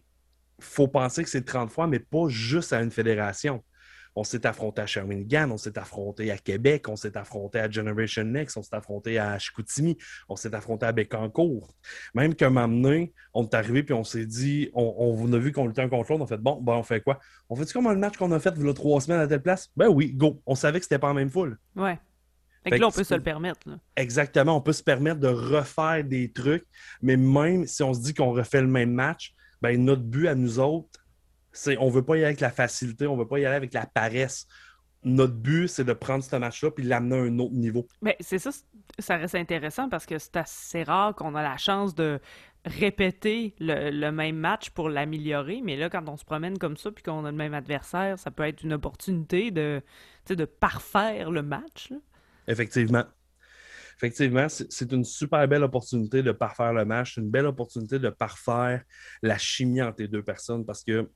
faut 0.61 0.89
penser 0.89 1.23
que 1.25 1.31
c'est 1.31 1.45
30 1.45 1.71
fois, 1.71 1.87
mais 1.87 1.99
pas 1.99 2.29
juste 2.29 2.73
à 2.73 2.81
une 2.81 2.91
fédération. 2.91 3.63
On 4.17 4.25
s'est 4.25 4.45
affronté 4.45 4.83
à 4.83 4.87
Shawinigan, 4.87 5.51
on 5.53 5.57
s'est 5.57 5.79
affronté 5.79 6.31
à 6.31 6.37
Québec, 6.37 6.89
on 6.89 6.97
s'est 6.97 7.17
affronté 7.17 7.61
à 7.61 7.71
Generation 7.71 8.25
Next, 8.25 8.57
on 8.57 8.63
s'est 8.63 8.75
affronté 8.75 9.19
à 9.19 9.39
Chicoutimi, 9.39 9.97
on 10.29 10.35
s'est 10.35 10.55
affronté 10.55 10.87
à 10.87 10.93
Bécancourt. 10.93 11.73
Même 12.15 12.35
qu'un 12.35 12.51
moment 12.51 12.69
donné, 12.69 13.13
on 13.35 13.45
est 13.45 13.55
arrivé 13.55 13.83
puis 13.85 13.95
on 13.95 14.03
s'est 14.03 14.27
dit, 14.27 14.71
on, 14.75 15.33
a 15.33 15.39
vu 15.39 15.53
qu'on 15.53 15.67
luttait 15.67 15.83
un 15.83 15.89
contre 15.89 16.11
l'autre, 16.11 16.23
on 16.23 16.25
a 16.25 16.29
fait 16.29 16.43
bon, 16.43 16.61
ben 16.61 16.75
on 16.75 16.83
fait 16.83 17.01
quoi? 17.01 17.21
On 17.49 17.57
fait-tu 17.57 17.73
comme 17.73 17.89
le 17.89 17.97
match 17.97 18.17
qu'on 18.17 18.33
a 18.33 18.41
fait 18.41 18.53
il 18.57 18.67
y 18.67 18.69
a 18.69 18.75
trois 18.75 19.01
semaines 19.01 19.21
à 19.21 19.29
telle 19.29 19.43
place? 19.43 19.71
Ben 19.77 19.89
oui, 19.89 20.13
go. 20.13 20.43
On 20.45 20.57
savait 20.57 20.81
que 20.81 20.85
c'était 20.85 20.99
pas 20.99 21.11
en 21.11 21.15
même 21.15 21.31
foule. 21.31 21.57
Ouais. 21.77 21.99
Fait, 22.65 22.73
que 22.73 22.77
là, 22.77 22.89
on 22.89 22.91
peut 22.91 23.05
se 23.05 23.15
le 23.15 23.23
permettre. 23.23 23.61
Exactement, 23.97 24.57
on 24.57 24.61
peut 24.61 24.75
se 24.75 24.83
permettre 24.83 25.21
de 25.21 25.29
refaire 25.29 26.05
des 26.05 26.31
trucs, 26.31 26.67
mais 27.01 27.17
même 27.17 27.67
si 27.67 27.83
on 27.83 27.95
se 27.95 28.03
dit 28.03 28.13
qu'on 28.13 28.33
refait 28.33 28.61
le 28.61 28.67
même 28.67 28.93
match, 28.93 29.35
ben, 29.63 29.85
notre 29.85 30.03
but 30.03 30.29
à 30.29 30.35
nous 30.35 30.59
autres, 30.59 31.01
c'est 31.53 31.77
on 31.79 31.89
veut 31.89 32.05
pas 32.05 32.17
y 32.17 32.19
aller 32.19 32.27
avec 32.27 32.41
la 32.41 32.51
facilité, 32.51 33.07
on 33.07 33.17
veut 33.17 33.27
pas 33.27 33.39
y 33.39 33.47
aller 33.47 33.57
avec 33.57 33.73
la 33.75 33.87
paresse. 33.87 34.47
Notre 35.03 35.35
but, 35.35 35.69
c'est 35.69 35.85
de 35.85 35.95
prendre 35.95 36.23
ce 36.23 36.37
match-là 36.37 36.71
puis 36.71 36.85
l'amener 36.85 37.17
à 37.17 37.23
un 37.23 37.39
autre 37.39 37.55
niveau. 37.55 37.87
Mais 38.03 38.17
c'est 38.21 38.39
ça, 38.39 38.51
ça 38.99 39.17
reste 39.17 39.35
intéressant 39.35 39.89
parce 39.89 40.05
que 40.05 40.19
c'est 40.19 40.37
assez 40.37 40.83
rare 40.83 41.15
qu'on 41.15 41.35
a 41.35 41.43
la 41.43 41.57
chance 41.57 41.95
de 41.95 42.21
répéter 42.67 43.55
le, 43.59 44.11
même 44.11 44.37
match 44.37 44.71
pour 44.71 44.91
l'améliorer. 44.91 45.63
Mais 45.65 45.77
là, 45.77 45.89
quand 45.89 46.07
on 46.09 46.19
se 46.19 46.25
promène 46.25 46.59
comme 46.59 46.77
ça 46.77 46.91
puis 46.91 47.03
qu'on 47.03 47.25
a 47.25 47.31
le 47.31 47.37
même 47.37 47.55
adversaire, 47.55 48.19
ça 48.19 48.31
peut 48.31 48.43
être 48.43 48.63
une 48.63 48.75
opportunité 48.75 49.51
de, 49.51 49.83
de 50.29 50.45
parfaire 50.45 51.31
le 51.31 51.43
match. 51.43 51.93
Effectivement. 52.47 53.05
Effectivement, 54.03 54.47
c'est 54.49 54.93
une 54.93 55.05
super 55.05 55.47
belle 55.47 55.63
opportunité 55.63 56.23
de 56.23 56.33
parfaire 56.33 56.73
le 56.73 56.87
match. 56.87 57.19
Une 57.19 57.29
belle 57.29 57.45
opportunité 57.45 57.99
de 57.99 58.09
parfaire 58.09 58.83
la 59.21 59.37
chimie 59.37 59.83
entre 59.83 60.01
les 60.01 60.09
deux 60.09 60.23
personnes 60.23 60.65
parce 60.65 60.83
que 60.83 61.07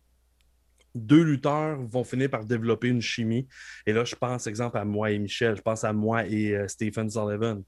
deux 0.95 1.23
lutteurs 1.23 1.81
vont 1.81 2.05
finir 2.05 2.29
par 2.29 2.45
développer 2.45 2.89
une 2.89 3.01
chimie. 3.01 3.49
Et 3.87 3.95
là, 3.95 4.05
je 4.05 4.15
pense, 4.15 4.47
exemple, 4.47 4.77
à 4.77 4.85
moi 4.85 5.11
et 5.13 5.19
Michel. 5.19 5.57
Je 5.57 5.63
pense 5.63 5.83
à 5.83 5.95
moi 5.95 6.27
et 6.27 6.55
euh, 6.55 6.69
Stephen 6.69 7.09
Sullivan. 7.09 7.63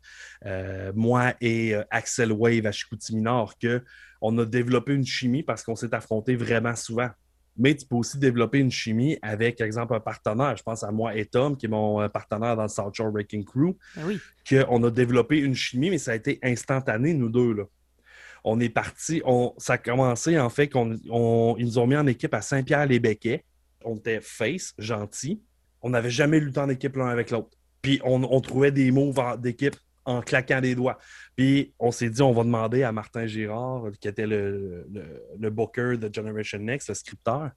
Euh, 0.45 0.93
moi 0.95 1.33
et 1.41 1.75
euh, 1.75 1.83
Axel 1.91 2.31
Wave 2.31 2.67
à 2.67 2.73
Chicoutimi 2.73 3.23
Nord, 3.23 3.55
qu'on 3.59 4.37
a 4.37 4.45
développé 4.45 4.93
une 4.93 5.07
chimie 5.07 5.43
parce 5.43 5.65
qu'on 5.65 5.77
s'est 5.77 5.95
affronté 5.95 6.37
vraiment 6.37 6.77
souvent. 6.77 7.09
Mais 7.59 7.75
tu 7.75 7.87
peux 7.87 7.97
aussi 7.97 8.19
développer 8.19 8.59
une 8.59 8.71
chimie 8.71 9.19
avec, 9.23 9.61
exemple, 9.61 9.95
un 9.95 10.01
partenaire. 10.01 10.57
Je 10.57 10.63
pense 10.63 10.83
à 10.83 10.91
moi 10.91 11.17
et 11.17 11.25
Tom, 11.25 11.57
qui 11.57 11.67
est 11.67 11.69
mon 11.69 12.09
partenaire 12.09 12.57
dans 12.57 12.65
le 12.65 12.69
South 12.69 12.95
Shore 12.95 13.11
Wrecking 13.11 13.45
Crew. 13.45 13.77
Ben 13.97 14.03
oui. 14.07 14.21
Qu'on 14.49 14.83
a 14.85 14.91
développé 14.91 15.39
une 15.39 15.55
chimie, 15.55 15.91
mais 15.91 15.99
ça 15.99 16.13
a 16.13 16.15
été 16.15 16.39
instantané, 16.43 17.15
nous 17.15 17.29
deux. 17.29 17.55
Là 17.55 17.65
on 18.49 18.61
est 18.61 18.69
parti, 18.69 19.21
on, 19.25 19.53
ça 19.59 19.73
a 19.73 19.79
commencé 19.79 20.39
en 20.39 20.49
fait 20.49 20.69
qu'ils 20.69 21.01
nous 21.05 21.79
ont 21.79 21.87
mis 21.87 21.97
en 21.97 22.07
équipe 22.07 22.33
à 22.33 22.41
Saint-Pierre-les-Béquets. 22.41 23.45
On 23.85 23.97
était 23.97 24.21
face, 24.21 24.73
gentil. 24.79 25.43
On 25.83 25.91
n'avait 25.91 26.11
jamais 26.11 26.39
lutté 26.39 26.61
en 26.61 26.69
équipe 26.69 26.95
l'un 26.95 27.09
avec 27.09 27.33
l'autre. 27.33 27.51
Puis 27.83 28.01
on, 28.05 28.41
trouvait 28.41 28.71
des 28.71 28.93
moves 28.93 29.21
d'équipe 29.41 29.75
en 30.07 30.23
claquant 30.23 30.61
des 30.61 30.75
doigts. 30.75 30.99
Puis 31.37 31.75
on 31.79 31.91
s'est 31.91 32.09
dit, 32.09 32.23
on 32.23 32.33
va 32.33 32.45
demander 32.45 32.83
à 32.83 32.93
Martin 32.93 33.27
Girard, 33.27 33.91
qui 34.01 34.09
était 34.09 34.27
le, 34.27 34.87
le, 35.39 35.51
booker 35.51 35.97
de 35.99 36.13
Generation 36.13 36.59
Next, 36.59 36.89
le 36.89 36.95
scripteur. 36.95 37.51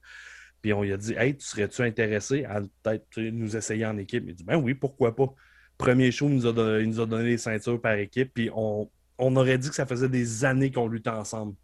Puis 0.60 0.72
on 0.72 0.82
lui 0.82 0.92
a 0.92 0.96
dit, 0.96 1.14
hey, 1.16 1.36
tu 1.36 1.46
serais-tu 1.46 1.82
intéressé 1.82 2.44
à 2.44 2.60
peut-être 2.60 3.18
nous 3.18 3.56
essayer 3.56 3.86
en 3.86 3.96
équipe? 3.96 4.24
Il 4.26 4.30
a 4.30 4.34
dit, 4.34 4.44
ben 4.44 4.56
oui, 4.56 4.74
pourquoi 4.74 5.16
pas. 5.16 5.32
Premier 5.78 6.10
show, 6.10 6.28
il 6.28 6.34
nous 6.34 6.46
a, 6.46 6.80
il 6.80 6.88
nous 6.88 7.00
a 7.00 7.06
donné 7.06 7.24
les 7.24 7.38
ceintures 7.38 7.80
par 7.80 7.94
équipe. 7.94 8.32
Puis 8.34 8.50
on, 8.54 8.90
on 9.16 9.36
aurait 9.36 9.56
dit 9.56 9.68
que 9.70 9.74
ça 9.74 9.86
faisait 9.86 10.08
des 10.08 10.44
années 10.44 10.70
qu'on 10.70 10.88
luttait 10.88 11.10
ensemble. 11.10 11.54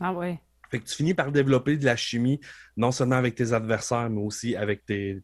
Ah 0.00 0.12
ouais. 0.12 0.40
Fait 0.70 0.80
que 0.80 0.84
tu 0.84 0.94
finis 0.94 1.14
par 1.14 1.32
développer 1.32 1.76
de 1.76 1.84
la 1.84 1.96
chimie, 1.96 2.40
non 2.76 2.92
seulement 2.92 3.16
avec 3.16 3.34
tes 3.34 3.52
adversaires, 3.52 4.10
mais 4.10 4.20
aussi 4.20 4.54
avec 4.54 4.84
tes, 4.84 5.22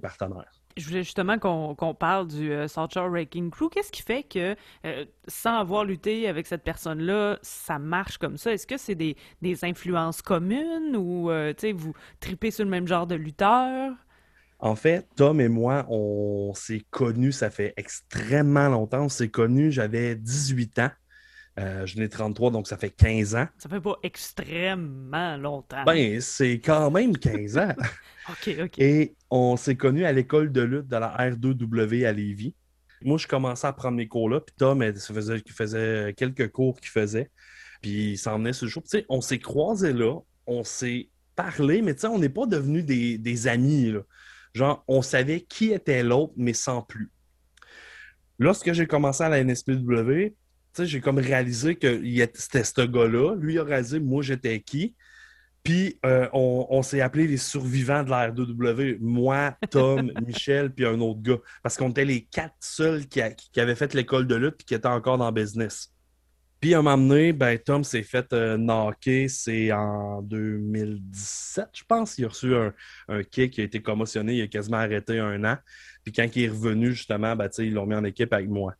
partenaires. 0.00 0.57
Je 0.78 0.86
voulais 0.86 1.02
justement 1.02 1.38
qu'on 1.38 1.94
parle 1.94 2.28
du 2.28 2.52
euh, 2.52 2.68
South 2.68 2.94
Shore 2.94 3.08
Wrecking 3.08 3.50
Crew. 3.50 3.68
Qu'est-ce 3.68 3.90
qui 3.90 4.02
fait 4.02 4.22
que, 4.22 4.54
euh, 4.86 5.04
sans 5.26 5.58
avoir 5.58 5.84
lutté 5.84 6.28
avec 6.28 6.46
cette 6.46 6.62
personne-là, 6.62 7.40
ça 7.42 7.80
marche 7.80 8.16
comme 8.16 8.36
ça? 8.36 8.52
Est-ce 8.52 8.66
que 8.66 8.76
c'est 8.76 8.94
des, 8.94 9.16
influences 9.64 10.22
communes 10.22 10.94
ou 10.96 11.30
euh, 11.30 11.52
vous 11.74 11.94
tripez 12.20 12.52
sur 12.52 12.64
le 12.64 12.70
même 12.70 12.86
genre 12.86 13.08
de 13.08 13.16
lutteur? 13.16 13.92
En 14.60 14.76
fait, 14.76 15.08
Tom 15.16 15.40
et 15.40 15.48
moi, 15.48 15.84
on 15.88 16.52
s'est 16.54 16.84
connus, 16.90 17.32
ça 17.32 17.50
fait 17.50 17.74
extrêmement 17.76 18.68
longtemps. 18.68 19.04
On 19.04 19.08
s'est 19.08 19.30
connus, 19.30 19.72
j'avais 19.72 20.14
18 20.14 20.78
ans. 20.78 20.90
Euh, 21.58 21.86
je 21.86 21.98
n'ai 21.98 22.08
33, 22.08 22.52
donc 22.52 22.68
ça 22.68 22.76
fait 22.76 22.90
15 22.90 23.34
ans. 23.34 23.46
Ça 23.58 23.68
fait 23.68 23.80
pas 23.80 23.98
extrêmement 24.02 25.36
longtemps. 25.36 25.82
Ben, 25.84 26.20
c'est 26.20 26.60
quand 26.60 26.90
même 26.90 27.16
15 27.16 27.58
ans. 27.58 27.74
OK, 28.30 28.50
OK. 28.62 28.78
Et 28.78 29.16
on 29.30 29.56
s'est 29.56 29.74
connus 29.74 30.04
à 30.04 30.12
l'école 30.12 30.52
de 30.52 30.60
lutte 30.60 30.86
de 30.86 30.96
la 30.96 31.16
R2W 31.16 32.06
à 32.06 32.12
Lévis. 32.12 32.54
Moi, 33.02 33.18
je 33.18 33.26
commençais 33.26 33.66
à 33.66 33.72
prendre 33.72 33.96
mes 33.96 34.08
cours 34.08 34.28
là, 34.28 34.40
puis 34.40 34.54
Tom, 34.56 34.82
il 34.82 34.94
faisait, 34.94 35.42
faisait 35.48 36.14
quelques 36.16 36.50
cours 36.50 36.78
qu'il 36.80 36.90
faisait, 36.90 37.30
puis 37.80 38.12
il 38.12 38.18
s'en 38.18 38.38
venait 38.38 38.52
sur 38.52 38.66
le 38.66 38.70
show. 38.70 38.80
Tu 38.80 38.88
sais, 38.88 39.06
on 39.08 39.20
s'est 39.20 39.38
croisés 39.38 39.92
là, 39.92 40.18
on 40.46 40.64
s'est 40.64 41.08
parlé, 41.36 41.80
mais 41.82 41.94
tu 41.94 42.00
sais, 42.00 42.06
on 42.08 42.18
n'est 42.18 42.28
pas 42.28 42.46
devenus 42.46 42.84
des, 42.84 43.18
des 43.18 43.46
amis. 43.46 43.92
Là. 43.92 44.00
Genre, 44.54 44.84
on 44.88 45.02
savait 45.02 45.40
qui 45.40 45.72
était 45.72 46.02
l'autre, 46.02 46.32
mais 46.36 46.52
sans 46.52 46.82
plus. 46.82 47.10
Lorsque 48.40 48.72
j'ai 48.72 48.86
commencé 48.86 49.22
à 49.22 49.28
la 49.28 49.42
NSPW, 49.42 50.34
j'ai 50.84 51.00
comme 51.00 51.18
réalisé 51.18 51.76
que 51.76 52.00
c'était 52.34 52.64
ce 52.64 52.86
gars-là. 52.86 53.34
Lui 53.36 53.58
a 53.58 53.64
réalisé, 53.64 54.00
moi, 54.00 54.22
j'étais 54.22 54.60
qui. 54.60 54.94
Puis 55.68 55.98
euh, 56.06 56.28
on, 56.32 56.82
s'est 56.82 57.00
appelé 57.00 57.26
les 57.26 57.36
survivants 57.36 58.02
de 58.02 58.10
la 58.10 58.30
R2W. 58.30 58.98
Moi, 59.00 59.54
Tom, 59.70 60.10
Michel, 60.26 60.72
puis 60.72 60.86
un 60.86 60.98
autre 61.00 61.20
gars. 61.20 61.38
Parce 61.62 61.76
qu'on 61.76 61.90
était 61.90 62.04
les 62.04 62.24
quatre 62.24 62.56
seuls 62.60 63.06
qui, 63.06 63.20
avaient 63.60 63.74
fait 63.74 63.92
l'école 63.92 64.26
de 64.26 64.34
lutte 64.34 64.56
et 64.60 64.64
qui 64.64 64.74
étaient 64.74 64.86
encore 64.86 65.18
dans 65.18 65.26
le 65.26 65.34
business. 65.34 65.92
Puis 66.60 66.74
à 66.74 66.78
un 66.78 66.82
moment 66.82 66.96
donné, 66.96 67.32
ben, 67.32 67.58
Tom 67.58 67.84
s'est 67.84 68.02
fait 68.02 68.32
euh, 68.32 68.56
knocker, 68.56 69.28
c'est 69.28 69.70
en 69.70 70.22
2017, 70.22 71.68
je 71.72 71.84
pense. 71.86 72.18
Il 72.18 72.24
a 72.24 72.28
reçu 72.28 72.54
un, 72.56 72.72
un, 73.08 73.22
kick, 73.22 73.58
il 73.58 73.60
a 73.60 73.64
été 73.64 73.80
commotionné, 73.80 74.36
il 74.36 74.42
a 74.42 74.48
quasiment 74.48 74.78
arrêté 74.78 75.18
un 75.20 75.44
an. 75.44 75.56
Puis 76.02 76.12
quand 76.12 76.26
il 76.34 76.44
est 76.44 76.48
revenu, 76.48 76.92
justement, 76.92 77.36
ben, 77.36 77.48
ils 77.58 77.74
l'ont 77.74 77.86
mis 77.86 77.94
en 77.94 78.04
équipe 78.04 78.32
avec 78.32 78.48
moi 78.48 78.74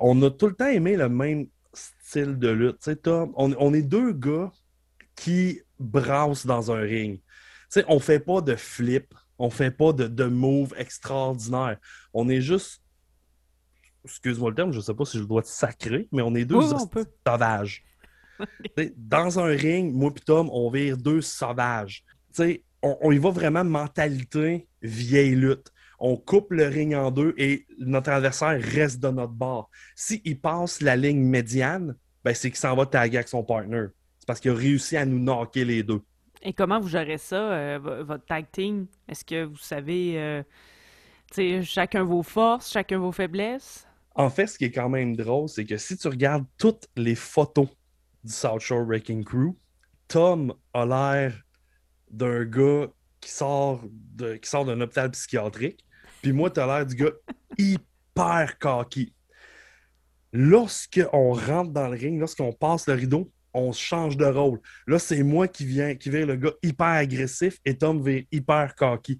on 0.00 0.20
a 0.22 0.30
tout 0.30 0.46
le 0.46 0.54
temps 0.54 0.66
aimé 0.66 0.96
le 0.96 1.08
même 1.08 1.46
style 1.72 2.38
de 2.38 2.48
lutte. 2.48 3.02
Tom, 3.02 3.32
on, 3.36 3.74
est 3.74 3.82
deux 3.82 4.12
gars 4.12 4.50
qui 5.14 5.60
brassent 5.78 6.46
dans 6.46 6.72
un 6.72 6.80
ring. 6.80 7.20
On 7.76 7.96
on 7.96 8.00
fait 8.00 8.20
pas 8.20 8.40
de 8.40 8.56
flip, 8.56 9.14
on 9.38 9.50
fait 9.50 9.70
pas 9.70 9.92
de, 9.92 10.06
de 10.06 10.24
move 10.24 10.74
extraordinaire. 10.76 11.78
On 12.12 12.28
est 12.28 12.40
juste, 12.40 12.82
excuse-moi 14.04 14.50
le 14.50 14.56
terme, 14.56 14.72
je 14.72 14.80
sais 14.80 14.94
pas 14.94 15.04
si 15.04 15.18
je 15.18 15.24
dois 15.24 15.42
te 15.42 15.48
sacrer, 15.48 16.08
mais 16.12 16.22
on 16.22 16.34
est 16.34 16.44
deux 16.44 16.62
sauvages. 16.62 17.84
dans 18.96 19.38
un 19.38 19.46
ring, 19.46 19.94
moi 19.94 20.10
et 20.16 20.20
Tom, 20.20 20.48
on 20.50 20.70
vire 20.70 20.96
deux 20.96 21.20
sauvages. 21.20 22.04
on, 22.38 22.98
on 23.00 23.12
y 23.12 23.18
va 23.18 23.30
vraiment 23.30 23.64
mentalité 23.64 24.66
vieille 24.82 25.36
lutte 25.36 25.70
on 26.00 26.16
coupe 26.16 26.50
le 26.50 26.66
ring 26.66 26.94
en 26.94 27.10
deux 27.10 27.34
et 27.36 27.66
notre 27.78 28.10
adversaire 28.10 28.60
reste 28.60 29.00
de 29.00 29.08
notre 29.08 29.32
bord. 29.32 29.70
S'il 29.94 30.40
passe 30.40 30.80
la 30.80 30.96
ligne 30.96 31.22
médiane, 31.22 31.94
ben 32.24 32.34
c'est 32.34 32.50
qu'il 32.50 32.58
s'en 32.58 32.74
va 32.74 32.86
taguer 32.86 33.18
avec 33.18 33.28
son 33.28 33.44
partner. 33.44 33.86
C'est 34.18 34.26
parce 34.26 34.40
qu'il 34.40 34.50
a 34.50 34.54
réussi 34.54 34.96
à 34.96 35.04
nous 35.04 35.18
knocker 35.18 35.64
les 35.64 35.82
deux. 35.82 36.00
Et 36.42 36.54
comment 36.54 36.80
vous 36.80 36.88
gérez 36.88 37.18
ça, 37.18 37.52
euh, 37.52 38.02
votre 38.02 38.24
tag 38.24 38.46
team? 38.50 38.86
Est-ce 39.08 39.24
que 39.24 39.44
vous 39.44 39.58
savez 39.58 40.18
euh, 40.18 40.42
chacun 41.62 42.02
vos 42.02 42.22
forces, 42.22 42.72
chacun 42.72 42.98
vos 42.98 43.12
faiblesses? 43.12 43.86
En 44.14 44.30
fait, 44.30 44.46
ce 44.46 44.56
qui 44.58 44.64
est 44.64 44.70
quand 44.70 44.88
même 44.88 45.14
drôle, 45.16 45.48
c'est 45.48 45.66
que 45.66 45.76
si 45.76 45.98
tu 45.98 46.08
regardes 46.08 46.46
toutes 46.56 46.88
les 46.96 47.14
photos 47.14 47.68
du 48.24 48.32
South 48.32 48.60
Shore 48.60 48.84
Wrecking 48.84 49.22
Crew, 49.22 49.54
Tom 50.08 50.54
a 50.72 50.86
l'air 50.86 51.42
d'un 52.10 52.44
gars 52.44 52.88
qui 53.20 53.30
sort 53.30 53.82
de, 53.92 54.36
qui 54.36 54.48
sort 54.48 54.64
d'un 54.64 54.80
hôpital 54.80 55.10
psychiatrique. 55.10 55.84
Puis 56.22 56.32
moi, 56.32 56.50
tu 56.50 56.60
as 56.60 56.66
l'air 56.66 56.86
du 56.86 56.94
gars 56.94 57.12
hyper 57.58 58.58
cocky. 58.58 59.12
Lorsqu'on 60.32 61.32
rentre 61.32 61.72
dans 61.72 61.88
le 61.88 61.96
ring, 61.96 62.20
lorsqu'on 62.20 62.52
passe 62.52 62.86
le 62.86 62.94
rideau, 62.94 63.30
on 63.52 63.72
change 63.72 64.16
de 64.16 64.26
rôle. 64.26 64.60
Là, 64.86 64.98
c'est 64.98 65.22
moi 65.22 65.48
qui 65.48 65.64
viens, 65.64 65.96
qui 65.96 66.10
viens 66.10 66.24
le 66.24 66.36
gars 66.36 66.52
hyper 66.62 66.86
agressif 66.86 67.58
et 67.64 67.76
Tom 67.76 68.02
vient 68.02 68.22
hyper 68.30 68.74
cocky. 68.76 69.18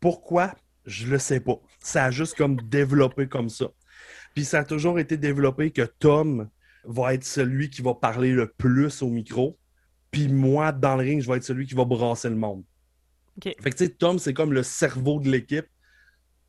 Pourquoi? 0.00 0.54
Je 0.86 1.06
le 1.06 1.18
sais 1.18 1.40
pas. 1.40 1.60
Ça 1.80 2.04
a 2.04 2.10
juste 2.10 2.36
comme 2.36 2.56
développé 2.56 3.28
comme 3.28 3.50
ça. 3.50 3.66
Puis 4.34 4.44
ça 4.44 4.60
a 4.60 4.64
toujours 4.64 4.98
été 4.98 5.16
développé 5.16 5.70
que 5.70 5.82
Tom 5.82 6.48
va 6.84 7.14
être 7.14 7.24
celui 7.24 7.68
qui 7.68 7.82
va 7.82 7.94
parler 7.94 8.32
le 8.32 8.46
plus 8.46 9.02
au 9.02 9.08
micro. 9.08 9.58
Puis 10.10 10.28
moi, 10.28 10.72
dans 10.72 10.96
le 10.96 11.02
ring, 11.02 11.20
je 11.20 11.28
vais 11.28 11.36
être 11.36 11.44
celui 11.44 11.66
qui 11.66 11.74
va 11.74 11.84
brasser 11.84 12.30
le 12.30 12.36
monde. 12.36 12.62
Fait 13.42 13.54
que 13.70 13.76
tu 13.76 13.84
sais, 13.84 13.90
Tom, 13.90 14.18
c'est 14.18 14.32
comme 14.32 14.52
le 14.52 14.62
cerveau 14.62 15.20
de 15.20 15.28
l'équipe. 15.28 15.66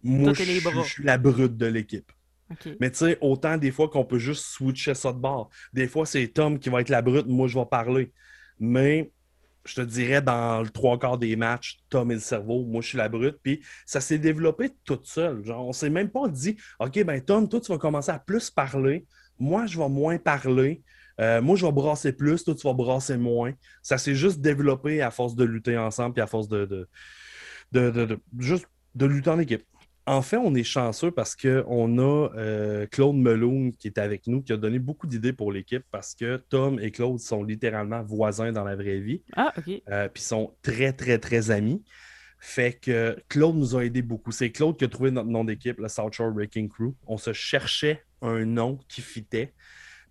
Moi, 0.03 0.33
je, 0.33 0.43
suis 0.83 1.03
la 1.03 1.17
brute 1.17 1.57
de 1.57 1.65
l'équipe. 1.65 2.11
Mais 2.79 2.91
tu 2.91 2.99
sais, 2.99 3.17
autant 3.21 3.57
des 3.57 3.71
fois 3.71 3.89
qu'on 3.89 4.05
peut 4.05 4.19
juste 4.19 4.45
switcher 4.45 4.93
ça 4.93 5.11
de 5.11 5.17
bord. 5.17 5.49
Des 5.73 5.87
fois, 5.87 6.05
c'est 6.05 6.27
Tom 6.29 6.59
qui 6.59 6.69
va 6.69 6.81
être 6.81 6.89
la 6.89 7.01
brute, 7.01 7.27
moi, 7.27 7.47
je 7.47 7.57
vais 7.57 7.65
parler. 7.65 8.13
Mais 8.59 9.11
je 9.65 9.75
te 9.75 9.81
dirais, 9.81 10.21
dans 10.21 10.61
le 10.61 10.69
trois 10.69 10.97
quarts 10.97 11.17
des 11.17 11.35
matchs, 11.35 11.79
Tom 11.89 12.09
est 12.11 12.15
le 12.15 12.19
cerveau, 12.21 12.63
moi, 12.65 12.81
je 12.81 12.89
suis 12.89 12.97
la 12.97 13.09
brute. 13.09 13.37
Puis 13.43 13.61
ça 13.85 13.99
s'est 13.99 14.17
développé 14.17 14.71
tout 14.85 14.99
seul. 15.03 15.43
Genre, 15.43 15.67
on 15.67 15.73
s'est 15.73 15.89
même 15.89 16.09
pas 16.09 16.27
dit, 16.29 16.57
OK, 16.79 17.03
ben 17.03 17.19
Tom, 17.21 17.49
toi, 17.49 17.59
tu 17.59 17.71
vas 17.71 17.77
commencer 17.77 18.11
à 18.11 18.19
plus 18.19 18.49
parler. 18.49 19.05
Moi, 19.39 19.65
je 19.65 19.77
vais 19.77 19.89
moins 19.89 20.17
parler. 20.17 20.81
Euh, 21.19 21.41
moi, 21.41 21.55
je 21.55 21.65
vais 21.65 21.71
brasser 21.71 22.13
plus, 22.13 22.43
toi, 22.43 22.55
tu 22.55 22.65
vas 22.65 22.73
brasser 22.73 23.17
moins. 23.17 23.51
Ça 23.81 23.97
s'est 23.97 24.15
juste 24.15 24.39
développé 24.39 25.01
à 25.01 25.11
force 25.11 25.35
de 25.35 25.43
lutter 25.43 25.77
ensemble, 25.77 26.13
puis 26.13 26.21
à 26.21 26.27
force 26.27 26.47
de, 26.47 26.65
de, 26.65 26.87
de 27.71 28.19
juste 28.37 28.67
de 28.95 29.05
lutter 29.05 29.29
en 29.29 29.39
équipe. 29.39 29.63
En 30.07 30.21
fait, 30.21 30.37
on 30.37 30.55
est 30.55 30.63
chanceux 30.63 31.11
parce 31.11 31.35
qu'on 31.35 31.99
a 31.99 32.29
euh, 32.37 32.87
Claude 32.87 33.17
Meloun 33.17 33.73
qui 33.73 33.87
est 33.87 33.97
avec 33.97 34.25
nous, 34.25 34.41
qui 34.41 34.53
a 34.53 34.57
donné 34.57 34.79
beaucoup 34.79 35.05
d'idées 35.05 35.33
pour 35.33 35.51
l'équipe 35.51 35.83
parce 35.91 36.15
que 36.15 36.37
Tom 36.37 36.79
et 36.79 36.91
Claude 36.91 37.19
sont 37.19 37.43
littéralement 37.43 38.01
voisins 38.03 38.53
dans 38.53 38.63
la 38.63 38.77
vraie 38.77 38.99
vie. 38.99 39.21
Ah, 39.35 39.53
OK. 39.57 39.69
Euh, 39.89 40.07
puis 40.07 40.23
sont 40.23 40.55
très, 40.61 40.93
très, 40.93 41.19
très 41.19 41.51
amis. 41.51 41.83
Fait 42.39 42.71
que 42.71 43.17
Claude 43.27 43.57
nous 43.57 43.75
a 43.75 43.83
aidé 43.83 44.01
beaucoup. 44.01 44.31
C'est 44.31 44.49
Claude 44.49 44.77
qui 44.77 44.85
a 44.85 44.87
trouvé 44.87 45.11
notre 45.11 45.27
nom 45.27 45.43
d'équipe, 45.43 45.77
le 45.77 45.89
South 45.89 46.13
Shore 46.13 46.31
Wrecking 46.31 46.69
Crew. 46.69 46.93
On 47.05 47.17
se 47.17 47.33
cherchait 47.33 48.01
un 48.21 48.45
nom 48.45 48.79
qui 48.87 49.01
fitait. 49.01 49.53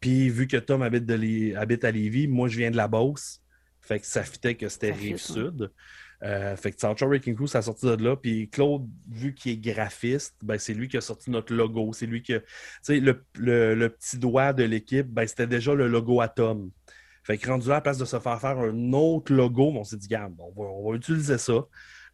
Puis 0.01 0.29
vu 0.29 0.47
que 0.47 0.59
Tom 0.59 0.83
habite, 0.83 1.11
habite 1.57 1.85
à 1.85 1.91
Lévis, 1.91 2.29
moi 2.29 2.49
je 2.49 2.59
viens 2.59 2.71
de 2.71 2.77
la 2.77 2.87
Beauce. 2.87 3.41
Fait 3.81 3.99
que 3.99 4.07
ça 4.07 4.25
fitait 4.25 4.57
que 4.57 4.69
c'était 4.69 4.93
Rive-Sud. 4.93 5.71
Euh, 6.23 6.57
fait 6.57 6.73
que 6.73 6.81
South 6.81 6.99
Shore 6.99 7.09
Wrecking 7.09 7.35
Crew, 7.35 7.47
ça 7.47 7.59
a 7.59 7.63
sorti 7.63 7.87
de 7.87 8.03
là. 8.03 8.17
Puis 8.17 8.49
Claude, 8.49 8.89
vu 9.09 9.35
qu'il 9.35 9.53
est 9.53 9.57
graphiste, 9.57 10.37
ben, 10.43 10.59
c'est 10.59 10.75
lui 10.75 10.89
qui 10.89 10.97
a 10.97 11.01
sorti 11.01 11.31
notre 11.31 11.55
logo. 11.55 11.93
C'est 11.93 12.07
lui 12.07 12.23
qui 12.23 12.35
a. 12.35 12.41
Tu 12.85 13.01
le, 13.01 13.25
le, 13.75 13.89
petit 13.89 14.19
doigt 14.19 14.53
de 14.53 14.65
l'équipe, 14.65 15.07
ben, 15.07 15.27
c'était 15.27 15.47
déjà 15.47 15.75
le 15.75 15.89
logo 15.89 16.21
Atom. 16.21 16.71
Fait 17.25 17.39
que 17.39 17.49
rendu 17.49 17.69
là, 17.69 17.75
à 17.75 17.77
la 17.79 17.81
place 17.81 17.99
de 17.99 18.05
se 18.05 18.19
faire 18.21 18.41
faire 18.41 18.59
un 18.59 18.93
autre 18.93 19.33
logo, 19.33 19.73
on 19.75 19.83
s'est 19.85 19.97
dit, 19.97 20.07
garde, 20.07 20.35
on 20.39 20.91
va, 20.91 20.97
utiliser 20.97 21.39
ça. 21.39 21.67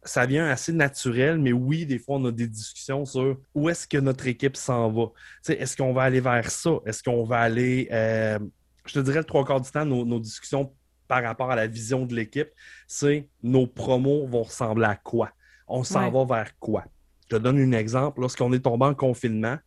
Ça 0.03 0.25
vient 0.25 0.47
assez 0.47 0.73
naturel, 0.73 1.37
mais 1.37 1.53
oui, 1.53 1.85
des 1.85 1.99
fois, 1.99 2.17
on 2.17 2.25
a 2.25 2.31
des 2.31 2.47
discussions 2.47 3.05
sur 3.05 3.39
où 3.53 3.69
est-ce 3.69 3.87
que 3.87 3.99
notre 3.99 4.27
équipe 4.27 4.57
s'en 4.57 4.91
va. 4.91 5.11
Est-ce 5.47 5.77
qu'on 5.77 5.93
va 5.93 6.03
aller 6.03 6.19
vers 6.19 6.49
ça? 6.49 6.79
Est-ce 6.85 7.03
qu'on 7.03 7.23
va 7.23 7.39
aller. 7.39 7.87
Euh, 7.91 8.39
je 8.85 8.93
te 8.95 8.99
dirais 8.99 9.19
le 9.19 9.23
trois 9.23 9.45
quarts 9.45 9.61
du 9.61 9.71
temps, 9.71 9.85
nos, 9.85 10.03
nos 10.03 10.19
discussions 10.19 10.73
par 11.07 11.23
rapport 11.23 11.51
à 11.51 11.55
la 11.55 11.67
vision 11.67 12.05
de 12.05 12.15
l'équipe, 12.15 12.49
c'est 12.87 13.29
nos 13.41 13.67
promos 13.67 14.27
vont 14.27 14.43
ressembler 14.43 14.85
à 14.85 14.95
quoi? 14.95 15.31
On 15.67 15.83
s'en 15.83 16.09
va 16.11 16.25
vers 16.25 16.57
quoi? 16.59 16.85
Je 17.23 17.37
te 17.37 17.41
donne 17.41 17.59
un 17.59 17.77
exemple. 17.77 18.21
Lorsqu'on 18.21 18.51
est 18.53 18.59
tombé 18.59 18.85
en 18.85 18.93
confinement, 18.93 19.57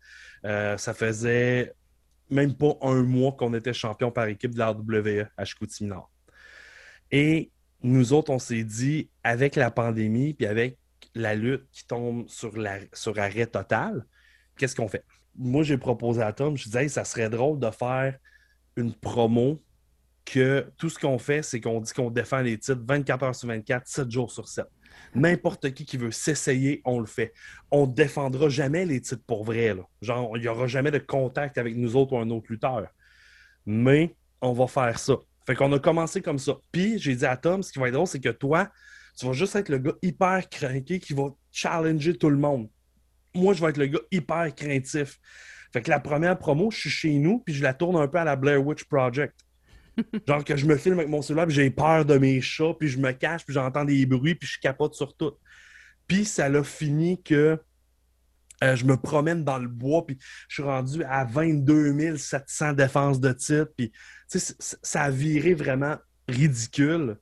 euh, 0.45 0.77
ça 0.77 0.95
faisait 0.95 1.75
même 2.31 2.55
pas 2.55 2.77
un 2.83 3.03
mois 3.03 3.33
qu'on 3.33 3.55
était 3.55 3.73
champion 3.73 4.11
par 4.11 4.27
équipe 4.27 4.53
de 4.53 4.59
la 4.59 4.71
RWE 4.71 5.27
à 5.37 5.45
Chicoutimi 5.45 5.91
Nord. 5.91 6.11
Et 7.11 7.51
nous 7.83 8.13
autres, 8.13 8.31
on 8.31 8.39
s'est 8.39 8.65
dit, 8.65 9.11
avec 9.23 9.57
la 9.57 9.71
pandémie, 9.71 10.35
puis 10.35 10.47
avec 10.47 10.79
la 11.15 11.35
lutte 11.35 11.69
qui 11.71 11.87
tombe 11.87 12.29
sur, 12.29 12.57
la, 12.57 12.79
sur 12.93 13.19
arrêt 13.19 13.47
total, 13.47 14.05
qu'est-ce 14.57 14.77
qu'on 14.77 14.89
fait? 14.89 15.05
Moi, 15.37 15.63
j'ai 15.63 15.79
proposé 15.79 16.23
à 16.23 16.33
Tom, 16.33 16.57
je 16.57 16.65
disais, 16.65 16.89
ça 16.89 17.05
serait 17.05 17.31
drôle 17.31 17.59
de 17.59 17.71
faire 17.71 18.19
une 18.77 18.93
promo 18.93 19.63
que 20.27 20.67
tout 20.77 20.91
ce 20.91 20.99
qu'on 20.99 21.19
fait, 21.19 21.43
c'est 21.43 21.61
qu'on 21.61 21.81
dit 21.81 21.93
qu'on 21.93 22.11
défend 22.11 22.41
les 22.41 22.59
titres 22.59 22.83
24 22.87 23.23
heures 23.23 23.35
sur 23.35 23.49
24, 23.49 23.87
7 23.87 24.11
jours 24.11 24.31
sur 24.31 24.49
7. 24.49 24.67
N'importe 25.15 25.73
qui 25.73 25.87
qui 25.87 25.97
veut 25.97 26.11
s'essayer, 26.11 26.83
on 26.85 26.99
le 26.99 27.07
fait. 27.07 27.33
On 27.71 27.87
ne 27.87 27.93
défendra 27.93 28.49
jamais 28.49 28.85
les 28.85 29.01
titres 29.01 29.23
pour 29.27 29.45
vrai. 29.45 29.75
Genre, 30.03 30.37
il 30.37 30.43
n'y 30.43 30.49
aura 30.49 30.67
jamais 30.67 30.91
de 30.91 30.99
contact 30.99 31.57
avec 31.59 31.77
nous 31.77 31.97
autres 31.97 32.13
ou 32.13 32.19
un 32.19 32.29
autre 32.31 32.47
lutteur. 32.51 32.89
Mais 33.65 34.15
on 34.43 34.53
va 34.53 34.67
faire 34.67 34.99
ça. 34.99 35.15
Fait 35.47 35.55
qu'on 35.55 35.73
a 35.73 35.79
commencé 35.79 36.21
comme 36.21 36.39
ça. 36.39 36.57
Puis 36.73 36.99
j'ai 36.99 37.15
dit 37.15 37.25
à 37.25 37.37
Tom, 37.37 37.63
ce 37.63 37.73
qui 37.73 37.79
va 37.79 37.89
être 37.89 37.95
drôle, 37.95 38.09
c'est 38.09 38.21
que 38.21 38.29
toi, 38.31 38.69
tu 39.17 39.27
vas 39.27 39.33
juste 39.33 39.55
être 39.57 39.69
le 39.69 39.79
gars 39.79 39.95
hyper 40.03 40.49
craqué 40.51 40.99
qui 40.99 41.15
va 41.15 41.29
challenger 41.53 42.19
tout 42.19 42.31
le 42.31 42.37
monde. 42.37 42.69
Moi, 43.35 43.55
je 43.55 43.63
vais 43.63 43.71
être 43.71 43.79
le 43.79 43.87
gars 43.87 44.01
hyper 44.11 44.55
craintif. 44.55 45.19
Fait 45.73 45.83
que 45.83 45.91
la 45.91 46.01
première 46.01 46.39
promo, 46.39 46.71
je 46.71 46.81
suis 46.81 46.91
chez 46.91 47.19
nous, 47.19 47.39
puis 47.41 47.55
je 47.55 47.63
la 47.63 47.75
tourne 47.75 47.97
un 47.97 48.09
peu 48.09 48.19
à 48.19 48.25
la 48.25 48.37
Blair 48.37 48.65
Witch 48.65 48.85
Project. 48.85 49.46
Genre 50.27 50.45
que 50.45 50.57
je 50.57 50.67
me 50.67 50.77
filme 50.77 50.99
avec 50.99 51.11
mon 51.11 51.23
cellulaire, 51.23 51.47
puis 51.47 51.55
j'ai 51.55 51.71
peur 51.71 52.05
de 52.05 52.19
mes 52.19 52.41
chats, 52.41 52.75
puis 52.79 52.89
je 52.89 52.99
me 52.99 53.13
cache, 53.13 53.45
puis 53.45 53.55
j'entends 53.55 53.85
des 53.85 54.05
bruits, 54.07 54.35
puis 54.35 54.49
je 54.49 54.59
capote 54.61 54.95
sur 54.95 55.17
tout. 55.17 55.33
Puis 56.07 56.25
ça 56.25 56.49
l'a 56.49 56.63
fini 56.63 57.23
que 57.23 57.59
euh, 58.65 58.77
je 58.77 58.85
me 58.85 58.97
promène 58.97 59.45
dans 59.45 59.59
le 59.59 59.69
bois, 59.69 60.07
puis 60.07 60.19
je 60.49 60.55
suis 60.55 60.63
rendu 60.63 61.05
à 61.05 61.25
22 61.25 62.17
700 62.17 62.73
défenses 62.73 63.21
de 63.21 63.33
titre, 63.33 63.71
puis 63.77 63.93
ça 64.29 65.03
a 65.03 65.11
viré 65.11 65.55
vraiment 65.55 65.97
ridicule. 66.29 67.19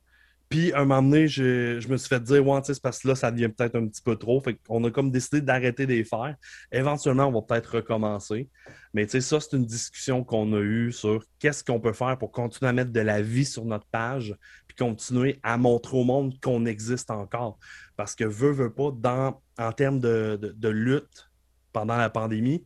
Puis, 0.55 0.71
un 0.73 0.85
moment 0.85 1.01
donné, 1.01 1.27
je, 1.27 1.85
me 1.89 1.97
suis 1.97 2.07
fait 2.07 2.23
dire, 2.23 2.47
ouais, 2.47 2.61
c'est 2.63 2.81
parce 2.81 2.99
que 2.99 3.09
là, 3.09 3.15
ça 3.15 3.29
devient 3.29 3.49
peut-être 3.49 3.75
un 3.75 3.87
petit 3.87 4.01
peu 4.01 4.15
trop. 4.15 4.39
Fait 4.39 4.55
qu'on 4.55 4.81
a 4.85 4.89
comme 4.89 5.11
décidé 5.11 5.41
d'arrêter 5.41 5.85
de 5.85 5.91
les 5.91 6.05
faire. 6.05 6.33
Éventuellement, 6.71 7.25
on 7.25 7.33
va 7.33 7.41
peut-être 7.41 7.75
recommencer. 7.75 8.47
Mais, 8.93 9.05
tu 9.05 9.11
sais, 9.11 9.19
ça, 9.19 9.41
c'est 9.41 9.57
une 9.57 9.65
discussion 9.65 10.23
qu'on 10.23 10.53
a 10.53 10.61
eue 10.61 10.93
sur 10.93 11.25
qu'est-ce 11.39 11.61
qu'on 11.61 11.81
peut 11.81 11.91
faire 11.91 12.17
pour 12.17 12.31
continuer 12.31 12.69
à 12.69 12.71
mettre 12.71 12.93
de 12.93 13.01
la 13.01 13.21
vie 13.21 13.43
sur 13.43 13.65
notre 13.65 13.85
page, 13.87 14.33
puis 14.65 14.77
continuer 14.77 15.41
à 15.43 15.57
montrer 15.57 15.97
au 15.97 16.05
monde 16.05 16.39
qu'on 16.39 16.65
existe 16.65 17.11
encore. 17.11 17.59
Parce 17.97 18.15
que, 18.15 18.23
veut, 18.23 18.53
veut 18.53 18.73
pas, 18.73 18.91
dans, 18.95 19.41
en 19.59 19.73
termes 19.73 19.99
de 19.99 20.69
lutte 20.69 21.29
pendant 21.73 21.97
la 21.97 22.09
pandémie, 22.09 22.63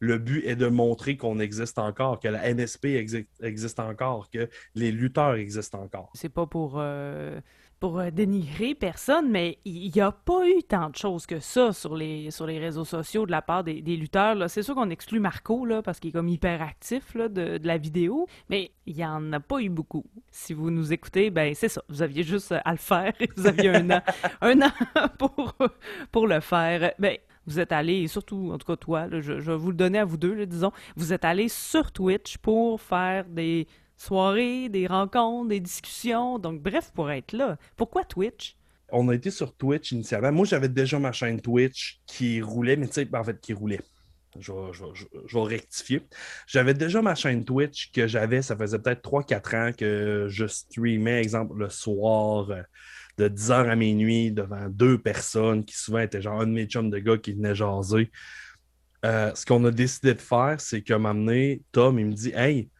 le 0.00 0.18
but 0.18 0.44
est 0.44 0.56
de 0.56 0.66
montrer 0.66 1.16
qu'on 1.16 1.38
existe 1.38 1.78
encore, 1.78 2.20
que 2.20 2.28
la 2.28 2.52
NSP 2.52 2.86
existe 3.40 3.80
encore, 3.80 4.30
que 4.30 4.48
les 4.74 4.92
lutteurs 4.92 5.34
existent 5.34 5.80
encore. 5.80 6.10
C'est 6.14 6.28
pas 6.28 6.46
pour, 6.46 6.74
euh, 6.76 7.40
pour 7.80 7.98
euh, 7.98 8.10
dénigrer 8.10 8.74
personne, 8.74 9.30
mais 9.30 9.58
il 9.64 9.90
n'y 9.94 10.00
a 10.00 10.12
pas 10.12 10.48
eu 10.48 10.62
tant 10.62 10.90
de 10.90 10.96
choses 10.96 11.26
que 11.26 11.40
ça 11.40 11.72
sur 11.72 11.94
les, 11.96 12.30
sur 12.30 12.46
les 12.46 12.58
réseaux 12.58 12.84
sociaux 12.84 13.26
de 13.26 13.30
la 13.30 13.42
part 13.42 13.64
des, 13.64 13.80
lutteurs. 13.82 14.48
C'est 14.48 14.62
sûr 14.62 14.74
qu'on 14.74 14.90
exclut 14.90 15.20
Marco 15.20 15.64
là, 15.64 15.82
parce 15.82 16.00
qu'il 16.00 16.10
est 16.10 16.12
comme 16.12 16.28
hyper 16.28 16.62
actif 16.62 17.14
là, 17.14 17.28
de, 17.28 17.60
la 17.62 17.78
vidéo, 17.78 18.26
mais 18.48 18.72
il 18.86 18.96
n'y 18.96 19.04
en 19.04 19.32
a 19.32 19.40
pas 19.40 19.60
eu 19.60 19.68
beaucoup. 19.68 20.04
Si 20.30 20.54
vous 20.54 20.70
nous 20.70 20.92
écoutez, 20.92 21.30
ben 21.30 21.54
c'est 21.54 21.68
ça. 21.68 21.82
Vous 21.88 22.02
aviez 22.02 22.22
juste 22.22 22.52
à 22.52 22.72
le 22.72 22.78
faire. 22.78 23.12
Vous 23.36 23.46
aviez 23.46 23.70
un 23.70 23.90
an, 23.90 24.02
un 24.40 24.62
an 24.62 24.72
pour, 25.18 25.54
pour 26.10 26.26
le 26.26 26.40
faire. 26.40 26.92
Ben, 26.98 27.16
vous 27.46 27.60
êtes 27.60 27.72
allé, 27.72 28.06
surtout, 28.08 28.50
en 28.52 28.58
tout 28.58 28.66
cas 28.66 28.76
toi, 28.76 29.08
je, 29.20 29.32
vais 29.32 29.56
vous 29.56 29.70
le 29.70 29.76
donner 29.76 29.98
à 29.98 30.04
vous 30.04 30.16
deux, 30.16 30.46
disons, 30.46 30.72
vous 30.96 31.12
êtes 31.12 31.24
allé 31.24 31.48
sur 31.48 31.92
Twitch 31.92 32.38
pour 32.38 32.80
faire 32.80 33.24
des 33.26 33.66
soirées, 33.96 34.68
des 34.68 34.86
rencontres, 34.86 35.48
des 35.48 35.60
discussions, 35.60 36.38
donc 36.38 36.60
bref, 36.60 36.90
pour 36.94 37.10
être 37.10 37.32
là. 37.32 37.56
Pourquoi 37.76 38.04
Twitch? 38.04 38.56
On 38.90 39.08
a 39.08 39.14
été 39.14 39.30
sur 39.30 39.54
Twitch 39.56 39.92
initialement. 39.92 40.32
Moi, 40.32 40.46
j'avais 40.46 40.68
déjà 40.68 40.98
ma 40.98 41.12
chaîne 41.12 41.40
Twitch 41.40 42.00
qui 42.06 42.40
roulait, 42.40 42.76
mais 42.76 42.86
tu 42.86 42.94
sais, 42.94 43.08
en 43.14 43.24
fait, 43.24 43.40
qui 43.40 43.52
roulait. 43.52 43.80
Je 44.38 44.52
vais, 44.52 45.42
rectifier. 45.44 46.02
J'avais 46.46 46.74
déjà 46.74 47.00
ma 47.00 47.14
chaîne 47.14 47.44
Twitch 47.44 47.92
que 47.92 48.06
j'avais, 48.08 48.42
ça 48.42 48.56
faisait 48.56 48.78
peut-être 48.78 49.02
3-4 49.08 49.56
ans 49.56 49.72
que 49.72 50.26
je 50.28 50.46
streamais, 50.46 51.20
exemple, 51.22 51.56
le 51.56 51.70
soir, 51.70 52.50
euh, 52.50 52.62
de 53.18 53.28
10h 53.28 53.68
à 53.68 53.76
minuit 53.76 54.30
devant 54.30 54.68
deux 54.68 54.98
personnes 54.98 55.64
qui 55.64 55.76
souvent 55.76 56.00
étaient 56.00 56.22
genre 56.22 56.40
un 56.40 56.46
de 56.46 56.52
mes 56.52 56.66
chums 56.66 56.90
de 56.90 56.98
gars 56.98 57.18
qui 57.18 57.32
venait 57.32 57.54
jaser. 57.54 58.10
Euh, 59.04 59.32
ce 59.34 59.44
qu'on 59.44 59.64
a 59.64 59.70
décidé 59.70 60.14
de 60.14 60.20
faire, 60.20 60.56
c'est 60.58 60.88
moment 60.90 61.14
donné, 61.14 61.62
Tom, 61.72 61.98
il 61.98 62.06
me 62.06 62.12
dit 62.12 62.32
Hey, 62.34 62.70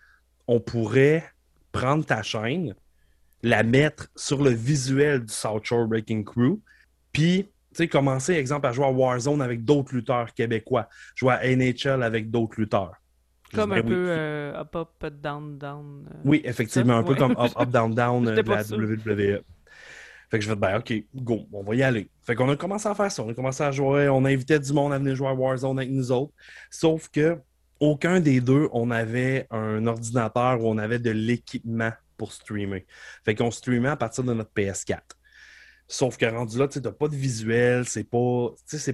on 0.47 0.61
pourrait 0.61 1.25
prendre 1.71 2.05
ta 2.05 2.23
chaîne, 2.23 2.75
la 3.43 3.63
mettre 3.63 4.09
sur 4.17 4.43
le 4.43 4.51
visuel 4.51 5.25
du 5.25 5.33
South 5.33 5.65
Shore 5.65 5.87
Breaking 5.87 6.23
Crew, 6.23 6.61
puis 7.13 7.49
commencer, 7.83 8.35
exemple, 8.35 8.67
à 8.67 8.73
jouer 8.73 8.87
à 8.87 8.91
Warzone 8.91 9.43
avec 9.43 9.65
d'autres 9.65 9.95
lutteurs 9.95 10.33
québécois, 10.33 10.89
jouer 11.17 11.35
à 11.35 11.57
NHL 11.57 12.03
avec 12.03 12.31
d'autres 12.31 12.61
lutteurs. 12.61 12.95
Comme 13.53 13.73
un 13.73 13.83
peu 13.83 14.07
euh, 14.09 14.61
up, 14.61 14.75
up, 14.75 15.13
down, 15.23 15.59
down. 15.59 16.09
Euh, 16.11 16.19
oui, 16.25 16.41
effectivement, 16.45 16.95
un 16.95 17.03
peu 17.03 17.15
comme 17.15 17.33
up, 17.33 17.53
up, 17.57 17.71
down, 17.71 17.95
down 17.95 18.25
de 18.35 18.41
la 18.41 18.63
WWE. 18.63 19.43
Fait 20.35 20.41
que 20.41 20.45
je 20.47 20.51
vais 20.51 20.57
ben, 20.57 20.79
OK, 20.79 20.93
go, 21.15 21.47
on 21.53 21.63
va 21.63 21.77
y 21.77 21.85
aller. 21.85 22.11
Fait 22.25 22.35
qu'on 22.35 22.51
a 22.51 22.57
commencé 22.57 22.89
à 22.89 22.95
faire 22.97 23.13
ça. 23.13 23.23
On 23.23 23.29
a 23.29 23.35
commencé 23.35 23.63
à 23.63 23.71
jouer, 23.71 24.09
on 24.09 24.25
invitait 24.25 24.59
du 24.59 24.73
monde 24.73 24.93
à 24.93 24.99
venir 24.99 25.15
jouer 25.15 25.29
à 25.29 25.33
Warzone 25.33 25.79
avec 25.79 25.93
nous 25.93 26.11
autres. 26.11 26.33
Sauf 26.73 27.09
que 27.09 27.39
aucun 27.79 28.19
des 28.19 28.41
deux, 28.41 28.69
on 28.73 28.91
avait 28.91 29.47
un 29.53 29.87
ordinateur 29.87 30.61
où 30.61 30.69
on 30.69 30.77
avait 30.77 30.99
de 30.99 31.13
l'équipement 31.13 31.93
pour 32.17 32.33
streamer. 32.33 32.85
Fait 33.25 33.37
qu'on 33.37 33.53
streamait 33.53 33.91
à 33.91 33.97
partir 33.97 34.25
de 34.25 34.35
notre 34.35 34.51
PS4. 34.57 35.03
Sauf 35.87 36.17
que 36.17 36.27
rendu 36.27 36.59
là, 36.59 36.67
tu 36.67 36.81
n'as 36.81 36.91
pas 36.91 37.07
de 37.07 37.15
visuel, 37.15 37.87
c'est 37.87 38.03
pas, 38.03 38.49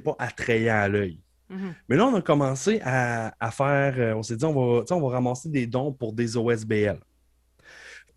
pas 0.04 0.16
attrayant 0.18 0.76
à 0.76 0.88
l'œil. 0.88 1.20
Mhm. 1.48 1.74
Mais 1.88 1.96
là, 1.96 2.04
on 2.04 2.14
a 2.16 2.20
commencé 2.20 2.82
à, 2.84 3.32
faire, 3.50 3.94
euh, 3.96 4.14
on 4.14 4.22
s'est 4.22 4.36
dit, 4.36 4.44
on 4.44 4.52
va, 4.52 4.84
on 4.90 5.00
va 5.00 5.08
ramasser 5.08 5.48
des 5.48 5.66
dons 5.66 5.90
pour 5.90 6.12
des 6.12 6.36
OSBL. 6.36 7.00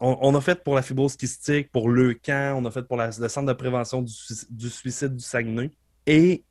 On, 0.06 0.36
a 0.36 0.42
fait 0.42 0.62
pour 0.62 0.76
la 0.76 0.82
fibrose 0.82 1.16
kystique, 1.16 1.72
pour 1.72 1.88
le 1.88 2.14
camp, 2.14 2.62
on 2.62 2.66
a 2.66 2.72
fait 2.72 2.84
pour 2.84 2.98
le 2.98 3.10
centre 3.30 3.48
de 3.48 3.54
prévention 3.54 4.02
du, 4.02 4.70
suicide 4.70 5.16
du 5.16 5.24
Saguenay. 5.24 5.72
Et 6.06 6.44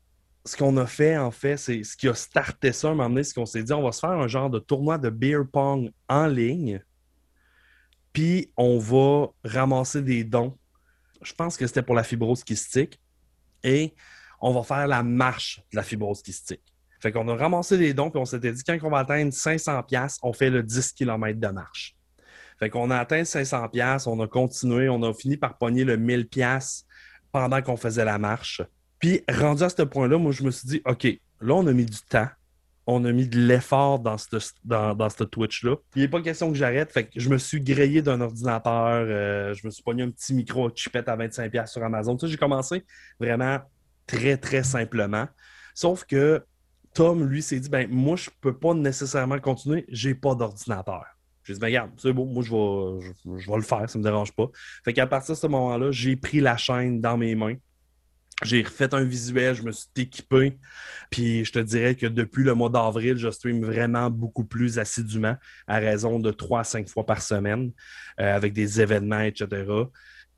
ce 0.46 0.56
qu'on 0.56 0.74
a 0.78 0.86
fait, 0.86 1.18
en 1.18 1.30
fait, 1.30 1.58
c'est 1.58 1.84
ce 1.84 1.94
qui 1.94 2.08
a 2.08 2.14
starté 2.14 2.72
ça 2.72 2.88
à 2.88 2.92
un 2.92 2.94
moment 2.94 3.10
donné, 3.10 3.24
c'est 3.24 3.34
qu'on 3.34 3.44
s'est 3.44 3.62
dit, 3.62 3.74
on 3.74 3.82
va 3.82 3.92
se 3.92 4.00
faire 4.00 4.12
un 4.12 4.26
genre 4.26 4.48
de 4.48 4.58
tournoi 4.58 4.96
de 4.96 5.10
beer 5.10 5.42
pong 5.52 5.92
en 6.08 6.28
ligne, 6.28 6.82
puis 8.14 8.50
on 8.56 8.78
va 8.78 9.26
ramasser 9.44 10.00
des 10.00 10.24
dons. 10.24 10.56
Je 11.20 11.34
pense 11.34 11.58
que 11.58 11.66
c'était 11.66 11.82
pour 11.82 11.94
la 11.94 12.04
fibrose 12.04 12.44
kystique, 12.44 12.98
et 13.62 13.92
on 14.40 14.54
va 14.54 14.62
faire 14.62 14.86
la 14.86 15.02
marche 15.02 15.62
de 15.72 15.76
la 15.76 15.82
fibrose 15.82 16.22
kystique. 16.22 16.62
Fait 17.00 17.12
qu'on 17.12 17.28
a 17.28 17.36
ramassé 17.36 17.76
des 17.76 17.92
dons, 17.92 18.10
puis 18.10 18.18
on 18.18 18.24
s'était 18.24 18.52
dit, 18.52 18.62
quand 18.64 18.78
on 18.82 18.88
va 18.88 19.00
atteindre 19.00 19.30
500$, 19.30 20.18
on 20.22 20.32
fait 20.32 20.48
le 20.48 20.62
10 20.62 20.92
km 20.92 21.38
de 21.38 21.48
marche. 21.48 21.96
Fait 22.62 22.70
qu'on 22.70 22.90
a 22.90 22.98
atteint 22.98 23.22
500$, 23.22 24.09
on 24.09 24.20
a 24.20 24.29
continué, 24.29 24.88
on 24.88 25.03
a 25.03 25.12
fini 25.12 25.37
par 25.37 25.59
pogner 25.59 25.83
le 25.83 25.96
1000$ 25.96 26.85
pendant 27.33 27.61
qu'on 27.61 27.77
faisait 27.77 28.05
la 28.05 28.18
marche. 28.18 28.62
Puis, 29.01 29.25
rendu 29.29 29.64
à 29.64 29.68
ce 29.68 29.83
point-là, 29.83 30.16
moi, 30.16 30.31
je 30.31 30.44
me 30.44 30.53
suis 30.53 30.68
dit, 30.68 30.83
OK, 30.87 31.09
là, 31.40 31.55
on 31.55 31.66
a 31.66 31.72
mis 31.72 31.87
du 31.87 31.98
temps. 32.09 32.29
On 32.87 33.05
a 33.05 33.11
mis 33.11 33.27
de 33.27 33.37
l'effort 33.37 33.98
dans 33.98 34.16
ce 34.16 34.29
dans, 34.62 34.94
dans 34.94 35.09
Twitch-là. 35.09 35.75
Il 35.96 36.03
n'est 36.03 36.09
pas 36.09 36.22
question 36.22 36.53
que 36.53 36.57
j'arrête. 36.57 36.92
Fait 36.92 37.07
que 37.07 37.18
je 37.18 37.29
me 37.31 37.37
suis 37.37 37.61
grillé 37.61 38.01
d'un 38.01 38.20
ordinateur. 38.20 39.07
Euh, 39.09 39.55
je 39.55 39.66
me 39.66 39.72
suis 39.72 39.83
pogné 39.83 40.05
un 40.05 40.11
petit 40.11 40.33
micro 40.33 40.70
chipette 40.72 41.09
à 41.09 41.16
25$ 41.16 41.66
sur 41.66 41.83
Amazon. 41.83 42.16
J'ai 42.22 42.37
commencé 42.37 42.85
vraiment 43.18 43.59
très, 44.07 44.37
très 44.37 44.62
simplement. 44.62 45.27
Sauf 45.75 46.05
que 46.05 46.44
Tom, 46.94 47.25
lui, 47.25 47.42
s'est 47.42 47.59
dit, 47.59 47.68
ben 47.68 47.88
moi, 47.90 48.14
je 48.14 48.31
peux 48.40 48.57
pas 48.57 48.72
nécessairement 48.72 49.40
continuer. 49.40 49.85
J'ai 49.88 50.14
pas 50.14 50.37
d'ordinateur. 50.37 51.07
J'ai 51.44 51.55
dit, 51.55 51.61
ben 51.61 51.66
regarde, 51.66 51.90
c'est 51.96 52.12
bon, 52.12 52.26
moi, 52.26 52.42
je 52.42 52.50
vais, 52.50 53.14
je 53.38 53.50
vais 53.50 53.57
le 53.57 53.62
faire, 53.62 53.88
ça 53.88 53.98
ne 53.98 54.05
me 54.05 54.09
dérange 54.09 54.33
pas. 54.33 54.48
Fait 54.85 54.92
qu'à 54.92 55.07
partir 55.07 55.35
de 55.35 55.40
ce 55.40 55.46
moment-là, 55.48 55.90
j'ai 55.90 56.16
pris 56.16 56.40
la 56.40 56.57
chaîne 56.57 57.00
dans 57.00 57.16
mes 57.16 57.35
mains. 57.35 57.57
J'ai 58.42 58.62
refait 58.62 58.92
un 58.94 59.05
visuel, 59.05 59.55
je 59.55 59.62
me 59.62 59.72
suis 59.72 59.88
équipé. 59.96 60.59
Puis 61.11 61.44
je 61.44 61.52
te 61.52 61.59
dirais 61.59 61.94
que 61.94 62.07
depuis 62.07 62.44
le 62.44 62.55
mois 62.55 62.70
d'avril, 62.70 63.16
je 63.16 63.31
stream 63.31 63.64
vraiment 63.64 64.11
beaucoup 64.11 64.44
plus 64.44 64.78
assidûment, 64.78 65.37
à 65.66 65.78
raison 65.78 66.18
de 66.18 66.31
3 66.31 66.61
à 66.61 66.64
5 66.64 66.88
fois 66.88 67.07
par 67.07 67.22
semaine, 67.22 67.72
euh, 68.20 68.35
avec 68.35 68.52
des 68.52 68.81
événements, 68.81 69.20
etc. 69.20 69.64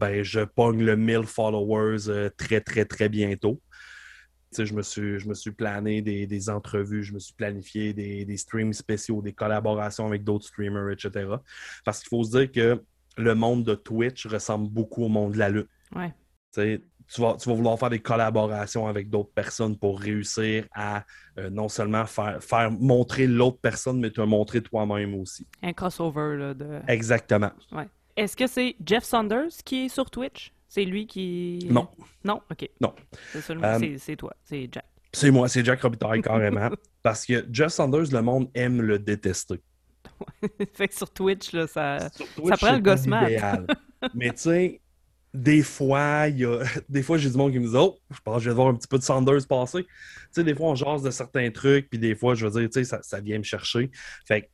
Ben, 0.01 0.23
je 0.23 0.40
pogne 0.40 0.83
le 0.85 0.97
1000 0.97 1.23
followers 1.25 2.09
euh, 2.09 2.29
très, 2.37 2.61
très, 2.61 2.85
très 2.85 3.09
bientôt. 3.09 3.61
Je 4.62 4.75
me, 4.75 4.83
suis, 4.83 5.19
je 5.19 5.29
me 5.29 5.35
suis 5.35 5.51
plané 5.51 6.03
des, 6.03 6.51
entrevues, 6.51 7.03
je 7.03 7.14
me 7.14 7.19
suis 7.19 7.35
planifié 7.35 7.93
des, 7.93 8.37
streams 8.37 8.73
spéciaux, 8.73 9.23
des 9.23 9.33
collaborations 9.33 10.07
avec 10.07 10.25
d'autres 10.25 10.47
streamers, 10.47 10.90
etc. 10.90 11.29
Parce 11.85 12.01
qu'il 12.01 12.09
faut 12.09 12.25
se 12.25 12.38
dire 12.38 12.53
que 12.53 12.83
le 13.17 13.35
monde 13.35 13.64
de 13.64 13.75
Twitch 13.75 14.27
ressemble 14.27 14.69
beaucoup 14.69 15.05
au 15.05 15.09
monde 15.09 15.33
de 15.33 15.38
la 15.38 15.49
lutte. 15.49 15.69
Ouais 15.95 16.12
tu 17.12 17.21
vas, 17.21 17.37
vouloir 17.47 17.79
faire 17.79 17.90
des 17.90 18.01
collaborations 18.01 18.87
avec 18.87 19.11
d'autres 19.11 19.33
personnes 19.33 19.77
pour 19.77 20.01
réussir 20.01 20.67
à 20.75 21.05
euh, 21.38 21.51
non 21.51 21.69
seulement 21.69 22.07
faire, 22.07 22.43
faire 22.43 22.71
montrer 22.71 23.27
l'autre 23.27 23.59
personne, 23.61 24.01
mais 24.01 24.11
te 24.11 24.21
montrer 24.21 24.62
toi-même 24.62 25.14
aussi. 25.14 25.47
Un 25.62 25.73
crossover 25.73 26.37
là, 26.37 26.55
de. 26.55 26.81
Exactement. 26.88 27.51
Ouais. 27.73 27.88
Est-ce 28.17 28.37
que 28.37 28.47
c'est 28.47 28.77
Jeff 28.85 29.05
Saunders 29.05 29.51
qui 29.64 29.87
est 29.87 29.88
sur 29.88 30.11
Twitch? 30.11 30.53
C'est 30.68 30.85
lui 30.85 31.07
qui. 31.07 31.66
Non. 31.70 31.88
Non? 32.24 32.40
OK. 32.50 32.68
Non. 32.81 32.94
C'est, 33.33 33.98
c'est 33.98 34.16
toi, 34.16 34.35
c'est 34.44 34.68
Jack. 34.70 34.87
C'est 35.12 35.31
moi, 35.31 35.48
c'est 35.48 35.64
Jack 35.64 35.81
Robitaille 35.81 36.22
carrément. 36.22 36.70
parce 37.03 37.24
que 37.24 37.46
Jeff 37.53 37.72
Saunders, 37.72 38.12
le 38.12 38.22
monde 38.22 38.50
aime 38.55 38.83
le 38.83 38.98
détester. 38.98 39.61
fait 40.74 40.88
que 40.88 40.94
sur 40.94 41.11
Twitch, 41.11 41.53
là, 41.53 41.66
ça, 41.66 42.11
ça 42.11 42.57
prend 42.57 42.72
le 42.72 42.81
gosse 42.81 43.07
Mais 44.14 44.31
tu 44.31 44.37
sais, 44.37 44.81
des 45.33 45.62
fois, 45.62 46.29
il 46.29 46.38
y 46.38 46.44
a 46.44 46.62
des 46.88 47.03
fois 47.03 47.18
j'ai 47.18 47.31
du 47.31 47.37
monde 47.37 47.53
qui 47.53 47.59
me 47.59 47.66
dit 47.66 47.77
Oh, 47.77 47.98
je 48.11 48.20
pense 48.22 48.37
que 48.37 48.42
je 48.44 48.50
vais 48.50 48.55
voir 48.55 48.68
un 48.68 48.74
petit 48.74 48.88
peu 48.88 48.98
de 48.98 49.03
Sanders 49.03 49.46
passer. 49.48 49.83
Tu 49.85 49.90
sais, 50.31 50.44
des 50.44 50.55
fois, 50.55 50.68
on 50.68 50.74
jase 50.74 51.03
de 51.03 51.11
certains 51.11 51.50
trucs, 51.50 51.88
puis 51.90 51.98
des 51.98 52.14
fois, 52.14 52.35
je 52.35 52.46
veux 52.46 52.61
dire, 52.61 52.70
tu 52.70 52.81
sais, 52.81 52.85
ça, 52.85 53.00
ça, 53.03 53.20
vient 53.20 53.38
me 53.38 53.44
chercher. 53.44 53.90
Fait 54.27 54.42
que 54.42 54.46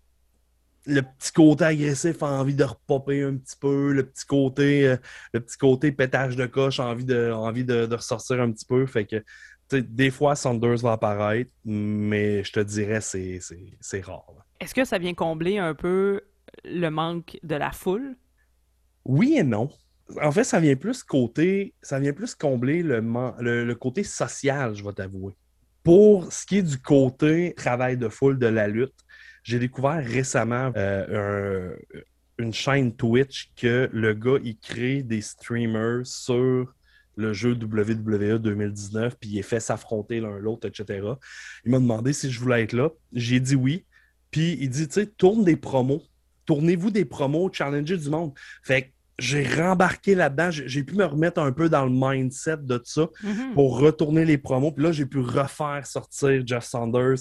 le 0.86 1.02
petit 1.02 1.32
côté 1.32 1.64
agressif 1.64 2.22
a 2.22 2.26
envie 2.26 2.54
de 2.54 2.64
repopper 2.64 3.22
un 3.22 3.36
petit 3.36 3.56
peu, 3.56 3.92
le 3.92 4.06
petit 4.06 4.24
côté, 4.24 4.86
euh, 4.88 4.96
le 5.32 5.40
petit 5.40 5.56
côté 5.56 5.92
pétage 5.92 6.36
de 6.36 6.46
coche 6.46 6.80
a 6.80 6.86
envie 6.86 7.04
de, 7.04 7.30
envie 7.32 7.64
de, 7.64 7.94
ressortir 7.94 8.40
un 8.40 8.50
petit 8.50 8.64
peu. 8.64 8.86
Fait 8.86 9.04
que 9.04 9.22
des 9.72 10.10
fois, 10.10 10.34
Sanders 10.34 10.78
va 10.78 10.92
apparaître, 10.92 11.52
mais 11.64 12.42
je 12.42 12.52
te 12.52 12.60
dirais, 12.60 13.00
c'est 13.00 14.04
rare. 14.04 14.24
Est-ce 14.58 14.74
que 14.74 14.84
ça 14.84 14.98
vient 14.98 15.14
combler 15.14 15.58
un 15.58 15.74
peu 15.74 16.22
le 16.64 16.88
manque 16.88 17.38
de 17.42 17.54
la 17.54 17.70
foule? 17.70 18.16
Oui 19.04 19.36
et 19.38 19.44
non 19.44 19.70
en 20.22 20.32
fait, 20.32 20.44
ça 20.44 20.60
vient 20.60 20.76
plus 20.76 21.02
côté, 21.02 21.74
ça 21.82 21.98
vient 21.98 22.12
plus 22.12 22.34
combler 22.34 22.82
le, 22.82 23.00
le, 23.40 23.74
côté 23.74 24.02
social, 24.02 24.74
je 24.74 24.84
vais 24.84 24.92
t'avouer. 24.92 25.34
Pour 25.82 26.32
ce 26.32 26.44
qui 26.44 26.58
est 26.58 26.62
du 26.62 26.78
côté 26.78 27.54
travail 27.56 27.96
de 27.96 28.08
foule 28.08 28.38
de 28.38 28.46
la 28.46 28.68
lutte, 28.68 28.94
j'ai 29.42 29.58
découvert 29.58 30.04
récemment 30.04 30.72
euh, 30.76 31.74
une 32.38 32.52
chaîne 32.52 32.94
Twitch 32.94 33.52
que 33.56 33.88
le 33.92 34.14
gars, 34.14 34.38
il 34.42 34.56
crée 34.58 35.02
des 35.02 35.20
streamers 35.20 36.06
sur 36.06 36.74
le 37.16 37.32
jeu 37.32 37.52
WWE 37.52 38.38
2019, 38.38 39.16
puis 39.20 39.30
il 39.30 39.38
est 39.38 39.42
fait 39.42 39.60
s'affronter 39.60 40.20
l'un 40.20 40.38
l'autre, 40.38 40.66
etc. 40.66 41.06
Il 41.64 41.70
m'a 41.70 41.78
demandé 41.78 42.12
si 42.12 42.30
je 42.30 42.40
voulais 42.40 42.62
être 42.62 42.72
là. 42.72 42.90
J'ai 43.12 43.40
dit 43.40 43.54
oui. 43.54 43.84
Puis 44.30 44.56
il 44.60 44.70
dit, 44.70 44.86
tu 44.88 44.94
sais, 44.94 45.06
tourne 45.06 45.44
des 45.44 45.56
promos. 45.56 46.02
Tournez-vous 46.46 46.90
des 46.90 47.04
promos, 47.04 47.50
challengez 47.52 47.96
du 47.96 48.08
monde. 48.08 48.32
Fait 48.62 48.82
que 48.82 48.88
j'ai 49.18 49.46
rembarqué 49.46 50.14
là-dedans. 50.14 50.50
J'ai 50.50 50.82
pu 50.82 50.94
me 50.94 51.04
remettre 51.04 51.40
un 51.40 51.52
peu 51.52 51.68
dans 51.68 51.84
le 51.84 51.92
mindset 51.92 52.58
de 52.58 52.80
ça 52.84 53.08
mhm. 53.22 53.54
pour 53.54 53.78
retourner 53.78 54.24
les 54.24 54.38
promos. 54.38 54.72
Puis 54.72 54.84
là, 54.84 54.92
j'ai 54.92 55.06
pu 55.06 55.18
refaire 55.18 55.84
sortir 55.84 56.42
Jeff 56.46 56.64
Saunders. 56.64 57.18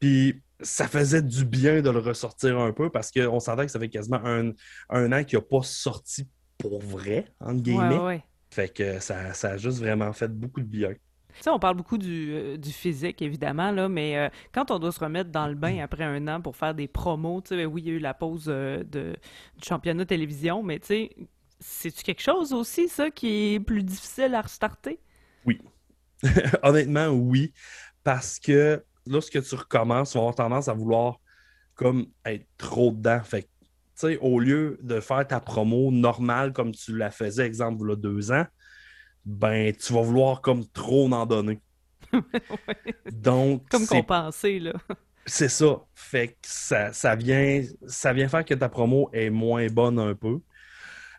Puis 0.00 0.42
ça 0.60 0.88
faisait 0.88 1.22
du 1.22 1.44
bien 1.44 1.82
de 1.82 1.90
le 1.90 1.98
ressortir 1.98 2.58
un 2.58 2.72
peu 2.72 2.90
parce 2.90 3.10
qu'on 3.10 3.40
savait 3.40 3.66
que 3.66 3.72
ça 3.72 3.78
fait 3.78 3.88
quasiment 3.88 4.20
un, 4.24 4.52
an 5.12 5.24
qu'il 5.24 5.38
n'a 5.38 5.44
pas 5.44 5.62
sorti 5.62 6.28
pour 6.58 6.80
vrai, 6.80 7.26
entre 7.40 7.62
guillemets. 7.62 8.22
Fait 8.50 8.72
que 8.72 9.00
ça, 9.00 9.32
a 9.42 9.56
juste 9.56 9.78
vraiment 9.78 10.12
fait 10.12 10.28
beaucoup 10.28 10.60
de 10.60 10.66
bien. 10.66 10.94
Tu 11.42 11.50
on 11.50 11.58
parle 11.58 11.76
beaucoup 11.76 11.98
du, 11.98 12.32
euh, 12.32 12.56
physique, 12.62 13.20
évidemment, 13.20 13.70
là, 13.70 13.90
mais 13.90 14.16
euh, 14.16 14.28
quand 14.52 14.70
on 14.70 14.78
doit 14.78 14.92
se 14.92 15.00
remettre 15.00 15.30
dans 15.30 15.46
le 15.46 15.54
bain 15.54 15.80
après 15.80 16.04
un 16.04 16.26
an 16.28 16.40
pour 16.40 16.56
faire 16.56 16.74
des 16.74 16.88
promos, 16.88 17.42
tu 17.42 17.48
sais, 17.54 17.66
oui, 17.66 17.82
il 17.82 17.88
y 17.88 17.90
a 17.90 17.94
eu 17.94 17.98
la 17.98 18.14
pause 18.14 18.46
euh, 18.48 18.82
de, 18.84 19.14
du 19.58 19.68
championnat 19.68 20.04
de 20.04 20.08
télévision, 20.08 20.62
mais 20.62 20.78
tu 20.78 20.86
sais, 20.86 21.10
c'est-tu 21.60 22.02
quelque 22.02 22.22
chose 22.22 22.54
aussi, 22.54 22.88
ça, 22.88 23.10
qui 23.10 23.54
est 23.54 23.60
plus 23.60 23.82
difficile 23.82 24.34
à 24.34 24.40
restarter? 24.40 24.98
Oui. 25.44 25.60
Honnêtement, 26.62 27.08
oui. 27.08 27.52
Parce 28.02 28.38
que 28.38 28.82
lorsque 29.06 29.42
tu 29.42 29.54
recommences, 29.54 30.12
tu 30.12 30.18
vas 30.18 30.22
avoir 30.22 30.34
tendance 30.34 30.68
à 30.68 30.74
vouloir 30.74 31.20
comme 31.74 32.06
être 32.24 32.46
trop 32.58 32.90
dedans. 32.90 33.20
Fait 33.22 33.42
tu 33.42 33.48
sais, 33.94 34.18
au 34.18 34.38
lieu 34.38 34.78
de 34.82 35.00
faire 35.00 35.26
ta 35.26 35.40
promo 35.40 35.90
normale 35.90 36.52
comme 36.52 36.72
tu 36.72 36.96
la 36.96 37.10
faisais, 37.10 37.46
exemple, 37.46 37.82
il 37.86 37.88
y 37.88 37.92
a 37.92 37.96
deux 37.96 38.32
ans, 38.32 38.44
ben, 39.24 39.74
tu 39.74 39.92
vas 39.92 40.02
vouloir 40.02 40.42
comme 40.42 40.66
trop 40.66 41.10
en 41.10 41.24
donner. 41.24 41.60
Donc. 43.12 43.68
Comme 43.70 43.86
compenser, 43.86 44.58
là. 44.60 44.74
C'est 45.24 45.48
ça. 45.48 45.80
Fait 45.94 46.28
que 46.28 46.34
ça, 46.42 46.92
ça, 46.92 47.16
vient, 47.16 47.62
ça 47.86 48.12
vient 48.12 48.28
faire 48.28 48.44
que 48.44 48.54
ta 48.54 48.68
promo 48.68 49.10
est 49.12 49.30
moins 49.30 49.66
bonne 49.66 49.98
un 49.98 50.14
peu. 50.14 50.38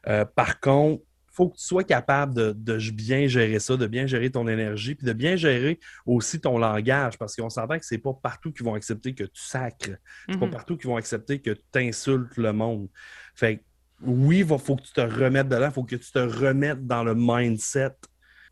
Euh, 0.07 0.23
par 0.23 0.59
contre, 0.59 1.03
faut 1.37 1.49
que 1.49 1.57
tu 1.57 1.65
sois 1.65 1.83
capable 1.83 2.33
de, 2.33 2.91
bien 2.91 3.27
gérer 3.27 3.59
ça, 3.59 3.77
de 3.77 3.85
bien 3.85 4.07
gérer 4.07 4.31
ton 4.31 4.47
énergie, 4.47 4.95
puis 4.95 5.05
de 5.05 5.13
bien 5.13 5.35
gérer 5.35 5.79
aussi 6.07 6.41
ton 6.41 6.57
langage, 6.57 7.15
parce 7.19 7.35
qu'on 7.35 7.51
s'entend 7.51 7.77
que 7.77 7.85
c'est 7.85 7.99
pas 7.99 8.13
partout 8.13 8.51
qu'ils 8.51 8.65
vont 8.65 8.73
accepter 8.73 9.13
que 9.13 9.23
tu 9.23 9.41
sacres. 9.43 9.91
C'est 10.27 10.39
pas 10.39 10.47
mhm. 10.47 10.51
partout 10.51 10.77
qu'ils 10.77 10.89
vont 10.89 10.95
accepter 10.95 11.39
que 11.39 11.51
tu 11.51 11.79
insultes 11.79 12.35
le 12.37 12.53
monde. 12.53 12.89
Fait 13.35 13.63
oui, 14.01 14.39
il 14.39 14.47
faut 14.47 14.75
que 14.75 14.81
tu 14.81 14.93
te 14.93 15.01
remettes 15.01 15.47
dedans, 15.47 15.67
il 15.67 15.73
faut 15.73 15.83
que 15.83 15.95
tu 15.95 16.11
te 16.11 16.19
remettes 16.19 16.87
dans 16.87 17.03
le 17.03 17.13
mindset 17.15 17.95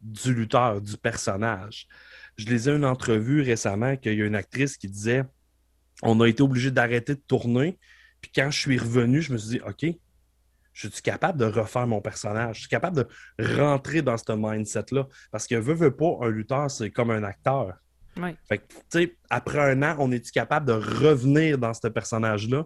du 0.02 0.36
lutteur, 0.36 0.80
du 0.80 0.96
personnage. 0.98 1.88
Je 2.38 2.46
lisais 2.46 2.76
une 2.76 2.86
entrevue 2.86 3.42
récemment 3.42 3.96
qu'il 3.98 4.14
y 4.14 4.22
a 4.22 4.26
une 4.26 4.36
actrice 4.36 4.78
qui 4.78 4.90
disait 4.90 5.24
on 6.04 6.20
a 6.22 6.28
été 6.28 6.44
obligé 6.44 6.70
d'arrêter 6.70 7.16
de 7.16 7.22
tourner. 7.28 7.80
Puis 8.22 8.32
quand 8.36 8.52
je 8.52 8.60
suis 8.60 8.78
revenu, 8.78 9.24
je 9.24 9.34
me 9.34 9.38
suis 9.40 9.58
dit 9.58 9.62
OK, 9.66 9.86
je 10.76 10.90
suis 10.90 11.02
capable 11.02 11.40
de 11.40 11.46
refaire 11.46 11.88
mon 11.88 12.02
personnage. 12.02 12.58
Je 12.58 12.60
suis 12.62 12.70
capable 12.70 12.98
de 12.98 13.56
rentrer 13.58 14.02
dans 14.02 14.18
ce 14.18 14.34
mindset-là. 14.34 15.08
Parce 15.32 15.48
que 15.48 15.56
veut, 15.56 15.74
veut 15.74 15.96
pas, 15.96 16.18
un 16.22 16.30
lutteur, 16.30 16.70
c'est 16.70 16.92
comme 16.92 17.12
un 17.12 17.24
acteur. 17.24 17.76
Fait 18.48 18.58
que, 18.58 18.64
tu 18.68 18.84
sais, 18.90 19.18
après 19.30 19.60
un 19.60 19.82
an, 19.84 19.96
on 20.00 20.12
est-tu 20.12 20.32
capable 20.32 20.68
de 20.68 20.74
revenir 20.74 21.58
dans 21.58 21.74
ce 21.74 21.88
personnage-là? 21.88 22.66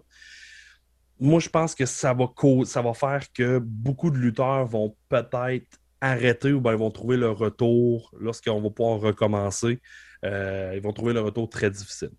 Moi, 1.20 1.38
je 1.38 1.48
pense 1.48 1.74
que 1.74 1.86
ça 1.86 2.12
va, 2.12 2.26
ça 2.64 2.82
va 2.82 2.94
faire 2.94 3.32
que 3.32 3.58
beaucoup 3.58 4.10
de 4.10 4.16
lutteurs 4.16 4.66
vont 4.66 4.96
peut-être 5.08 5.78
arrêter 6.00 6.52
ou 6.52 6.60
bien 6.60 6.72
ils 6.72 6.78
vont 6.78 6.90
trouver 6.90 7.16
le 7.16 7.30
retour 7.30 8.12
lorsqu'on 8.18 8.60
va 8.60 8.70
pouvoir 8.70 9.00
recommencer. 9.00 9.80
Euh, 10.24 10.72
ils 10.74 10.82
vont 10.82 10.92
trouver 10.92 11.12
le 11.12 11.20
retour 11.20 11.48
très 11.48 11.70
difficile. 11.70 12.10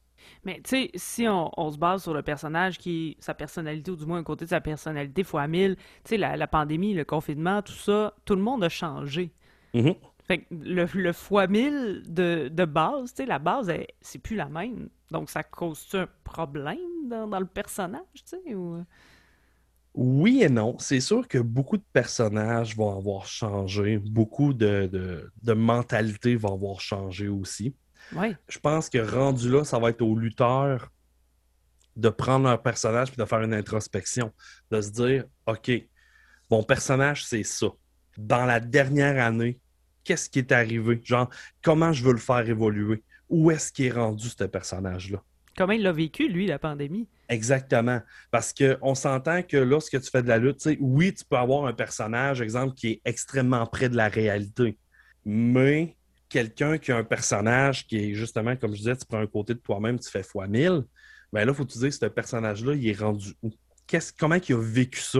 Mais 0.44 0.56
tu 0.64 0.70
sais, 0.70 0.92
si 0.96 1.28
on, 1.28 1.72
se 1.72 1.78
base 1.78 2.04
sur 2.04 2.14
le 2.14 2.24
personnage 2.24 2.78
qui 2.78 3.16
sa 3.20 3.34
personnalité, 3.34 3.92
ou 3.92 3.96
du 3.96 4.06
moins 4.06 4.20
un 4.20 4.24
côté 4.24 4.46
de 4.46 4.50
sa 4.50 4.62
personnalité 4.62 5.24
fois 5.24 5.48
mille, 5.48 5.76
tu 6.04 6.10
sais, 6.10 6.18
la, 6.18 6.48
pandémie, 6.48 6.94
le 6.94 7.06
confinement, 7.06 7.62
tout 7.62 7.74
ça, 7.74 8.14
tout 8.26 8.36
le 8.36 8.42
monde 8.42 8.64
a 8.64 8.70
changé. 8.70 9.32
Mm-hmm. 9.74 9.96
Fait 10.26 10.40
que 10.40 10.46
le, 10.52 10.88
le 10.94 11.14
fois 11.14 11.48
mille 11.48 12.04
de, 12.08 12.50
de 12.52 12.66
base, 12.66 13.14
tu 13.14 13.18
sais, 13.18 13.26
la 13.26 13.40
base, 13.40 13.72
c'est 14.02 14.20
plus 14.20 14.36
la 14.36 14.50
même. 14.50 14.90
Donc 15.12 15.30
ça 15.30 15.44
cause 15.44 15.88
un 15.94 16.08
problème 16.24 16.78
dans, 17.08 17.40
le 17.40 17.46
personnage, 17.46 18.02
tu 18.16 18.22
sais, 18.26 18.56
ou... 18.56 18.84
Oui 19.94 20.42
et 20.42 20.50
non. 20.50 20.78
C'est 20.80 21.02
sûr 21.02 21.28
que 21.28 21.38
beaucoup 21.38 21.76
de 21.76 21.84
personnages 21.92 22.78
vont 22.78 22.96
avoir 22.96 23.26
changé, 23.26 23.98
beaucoup 23.98 24.54
de, 24.54 24.90
de, 24.92 25.30
de 25.44 25.54
mentalités 25.54 26.36
vont 26.38 26.54
avoir 26.54 26.80
changé 26.80 27.28
aussi. 27.28 27.76
Je 28.48 28.60
pense 28.60 28.90
que 28.90 28.98
rendu 28.98 29.50
là, 29.50 29.64
ça 29.64 29.80
va 29.80 29.90
être 29.90 30.02
au 30.02 30.16
lutteur 30.16 30.92
de 31.96 32.10
prendre 32.10 32.50
un 32.50 32.58
personnage 32.58 33.10
et 33.14 33.16
de 33.16 33.26
faire 33.26 33.42
une 33.42 33.54
introspection, 33.54 34.32
de 34.72 34.82
se 34.82 34.92
dire 34.92 35.26
OK, 35.46 35.72
mon 36.50 36.64
personnage, 36.64 37.26
c'est 37.26 37.44
ça. 37.44 37.68
Dans 38.18 38.46
la 38.46 38.60
dernière 38.60 39.24
année, 39.24 39.60
qu'est-ce 40.04 40.30
qui 40.30 40.40
est 40.40 40.52
arrivé? 40.52 41.00
Genre, 41.04 41.30
comment 41.62 41.94
je 41.94 42.04
veux 42.04 42.14
le 42.14 42.18
faire 42.18 42.48
évoluer? 42.48 43.04
Où 43.30 43.52
est-ce 43.52 43.72
qu'il 43.72 43.86
est 43.86 43.92
rendu, 43.92 44.28
ce 44.28 44.44
personnage-là? 44.44 45.22
Comment 45.58 45.74
il 45.74 45.84
l'a 45.84 45.92
vécu, 45.92 46.28
lui, 46.28 46.48
la 46.48 46.60
pandémie? 46.60 47.08
Exactement. 47.30 48.02
Parce 48.30 48.54
qu'on 48.54 48.96
s'entend 48.96 49.44
que 49.44 49.58
lorsque 49.58 50.02
tu 50.02 50.10
fais 50.10 50.22
de 50.22 50.28
la 50.28 50.38
lutte, 50.38 50.68
oui, 50.80 51.14
tu 51.14 51.24
peux 51.24 51.38
avoir 51.38 51.66
un 51.66 51.74
personnage, 51.74 52.42
exemple, 52.42 52.74
qui 52.74 52.88
est 52.88 53.02
extrêmement 53.06 53.66
près 53.66 53.90
de 53.90 53.96
la 53.96 54.08
réalité. 54.10 54.78
Mais 55.24 55.96
quelqu'un 56.32 56.78
qui 56.78 56.92
a 56.94 56.98
un 56.98 57.04
personnage 57.04 57.86
qui 57.86 57.98
est 57.98 58.14
justement, 58.16 58.56
comme 58.56 58.72
je 58.72 58.78
disais, 58.78 58.96
tu 58.96 59.06
prends 59.06 59.20
un 59.20 59.28
côté 59.28 59.54
de 59.54 59.60
toi-même, 59.60 60.00
tu 60.00 60.10
fais 60.10 60.24
fois 60.24 60.48
mille, 60.48 60.84
bien 61.32 61.46
là, 61.46 61.52
il 61.52 61.54
faut 61.54 61.66
te 61.66 61.78
dire, 61.78 61.94
ce 61.94 62.06
personnage-là, 62.06 62.74
il 62.74 62.88
est 62.88 63.00
rendu 63.00 63.34
où? 63.44 63.52
comment 64.18 64.36
il 64.36 64.56
a 64.56 64.58
vécu 64.58 65.02
ça? 65.02 65.20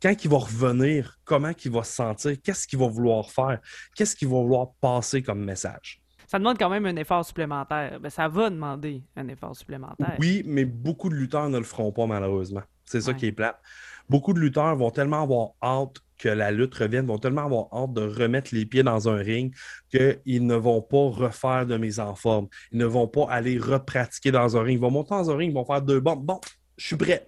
quand 0.00 0.24
il 0.24 0.30
va 0.30 0.38
revenir, 0.38 1.18
comment 1.24 1.50
il 1.64 1.70
va 1.72 1.82
se 1.82 1.92
sentir? 1.92 2.36
Qu'est-ce 2.42 2.68
qu'il 2.68 2.78
va 2.78 2.86
vouloir 2.86 3.30
faire? 3.30 3.60
Qu'est-ce 3.96 4.14
qu'il 4.14 4.28
va 4.28 4.36
vouloir 4.36 4.68
passer 4.80 5.22
comme 5.22 5.44
message? 5.44 6.00
Ça 6.28 6.38
demande 6.38 6.56
quand 6.56 6.70
même 6.70 6.86
un 6.86 6.94
effort 6.94 7.24
supplémentaire. 7.24 7.98
Ben, 8.00 8.10
ça 8.10 8.28
va 8.28 8.48
demander 8.48 9.02
un 9.16 9.26
effort 9.26 9.56
supplémentaire. 9.56 10.16
Oui, 10.20 10.42
mais 10.46 10.64
beaucoup 10.64 11.08
de 11.08 11.14
lutteurs 11.14 11.48
ne 11.48 11.58
le 11.58 11.64
feront 11.64 11.90
pas, 11.90 12.06
malheureusement. 12.06 12.62
C'est 12.84 13.00
ça 13.00 13.12
qui 13.12 13.26
est 13.26 13.32
plate. 13.32 13.60
Beaucoup 14.08 14.32
de 14.32 14.38
lutteurs 14.38 14.76
vont 14.76 14.92
tellement 14.92 15.22
avoir 15.22 15.48
hâte 15.60 15.96
que 16.18 16.28
la 16.28 16.50
lutte 16.50 16.74
revienne, 16.74 17.06
vont 17.06 17.18
tellement 17.18 17.44
avoir 17.44 17.66
hâte 17.72 17.92
de 17.92 18.02
remettre 18.02 18.54
les 18.54 18.66
pieds 18.66 18.82
dans 18.82 19.08
un 19.08 19.16
ring 19.16 19.54
qu'ils 19.90 20.46
ne 20.46 20.54
vont 20.54 20.82
pas 20.82 21.08
refaire 21.10 21.66
de 21.66 21.76
mise 21.76 22.00
en 22.00 22.14
forme. 22.14 22.48
Ils 22.72 22.78
ne 22.78 22.86
vont 22.86 23.08
pas 23.08 23.26
aller 23.30 23.58
repratiquer 23.58 24.30
dans 24.30 24.56
un 24.56 24.62
ring. 24.62 24.78
Ils 24.78 24.80
vont 24.80 24.90
monter 24.90 25.10
dans 25.10 25.30
un 25.30 25.36
ring, 25.36 25.50
ils 25.50 25.54
vont 25.54 25.64
faire 25.64 25.82
deux 25.82 26.00
bombes. 26.00 26.24
Bon, 26.24 26.40
je 26.76 26.86
suis 26.86 26.96
prêt. 26.96 27.26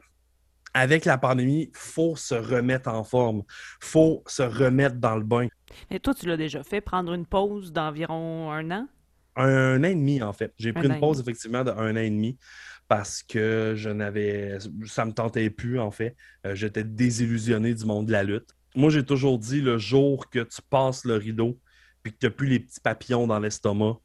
Avec 0.75 1.05
la 1.05 1.19
pandémie, 1.19 1.71
il 1.73 1.77
faut 1.79 2.15
se 2.15 2.35
remettre 2.35 2.89
en 2.89 3.03
forme. 3.03 3.43
Il 3.83 3.87
faut 3.87 4.23
se 4.27 4.43
remettre 4.43 4.97
dans 4.97 5.17
le 5.17 5.25
bain. 5.25 5.49
Et 5.91 5.99
toi, 5.99 6.15
tu 6.15 6.27
l'as 6.27 6.37
déjà 6.37 6.63
fait, 6.63 6.81
prendre 6.81 7.13
une 7.15 7.27
pause 7.27 7.73
d'environ 7.73 8.53
un 8.53 8.71
an? 8.71 8.89
Un, 9.37 9.81
an 9.81 9.85
et 9.85 9.95
demi, 9.95 10.23
en 10.23 10.33
fait. 10.33 10.53
J'ai 10.59 10.73
pris 10.73 10.87
une 10.87 11.01
pause, 11.01 11.21
effectivement, 11.21 11.65
d'un 11.65 11.97
an 11.97 11.97
et 11.97 12.11
demi 12.11 12.39
parce 12.87 13.23
que 13.23 13.75
je 13.77 13.91
n'avais. 13.91 14.59
Ça 14.87 15.05
me 15.05 15.13
tentait 15.13 15.51
plus, 15.51 15.79
en 15.79 15.91
fait. 15.91 16.17
Euh, 16.47 16.55
j'étais 16.55 16.85
désillusionné 16.85 17.75
du 17.75 17.85
monde 17.85 18.07
de 18.07 18.13
la 18.13 18.25
lutte 18.25 18.55
moi, 18.75 18.91
j'ai 18.91 19.05
toujours 19.05 19.39
dit 19.39 19.61
le 19.61 19.79
jour 19.79 20.29
que 20.31 20.41
tu 20.41 20.61
passes 20.69 21.05
le 21.05 21.15
rideau 21.17 21.59
puis 22.03 22.13
que 22.13 22.19
tu 22.19 22.27
n'as 22.27 22.31
plus 22.31 22.49
les 22.49 22.61
petits 22.61 22.81
papillons 22.81 23.27
dans 23.27 23.41
l'estomac, 23.41 23.99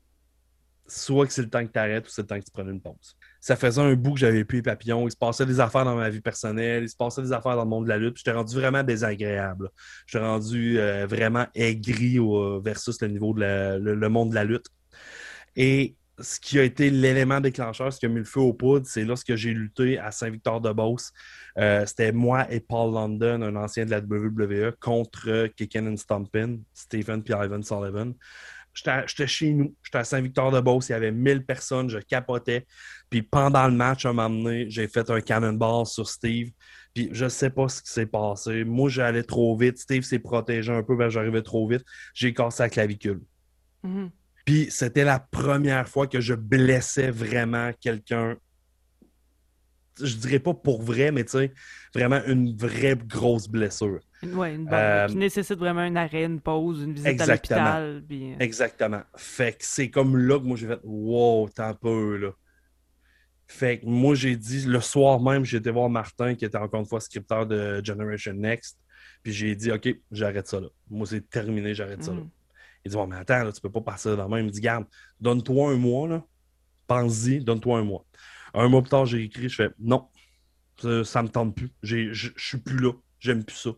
soit 0.88 1.28
que 1.28 1.34
c'est 1.34 1.42
le 1.42 1.50
temps 1.50 1.66
que 1.66 1.72
tu 1.72 1.80
arrêtes 1.80 2.08
ou 2.08 2.10
c'est 2.10 2.24
le 2.24 2.28
temps 2.28 2.40
que 2.40 2.46
tu 2.46 2.52
prennes 2.52 2.70
une 2.70 2.82
pause. 2.82 3.16
Ça 3.40 3.56
faisait 3.56 3.82
un 3.82 3.94
bout 3.96 4.14
que 4.14 4.20
j'avais 4.20 4.44
plus 4.44 4.58
les 4.58 4.64
papillons. 4.64 5.08
Il 5.08 5.12
se 5.12 5.18
passait 5.18 5.46
des 5.46 5.60
affaires 5.60 5.86
dans 5.86 5.96
ma 5.96 6.10
vie 6.10 6.22
personnelle, 6.22 6.84
il 6.84 6.90
se 6.90 6.96
passait 6.96 7.22
des 7.22 7.32
affaires 7.32 7.56
dans 7.56 7.64
le 7.64 7.70
monde 7.70 7.86
de 7.86 7.90
la 7.90 7.98
lutte. 7.98 8.18
J'étais 8.18 8.32
rendu 8.32 8.56
vraiment 8.56 8.84
désagréable. 8.84 9.70
J'étais 10.08 10.24
rendu 10.24 10.80
euh, 10.80 11.06
vraiment 11.06 11.46
aigri 11.56 12.20
versus 12.64 13.02
le 13.02 13.10
niveau 13.10 13.34
de 13.34 13.80
le, 13.80 14.10
monde 14.10 14.30
de 14.30 14.36
la 14.36 14.44
lutte. 14.44 14.68
Et 15.56 15.96
ce 16.20 16.40
qui 16.40 16.60
a 16.60 16.64
été 16.64 16.90
l'élément 16.90 17.42
déclencheur, 17.42 17.92
ce 17.92 18.00
qui 18.00 18.06
a 18.06 18.10
mis 18.10 18.20
le 18.20 18.24
feu 18.24 18.40
aux 18.40 18.54
poudres, 18.54 18.86
c'est 18.86 19.04
lorsque 19.04 19.36
j'ai 19.36 19.54
lutté 19.54 19.98
à 19.98 20.12
Saint-Victor-de-Beauce. 20.12 21.12
Euh, 21.58 21.86
c'était 21.86 22.12
moi 22.12 22.52
et 22.52 22.60
Paul 22.60 22.94
London, 22.94 23.42
un 23.42 23.56
ancien 23.56 23.86
de 23.86 23.92
la 23.92 24.00
WWE, 24.00 24.74
contre 24.80 25.48
Kickin 25.56 25.88
and 25.88 25.98
Stompin, 25.98 26.58
Stephen 26.74 27.24
et 27.28 27.32
Ivan 27.32 27.64
Sullivan. 27.64 28.14
J'étais 28.76 29.28
chez 29.28 29.54
nous, 29.54 29.76
j'étais 29.84 30.00
à 30.00 30.04
Saint-Victor-de-Beauce, 30.04 30.90
il 30.90 30.94
y 30.94 30.96
avait 30.96 31.12
1000 31.12 31.46
personnes, 31.46 31.90
je 31.90 32.00
capotais. 32.00 32.66
Puis 33.10 33.22
pendant 33.22 33.68
le 33.68 33.74
match, 33.74 34.06
un 34.06 34.14
moment 34.14 34.30
donné, 34.30 34.68
j'ai 34.70 34.88
fait 34.88 35.10
un 35.12 35.22
cannonball 35.22 35.86
sur 35.86 36.08
Steve. 36.08 36.52
Puis 36.94 37.10
je 37.12 37.28
sais 37.28 37.52
pas 37.52 37.70
ce 37.70 37.82
qui 37.82 37.92
s'est 37.92 38.08
passé. 38.08 38.64
Moi, 38.64 38.90
j'allais 38.90 39.24
trop 39.24 39.56
vite. 39.56 39.78
Steve 39.78 40.04
s'est 40.04 40.20
protégé 40.20 40.72
un 40.72 40.84
peu, 40.84 40.98
j'arrivais 41.10 41.44
trop 41.44 41.68
vite. 41.68 41.84
J'ai 42.14 42.34
cassé 42.34 42.64
la 42.64 42.70
clavicule. 42.70 43.22
Mm-hmm. 43.84 44.10
Puis 44.46 44.68
c'était 44.70 45.04
la 45.04 45.20
première 45.20 45.88
fois 45.88 46.08
que 46.08 46.20
je 46.20 46.34
blessais 46.34 47.12
vraiment 47.12 47.72
quelqu'un. 47.80 48.36
Je 50.02 50.16
dirais 50.16 50.40
pas 50.40 50.54
pour 50.54 50.82
vrai, 50.82 51.12
mais 51.12 51.24
tu 51.24 51.32
sais, 51.32 51.54
vraiment 51.94 52.20
une 52.26 52.56
vraie 52.56 52.96
grosse 52.96 53.48
blessure. 53.48 54.00
Oui, 54.24 54.56
une 54.56 54.66
bonne, 54.66 54.74
euh, 54.74 55.08
qui 55.08 55.18
nécessite 55.18 55.60
vraiment 55.60 55.82
un 55.82 55.96
arrêt, 55.96 56.26
une 56.26 56.42
pause, 56.42 56.82
une 56.82 56.94
visite 56.94 57.22
à 57.22 57.26
l'hôpital. 57.26 58.04
Euh, 58.12 58.36
exactement. 58.40 59.02
Fait 59.16 59.54
que 59.54 59.66
c'est 59.66 59.90
comme 59.90 60.18
là 60.18 60.40
que 60.40 60.46
moi 60.46 60.58
j'ai 60.58 60.68
fait 60.68 60.80
Wow, 60.84 61.50
t'as 61.50 61.74
peu 61.74 62.18
là. 62.18 62.32
Fait 63.48 63.80
que 63.80 63.86
moi 63.86 64.16
j'ai 64.16 64.36
dit 64.36 64.66
le 64.66 64.80
soir 64.80 65.20
même, 65.20 65.46
j'ai 65.46 65.58
été 65.58 65.70
voir 65.70 65.90
Martin, 65.90 66.36
qui 66.36 66.46
était 66.46 66.58
encore 66.58 66.80
une 66.80 66.88
fois 66.88 67.00
scripteur 67.00 67.46
de 67.46 67.82
Generation 67.84 68.34
Next. 68.34 68.80
Puis 69.22 69.34
j'ai 69.34 69.56
dit 69.56 69.72
OK, 69.72 69.90
j'arrête 70.12 70.48
ça 70.48 70.60
là. 70.60 70.68
Moi 70.90 71.06
c'est 71.06 71.30
terminé, 71.30 71.76
j'arrête 71.76 72.04
ça 72.04 72.14
là. 72.14 72.22
Il 72.86 72.92
dit, 72.92 72.96
bon, 72.98 73.08
mais 73.08 73.18
attends, 73.18 73.44
là, 73.44 73.52
tu 73.52 73.62
peux 73.62 73.72
pas 73.72 73.82
passer 73.82 74.16
dans 74.16 74.24
le 74.24 74.30
même. 74.30 74.40
Il 74.40 74.46
me 74.46 74.52
dit, 74.52 74.62
garde, 74.62 74.86
donne-toi 75.20 75.72
un 75.72 75.78
mois, 75.78 76.08
là. 76.08 76.24
Pense-y, 76.88 77.40
donne-toi 77.40 77.80
un 77.80 77.84
mois. 77.84 78.06
Un 78.54 78.68
mois 78.68 78.82
plus 78.82 78.90
tard, 78.90 79.06
j'ai 79.06 79.24
écrit, 79.24 79.50
je 79.50 79.56
fais, 79.56 79.70
non, 79.80 80.08
ça, 80.80 81.22
ne 81.22 81.28
me 81.28 81.30
tente 81.30 81.56
plus. 81.56 81.72
Je 81.82 82.32
suis 82.38 82.58
plus 82.58 82.78
là. 82.78 82.92
J'aime 83.20 83.44
plus 83.44 83.56
ça. 83.56 83.72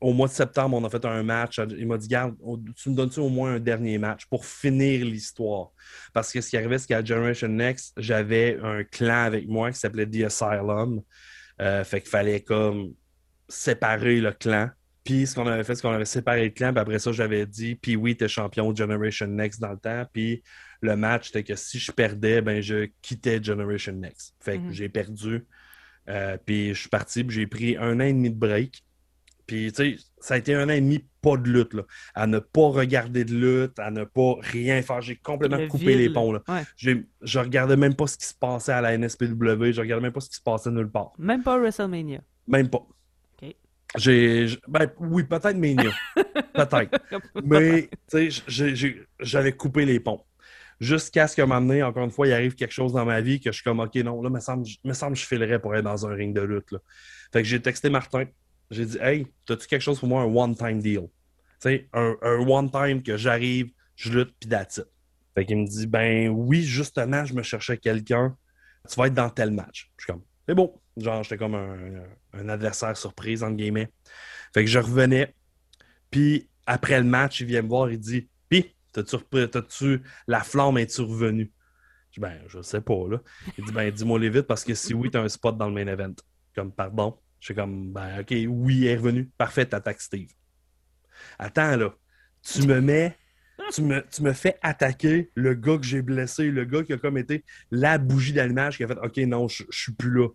Au 0.00 0.12
mois 0.12 0.28
de 0.28 0.32
septembre, 0.32 0.76
on 0.76 0.84
a 0.84 0.90
fait 0.90 1.04
un 1.04 1.22
match. 1.22 1.60
Il 1.76 1.86
m'a 1.86 1.98
dit, 1.98 2.08
garde, 2.08 2.36
tu 2.76 2.90
me 2.90 2.94
donnes-tu 2.94 3.20
au 3.20 3.28
moins 3.28 3.54
un 3.54 3.60
dernier 3.60 3.98
match 3.98 4.26
pour 4.26 4.44
finir 4.44 5.04
l'histoire? 5.04 5.70
Parce 6.12 6.32
que 6.32 6.40
ce 6.40 6.50
qui 6.50 6.56
arrivait, 6.56 6.78
c'est 6.78 6.86
qu'à 6.86 7.04
Generation 7.04 7.48
Next, 7.48 7.94
j'avais 7.96 8.58
un 8.62 8.84
clan 8.84 9.24
avec 9.24 9.48
moi 9.48 9.72
qui 9.72 9.78
s'appelait 9.78 10.06
The 10.06 10.24
Asylum. 10.24 11.02
Euh, 11.60 11.82
fait 11.82 12.00
qu'il 12.00 12.10
fallait 12.10 12.40
comme 12.40 12.92
séparer 13.48 14.20
le 14.20 14.32
clan. 14.32 14.70
Puis 15.04 15.26
ce 15.26 15.34
qu'on 15.34 15.46
avait 15.46 15.64
fait, 15.64 15.74
c'est 15.74 15.82
qu'on 15.82 15.92
avait 15.92 16.04
séparé 16.04 16.44
le 16.44 16.50
clan. 16.50 16.72
Puis 16.72 16.80
après 16.80 16.98
ça, 16.98 17.12
j'avais 17.12 17.46
dit, 17.46 17.76
puis 17.76 17.96
oui, 17.96 18.16
t'es 18.16 18.28
champion 18.28 18.72
de 18.72 18.76
Generation 18.76 19.26
Next 19.26 19.60
dans 19.60 19.72
le 19.72 19.78
temps. 19.78 20.04
Puis 20.12 20.42
le 20.82 20.96
match, 20.96 21.28
c'était 21.28 21.44
que 21.44 21.56
si 21.56 21.78
je 21.78 21.92
perdais, 21.92 22.40
ben 22.40 22.60
je 22.60 22.88
quittais 23.02 23.42
Generation 23.42 23.92
Next. 23.92 24.34
Fait 24.40 24.58
que 24.58 24.64
mhm. 24.64 24.72
j'ai 24.72 24.88
perdu. 24.88 25.46
Euh, 26.08 26.36
puis 26.44 26.74
je 26.74 26.80
suis 26.80 26.88
parti, 26.88 27.24
puis 27.24 27.36
j'ai 27.36 27.46
pris 27.46 27.76
un 27.76 27.96
an 28.00 28.04
et 28.04 28.12
demi 28.12 28.30
de 28.30 28.38
break. 28.38 28.84
Puis, 29.48 29.72
tu 29.72 29.96
sais, 29.96 30.04
ça 30.20 30.34
a 30.34 30.36
été 30.36 30.54
un 30.54 30.66
an 30.68 30.72
et 30.72 30.80
demi 30.80 31.02
pas 31.22 31.38
de 31.38 31.48
lutte, 31.48 31.72
là. 31.72 31.82
À 32.14 32.26
ne 32.26 32.38
pas 32.38 32.68
regarder 32.68 33.24
de 33.24 33.34
lutte, 33.34 33.78
à 33.78 33.90
ne 33.90 34.04
pas 34.04 34.34
rien 34.40 34.82
faire. 34.82 35.00
J'ai 35.00 35.16
complètement 35.16 35.66
coupé 35.68 35.96
les 35.96 36.10
ponts, 36.10 36.32
là. 36.32 36.42
Je 36.76 37.38
regardais 37.38 37.76
même 37.76 37.94
pas 37.94 38.06
ce 38.06 38.18
qui 38.18 38.26
se 38.26 38.34
passait 38.34 38.72
à 38.72 38.82
la 38.82 38.96
NSPW. 38.96 39.72
Je 39.72 39.80
regardais 39.80 40.02
même 40.02 40.12
pas 40.12 40.20
ce 40.20 40.28
qui 40.28 40.36
se 40.36 40.42
passait 40.42 40.70
nulle 40.70 40.90
part. 40.90 41.12
Même 41.18 41.42
pas 41.42 41.58
WrestleMania. 41.58 42.20
Même 42.46 42.68
pas. 42.68 42.86
J'ai. 43.96 44.46
Ben, 44.66 44.90
oui, 44.98 45.24
peut-être 45.24 45.56
Mania. 45.56 45.90
peut-être. 46.54 46.98
Mais, 47.42 47.88
tu 48.10 48.30
sais, 48.30 48.94
j'avais 49.20 49.52
coupé 49.52 49.84
les 49.84 50.00
ponts. 50.00 50.24
Jusqu'à 50.80 51.26
ce 51.26 51.34
qu'à 51.34 51.42
un 51.42 51.46
moment 51.46 51.60
donné, 51.60 51.82
encore 51.82 52.04
une 52.04 52.10
fois, 52.10 52.28
il 52.28 52.32
arrive 52.32 52.54
quelque 52.54 52.72
chose 52.72 52.92
dans 52.92 53.04
ma 53.04 53.20
vie 53.20 53.40
que 53.40 53.50
je 53.50 53.56
suis 53.56 53.64
comme, 53.64 53.80
OK, 53.80 53.96
non, 53.96 54.22
là, 54.22 54.30
me 54.30 54.38
semble, 54.38 54.64
me 54.84 54.92
semble 54.92 55.14
que 55.14 55.18
je 55.20 55.26
filerais 55.26 55.58
pour 55.58 55.74
être 55.74 55.84
dans 55.84 56.06
un 56.06 56.14
ring 56.14 56.34
de 56.34 56.42
lutte. 56.42 56.70
Là. 56.70 56.78
Fait 57.32 57.42
que 57.42 57.48
j'ai 57.48 57.60
texté 57.60 57.90
Martin. 57.90 58.26
J'ai 58.70 58.84
dit, 58.84 58.98
Hey, 59.00 59.26
as-tu 59.48 59.66
quelque 59.66 59.82
chose 59.82 59.98
pour 59.98 60.08
moi, 60.08 60.22
un 60.22 60.26
one-time 60.26 60.80
deal? 60.80 61.08
sais, 61.58 61.88
un, 61.92 62.16
un 62.22 62.38
one-time 62.46 63.02
que 63.02 63.16
j'arrive, 63.16 63.70
je 63.96 64.12
lutte, 64.12 64.34
puis 64.38 64.48
that's 64.48 64.78
it. 64.78 64.86
Fait 65.34 65.44
qu'il 65.44 65.58
me 65.58 65.66
dit, 65.66 65.86
ben 65.86 66.28
oui, 66.28 66.62
justement, 66.62 67.24
je 67.24 67.34
me 67.34 67.42
cherchais 67.42 67.78
quelqu'un, 67.78 68.36
tu 68.88 68.96
vas 68.96 69.06
être 69.06 69.14
dans 69.14 69.30
tel 69.30 69.50
match. 69.50 69.90
Je 69.96 70.04
suis 70.04 70.12
comme, 70.12 70.22
c'est 70.48 70.54
bon. 70.54 70.80
Genre, 70.96 71.22
j'étais 71.22 71.36
comme 71.36 71.54
un, 71.54 72.48
adversaire 72.48 72.96
surprise, 72.96 73.42
entre 73.42 73.56
guillemets. 73.56 73.92
Fait 74.54 74.64
que 74.64 74.70
je 74.70 74.78
revenais, 74.78 75.34
puis 76.10 76.48
après 76.66 76.98
le 76.98 77.04
match, 77.04 77.40
il 77.40 77.46
vient 77.46 77.60
me 77.60 77.68
voir, 77.68 77.90
il 77.90 77.98
dit, 77.98 78.28
puis, 78.48 78.74
t'as-tu, 78.92 80.02
la 80.26 80.40
flamme 80.40 80.78
est-tu 80.78 81.02
revenue? 81.02 81.52
Je 82.10 82.14
dis, 82.14 82.20
ben, 82.20 82.40
je 82.46 82.62
sais 82.62 82.80
pas, 82.80 83.06
là. 83.10 83.18
Il 83.58 83.64
dit, 83.64 83.72
ben, 83.72 83.90
dis-moi 83.90 84.18
les 84.18 84.30
vite, 84.30 84.46
parce 84.46 84.64
que 84.64 84.72
si 84.72 84.94
oui, 84.94 85.10
t'as 85.10 85.20
un 85.20 85.28
spot 85.28 85.58
dans 85.58 85.68
le 85.68 85.74
main 85.74 85.86
event. 85.86 86.14
Comme, 86.54 86.72
pardon. 86.72 87.18
Je 87.40 87.46
suis 87.46 87.54
comme, 87.54 87.92
ben, 87.92 88.20
ok, 88.20 88.34
oui, 88.48 88.86
est 88.86 88.96
revenu. 88.96 89.30
Parfait, 89.36 89.66
t'attaques 89.66 90.00
Steve. 90.00 90.30
Attends, 91.38 91.76
là. 91.76 91.94
Tu 92.42 92.66
me 92.66 92.80
mets 92.80 93.18
tu 93.72 93.82
me, 93.82 94.04
tu 94.10 94.22
me 94.22 94.32
fais 94.32 94.56
attaquer 94.62 95.30
le 95.34 95.54
gars 95.54 95.78
que 95.78 95.84
j'ai 95.84 96.02
blessé, 96.02 96.50
le 96.50 96.64
gars 96.64 96.82
qui 96.82 96.92
a 96.92 96.98
comme 96.98 97.18
été 97.18 97.44
la 97.70 97.98
bougie 97.98 98.32
d'allumage 98.32 98.76
qui 98.76 98.84
a 98.84 98.88
fait 98.88 98.98
OK, 99.02 99.16
non, 99.18 99.48
je, 99.48 99.64
suis 99.70 99.92
plus 99.92 100.12
là. 100.12 100.28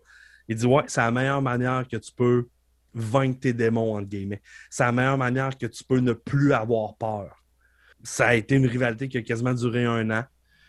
Il 0.47 0.55
dit 0.55 0.65
Ouais, 0.65 0.83
c'est 0.87 1.01
la 1.01 1.11
meilleure 1.11 1.41
manière 1.41 1.87
que 1.89 1.97
tu 1.97 2.11
peux 2.11 2.47
vaincre 2.93 3.39
tes 3.39 3.53
démons, 3.53 3.95
entre 3.95 4.07
guillemets. 4.07 4.41
C'est 4.69 4.83
la 4.83 4.91
meilleure 4.91 5.17
manière 5.17 5.57
que 5.57 5.65
tu 5.65 5.83
peux 5.83 5.99
ne 5.99 6.13
plus 6.13 6.53
avoir 6.53 6.95
peur. 6.97 7.43
Ça 8.03 8.27
a 8.27 8.35
été 8.35 8.55
une 8.55 8.67
rivalité 8.67 9.07
qui 9.07 9.17
a 9.17 9.21
quasiment 9.21 9.53
duré 9.53 9.85
un 9.85 10.09
an. 10.11 10.23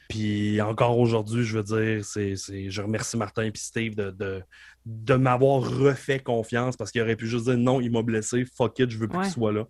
Puis 0.09 0.61
encore 0.61 0.99
aujourd'hui, 0.99 1.45
je 1.45 1.59
veux 1.59 1.63
dire, 1.63 2.05
c'est, 2.05 2.37
je 2.37 2.83
remercie 2.83 3.17
Martin 3.17 3.45
et 3.45 3.53
Steve 3.55 3.95
de, 3.95 4.43
de, 4.85 5.15
m'avoir 5.15 5.63
refait 5.63 6.21
confiance 6.21 6.77
parce 6.77 6.91
qu'il 6.91 7.01
aurait 7.01 7.17
pu 7.17 7.27
juste 7.27 7.47
dire 7.47 7.57
non, 7.57 7.81
il 7.81 7.91
m'a 7.91 8.03
blessé, 8.03 8.45
fuck 8.45 8.79
it, 8.79 8.91
je 8.91 8.99
veux 8.99 9.09
plus 9.09 9.21
qu'il 9.23 9.31
soit 9.31 9.53
là. 9.53 9.67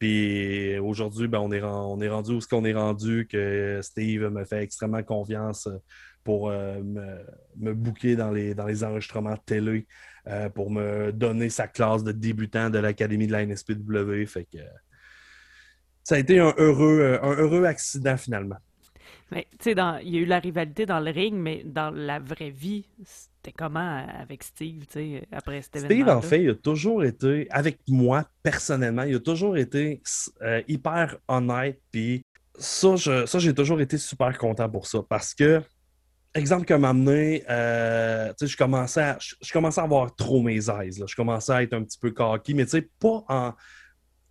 Puis 0.00 0.78
aujourd'hui, 0.78 1.28
ben, 1.28 1.40
on, 1.40 1.52
est, 1.52 1.62
on 1.62 2.00
est 2.00 2.08
rendu 2.08 2.32
où 2.32 2.40
ce 2.40 2.48
qu'on 2.48 2.64
est 2.64 2.72
rendu, 2.72 3.28
que 3.30 3.80
Steve 3.82 4.30
me 4.30 4.46
fait 4.46 4.62
extrêmement 4.62 5.02
confiance 5.02 5.66
euh, 5.66 5.76
pour 6.24 6.48
euh, 6.48 6.82
me, 6.82 7.18
me 7.58 7.74
booker 7.74 8.16
dans 8.16 8.30
les, 8.30 8.54
dans 8.54 8.66
les 8.66 8.82
enregistrements 8.82 9.34
de 9.34 9.40
télé, 9.44 9.86
euh, 10.26 10.48
pour 10.48 10.70
me 10.70 11.12
donner 11.12 11.50
sa 11.50 11.68
classe 11.68 12.02
de 12.02 12.12
débutant 12.12 12.70
de 12.70 12.78
l'Académie 12.78 13.26
de 13.26 13.32
la 13.32 13.44
NSPW. 13.44 14.24
Fait 14.24 14.46
que 14.50 14.58
ça 16.02 16.14
a 16.14 16.18
été 16.18 16.40
un 16.40 16.54
heureux, 16.56 17.18
un 17.22 17.34
heureux 17.34 17.64
accident 17.64 18.16
finalement. 18.16 18.56
Mais 19.30 19.46
tu 19.58 19.72
sais, 19.72 19.76
il 20.02 20.14
y 20.14 20.18
a 20.18 20.20
eu 20.20 20.26
la 20.26 20.40
rivalité 20.40 20.86
dans 20.86 21.00
le 21.00 21.10
ring, 21.10 21.34
mais 21.34 21.62
dans 21.64 21.90
la 21.90 22.18
vraie 22.18 22.50
vie, 22.50 22.84
c'était 23.04 23.56
comment 23.56 24.06
avec 24.18 24.42
Steve, 24.42 24.86
tu 24.86 24.92
sais, 24.92 25.28
après 25.30 25.62
cet? 25.62 25.78
Steve, 25.84 26.08
en 26.08 26.20
fait, 26.20 26.42
il 26.42 26.50
a 26.50 26.54
toujours 26.54 27.04
été, 27.04 27.46
avec 27.50 27.78
moi 27.88 28.24
personnellement, 28.42 29.04
il 29.04 29.14
a 29.14 29.20
toujours 29.20 29.56
été 29.56 30.02
euh, 30.42 30.62
hyper 30.68 31.16
honnête. 31.28 31.80
Puis 31.92 32.24
ça, 32.58 32.96
ça, 32.96 33.38
j'ai 33.38 33.54
toujours 33.54 33.80
été 33.80 33.98
super 33.98 34.36
content 34.36 34.68
pour 34.68 34.86
ça. 34.86 34.98
Parce 35.08 35.32
que, 35.32 35.62
exemple 36.34 36.64
que 36.64 36.74
m'a 36.74 36.90
amené, 36.90 37.44
euh, 37.48 38.28
tu 38.30 38.46
sais, 38.46 38.52
je 38.52 38.56
commençais, 38.56 39.00
à, 39.00 39.18
je, 39.20 39.52
commençais 39.52 39.80
à 39.80 39.84
avoir 39.84 40.14
trop 40.16 40.42
mes. 40.42 40.60
Là. 40.60 40.84
Je 40.90 41.14
commençais 41.14 41.52
à 41.52 41.62
être 41.62 41.72
un 41.74 41.84
petit 41.84 41.98
peu 41.98 42.10
cocky, 42.10 42.52
mais 42.54 42.64
tu 42.64 42.72
sais, 42.72 42.88
pas 42.98 43.24
en, 43.28 43.54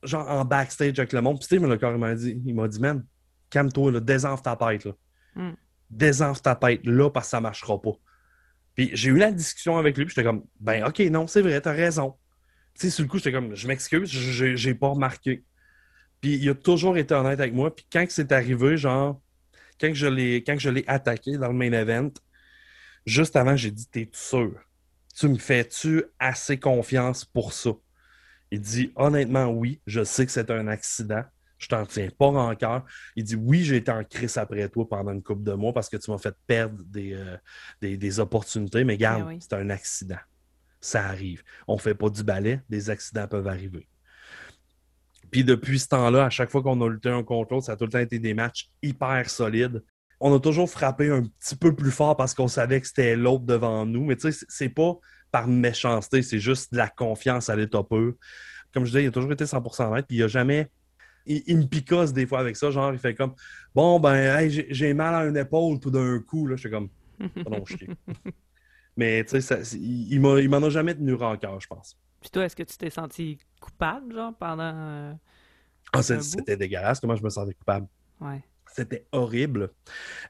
genre 0.03 0.29
en 0.29 0.43
backstage 0.43 0.99
avec 0.99 1.13
le 1.13 1.21
monde. 1.21 1.37
Puis 1.37 1.45
Steve 1.45 1.61
me 1.61 1.67
l'a 1.67 1.77
carrément 1.77 2.13
dit. 2.13 2.39
Il 2.45 2.53
m'a 2.53 2.67
dit, 2.67 2.79
man, 2.79 3.03
calme-toi, 3.49 3.99
désenfle 3.99 4.43
ta 4.43 4.55
tête. 4.55 4.85
Là. 4.85 4.91
Mm. 5.35 5.53
Désenfle 5.89 6.41
ta 6.41 6.55
tête 6.55 6.81
là 6.85 7.09
parce 7.09 7.27
que 7.27 7.31
ça 7.31 7.41
marchera 7.41 7.81
pas. 7.81 7.93
Puis 8.75 8.91
j'ai 8.93 9.09
eu 9.09 9.17
la 9.17 9.31
discussion 9.31 9.77
avec 9.77 9.97
lui, 9.97 10.05
puis 10.05 10.13
j'étais 10.15 10.25
comme, 10.25 10.45
ben 10.59 10.85
ok, 10.85 10.99
non, 11.11 11.27
c'est 11.27 11.41
vrai, 11.41 11.59
t'as 11.59 11.73
raison. 11.73 12.15
Tu 12.75 12.81
sais, 12.81 12.89
sur 12.89 13.03
le 13.03 13.09
coup, 13.09 13.17
j'étais 13.17 13.31
comme, 13.31 13.55
je 13.55 13.67
m'excuse, 13.67 14.09
j'ai 14.09 14.75
pas 14.75 14.87
remarqué. 14.89 15.43
Puis 16.21 16.35
il 16.35 16.49
a 16.49 16.55
toujours 16.55 16.97
été 16.97 17.13
honnête 17.13 17.39
avec 17.39 17.53
moi. 17.53 17.75
Puis 17.75 17.85
quand 17.91 18.05
c'est 18.09 18.31
arrivé, 18.31 18.77
genre, 18.77 19.21
quand 19.81 19.93
je 19.93 20.07
l'ai 20.69 20.83
attaqué 20.87 21.37
dans 21.37 21.47
le 21.47 21.53
main 21.53 21.71
event, 21.71 22.11
juste 23.05 23.35
avant, 23.35 23.55
j'ai 23.55 23.71
dit, 23.71 23.87
t'es 23.87 24.09
sûr? 24.13 24.53
Tu 25.15 25.27
me 25.27 25.37
fais-tu 25.37 26.03
assez 26.19 26.57
confiance 26.59 27.25
pour 27.25 27.53
ça? 27.53 27.71
Il 28.51 28.61
dit, 28.61 28.91
honnêtement, 28.95 29.47
oui, 29.47 29.81
je 29.85 30.03
sais 30.03 30.25
que 30.25 30.31
c'est 30.31 30.49
un 30.51 30.67
accident 30.67 31.23
je 31.59 31.67
t'en 31.67 31.85
tiens 31.85 32.09
pas 32.17 32.27
encore. 32.27 32.85
Il 33.15 33.23
dit 33.23 33.35
oui, 33.35 33.63
j'ai 33.63 33.75
été 33.75 33.91
en 33.91 34.03
crise 34.03 34.37
après 34.37 34.67
toi 34.69 34.87
pendant 34.87 35.11
une 35.11 35.21
couple 35.21 35.43
de 35.43 35.53
mois 35.53 35.73
parce 35.73 35.89
que 35.89 35.97
tu 35.97 36.09
m'as 36.09 36.17
fait 36.17 36.35
perdre 36.47 36.81
des, 36.85 37.13
euh, 37.13 37.37
des, 37.81 38.19
opportunités, 38.19 38.83
mais 38.83 38.97
garde, 38.97 39.27
ben 39.27 39.37
c'est 39.39 39.53
un 39.53 39.69
accident. 39.69 40.19
Ça 40.81 41.05
arrive. 41.05 41.43
On 41.67 41.77
fait 41.77 41.93
pas 41.93 42.09
du 42.09 42.23
balai, 42.23 42.61
des 42.69 42.89
accidents 42.89 43.27
peuvent 43.27 43.47
arriver. 43.47 43.87
Puis 45.29 45.43
depuis 45.43 45.79
ce 45.79 45.87
temps-là, 45.89 46.25
à 46.25 46.29
chaque 46.29 46.49
fois 46.49 46.63
qu'on 46.63 46.81
a 46.81 46.89
lutté 46.89 47.09
un 47.09 47.23
contre 47.23 47.53
l'autre, 47.53 47.65
ça 47.67 47.73
a 47.73 47.75
tout 47.75 47.85
le 47.85 47.91
temps 47.91 47.99
été 47.99 48.17
des 48.17 48.33
matchs 48.33 48.71
hyper 48.81 49.29
solides. 49.29 49.83
On 50.21 50.33
a 50.33 50.39
toujours 50.39 50.69
frappé 50.69 51.09
un 51.09 51.23
petit 51.23 51.55
peu 51.55 51.75
plus 51.75 51.91
fort 51.91 52.17
parce 52.17 52.33
qu'on 52.33 52.47
savait 52.47 52.81
que 52.81 52.87
c'était 52.87 53.15
l'autre 53.15 53.45
devant 53.45 53.85
nous, 53.85 54.05
mais 54.05 54.15
tu 54.15 54.31
sais, 54.31 54.45
c'est 54.49 54.69
pas 54.69 54.97
par 55.31 55.47
méchanceté, 55.47 56.23
c'est 56.23 56.39
juste 56.39 56.71
de 56.73 56.77
la 56.77 56.87
confiance 56.87 57.49
à 57.49 57.55
l'état 57.55 57.83
peu. 57.83 58.17
Comme 58.73 58.85
je 58.85 58.91
disais, 58.91 59.03
il 59.03 59.07
a 59.07 59.11
toujours 59.11 59.31
été 59.31 59.45
100% 59.45 59.91
honnête, 59.91 60.07
puis 60.07 60.17
il 60.17 60.23
a 60.23 60.27
jamais 60.27 60.69
il, 61.29 61.57
me 61.57 61.65
picosse 61.65 62.13
des 62.13 62.25
fois 62.25 62.39
avec 62.39 62.55
ça. 62.55 62.71
Genre, 62.71 62.91
il 62.93 62.99
fait 62.99 63.15
comme 63.15 63.33
Bon, 63.73 63.99
ben, 63.99 64.49
j'ai 64.49 64.93
mal 64.93 65.15
à 65.15 65.25
une 65.25 65.37
épaule 65.37 65.79
tout 65.79 65.91
d'un 65.91 66.19
coup. 66.19 66.47
Là, 66.47 66.55
je 66.55 66.61
suis 66.61 66.69
comme 66.69 66.89
non, 67.19 67.63
Mais 68.97 69.23
tu 69.25 69.41
sais, 69.41 69.61
il, 69.75 70.13
il 70.13 70.49
m'en 70.49 70.63
a 70.63 70.69
jamais 70.69 70.95
tenu 70.95 71.13
rancœur, 71.13 71.59
je 71.59 71.67
pense. 71.67 71.97
Puis 72.21 72.29
toi, 72.29 72.45
est-ce 72.45 72.55
que 72.55 72.63
tu 72.63 72.77
t'es 72.77 72.89
senti 72.89 73.37
coupable, 73.59 74.13
genre, 74.13 74.33
pendant. 74.37 74.73
Euh, 74.75 75.13
ah, 75.93 76.03
c'était 76.03 76.57
dégueulasse, 76.57 76.99
comment 76.99 77.15
je 77.15 77.23
me 77.23 77.29
sentais 77.29 77.53
coupable. 77.53 77.87
Ouais. 78.19 78.43
C'était 78.75 79.07
horrible. 79.11 79.71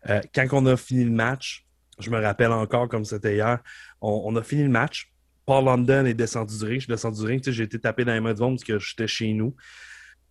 Euh, 0.07 0.21
quand 0.33 0.47
on 0.53 0.65
a 0.67 0.77
fini 0.77 1.03
le 1.03 1.11
match, 1.11 1.67
je 1.99 2.09
me 2.09 2.19
rappelle 2.21 2.51
encore 2.51 2.87
comme 2.87 3.03
c'était 3.03 3.35
hier, 3.35 3.61
on, 4.01 4.35
a 4.35 4.43
fini 4.43 4.63
le 4.63 4.69
match. 4.69 5.11
Paul 5.45 5.65
London 5.65 6.05
est 6.05 6.13
descendu 6.13 6.57
du 6.57 6.63
ring. 6.63 6.75
Je 6.75 6.85
suis 6.85 6.91
descendu 6.93 7.19
du 7.19 7.25
ring. 7.25 7.49
J'ai 7.49 7.63
été 7.63 7.79
tapé 7.79 8.05
dans 8.05 8.13
les 8.13 8.19
mains 8.19 8.33
de 8.33 8.39
monde 8.39 8.55
parce 8.55 8.63
que 8.63 8.79
j'étais 8.79 9.07
chez 9.07 9.33
nous. 9.33 9.55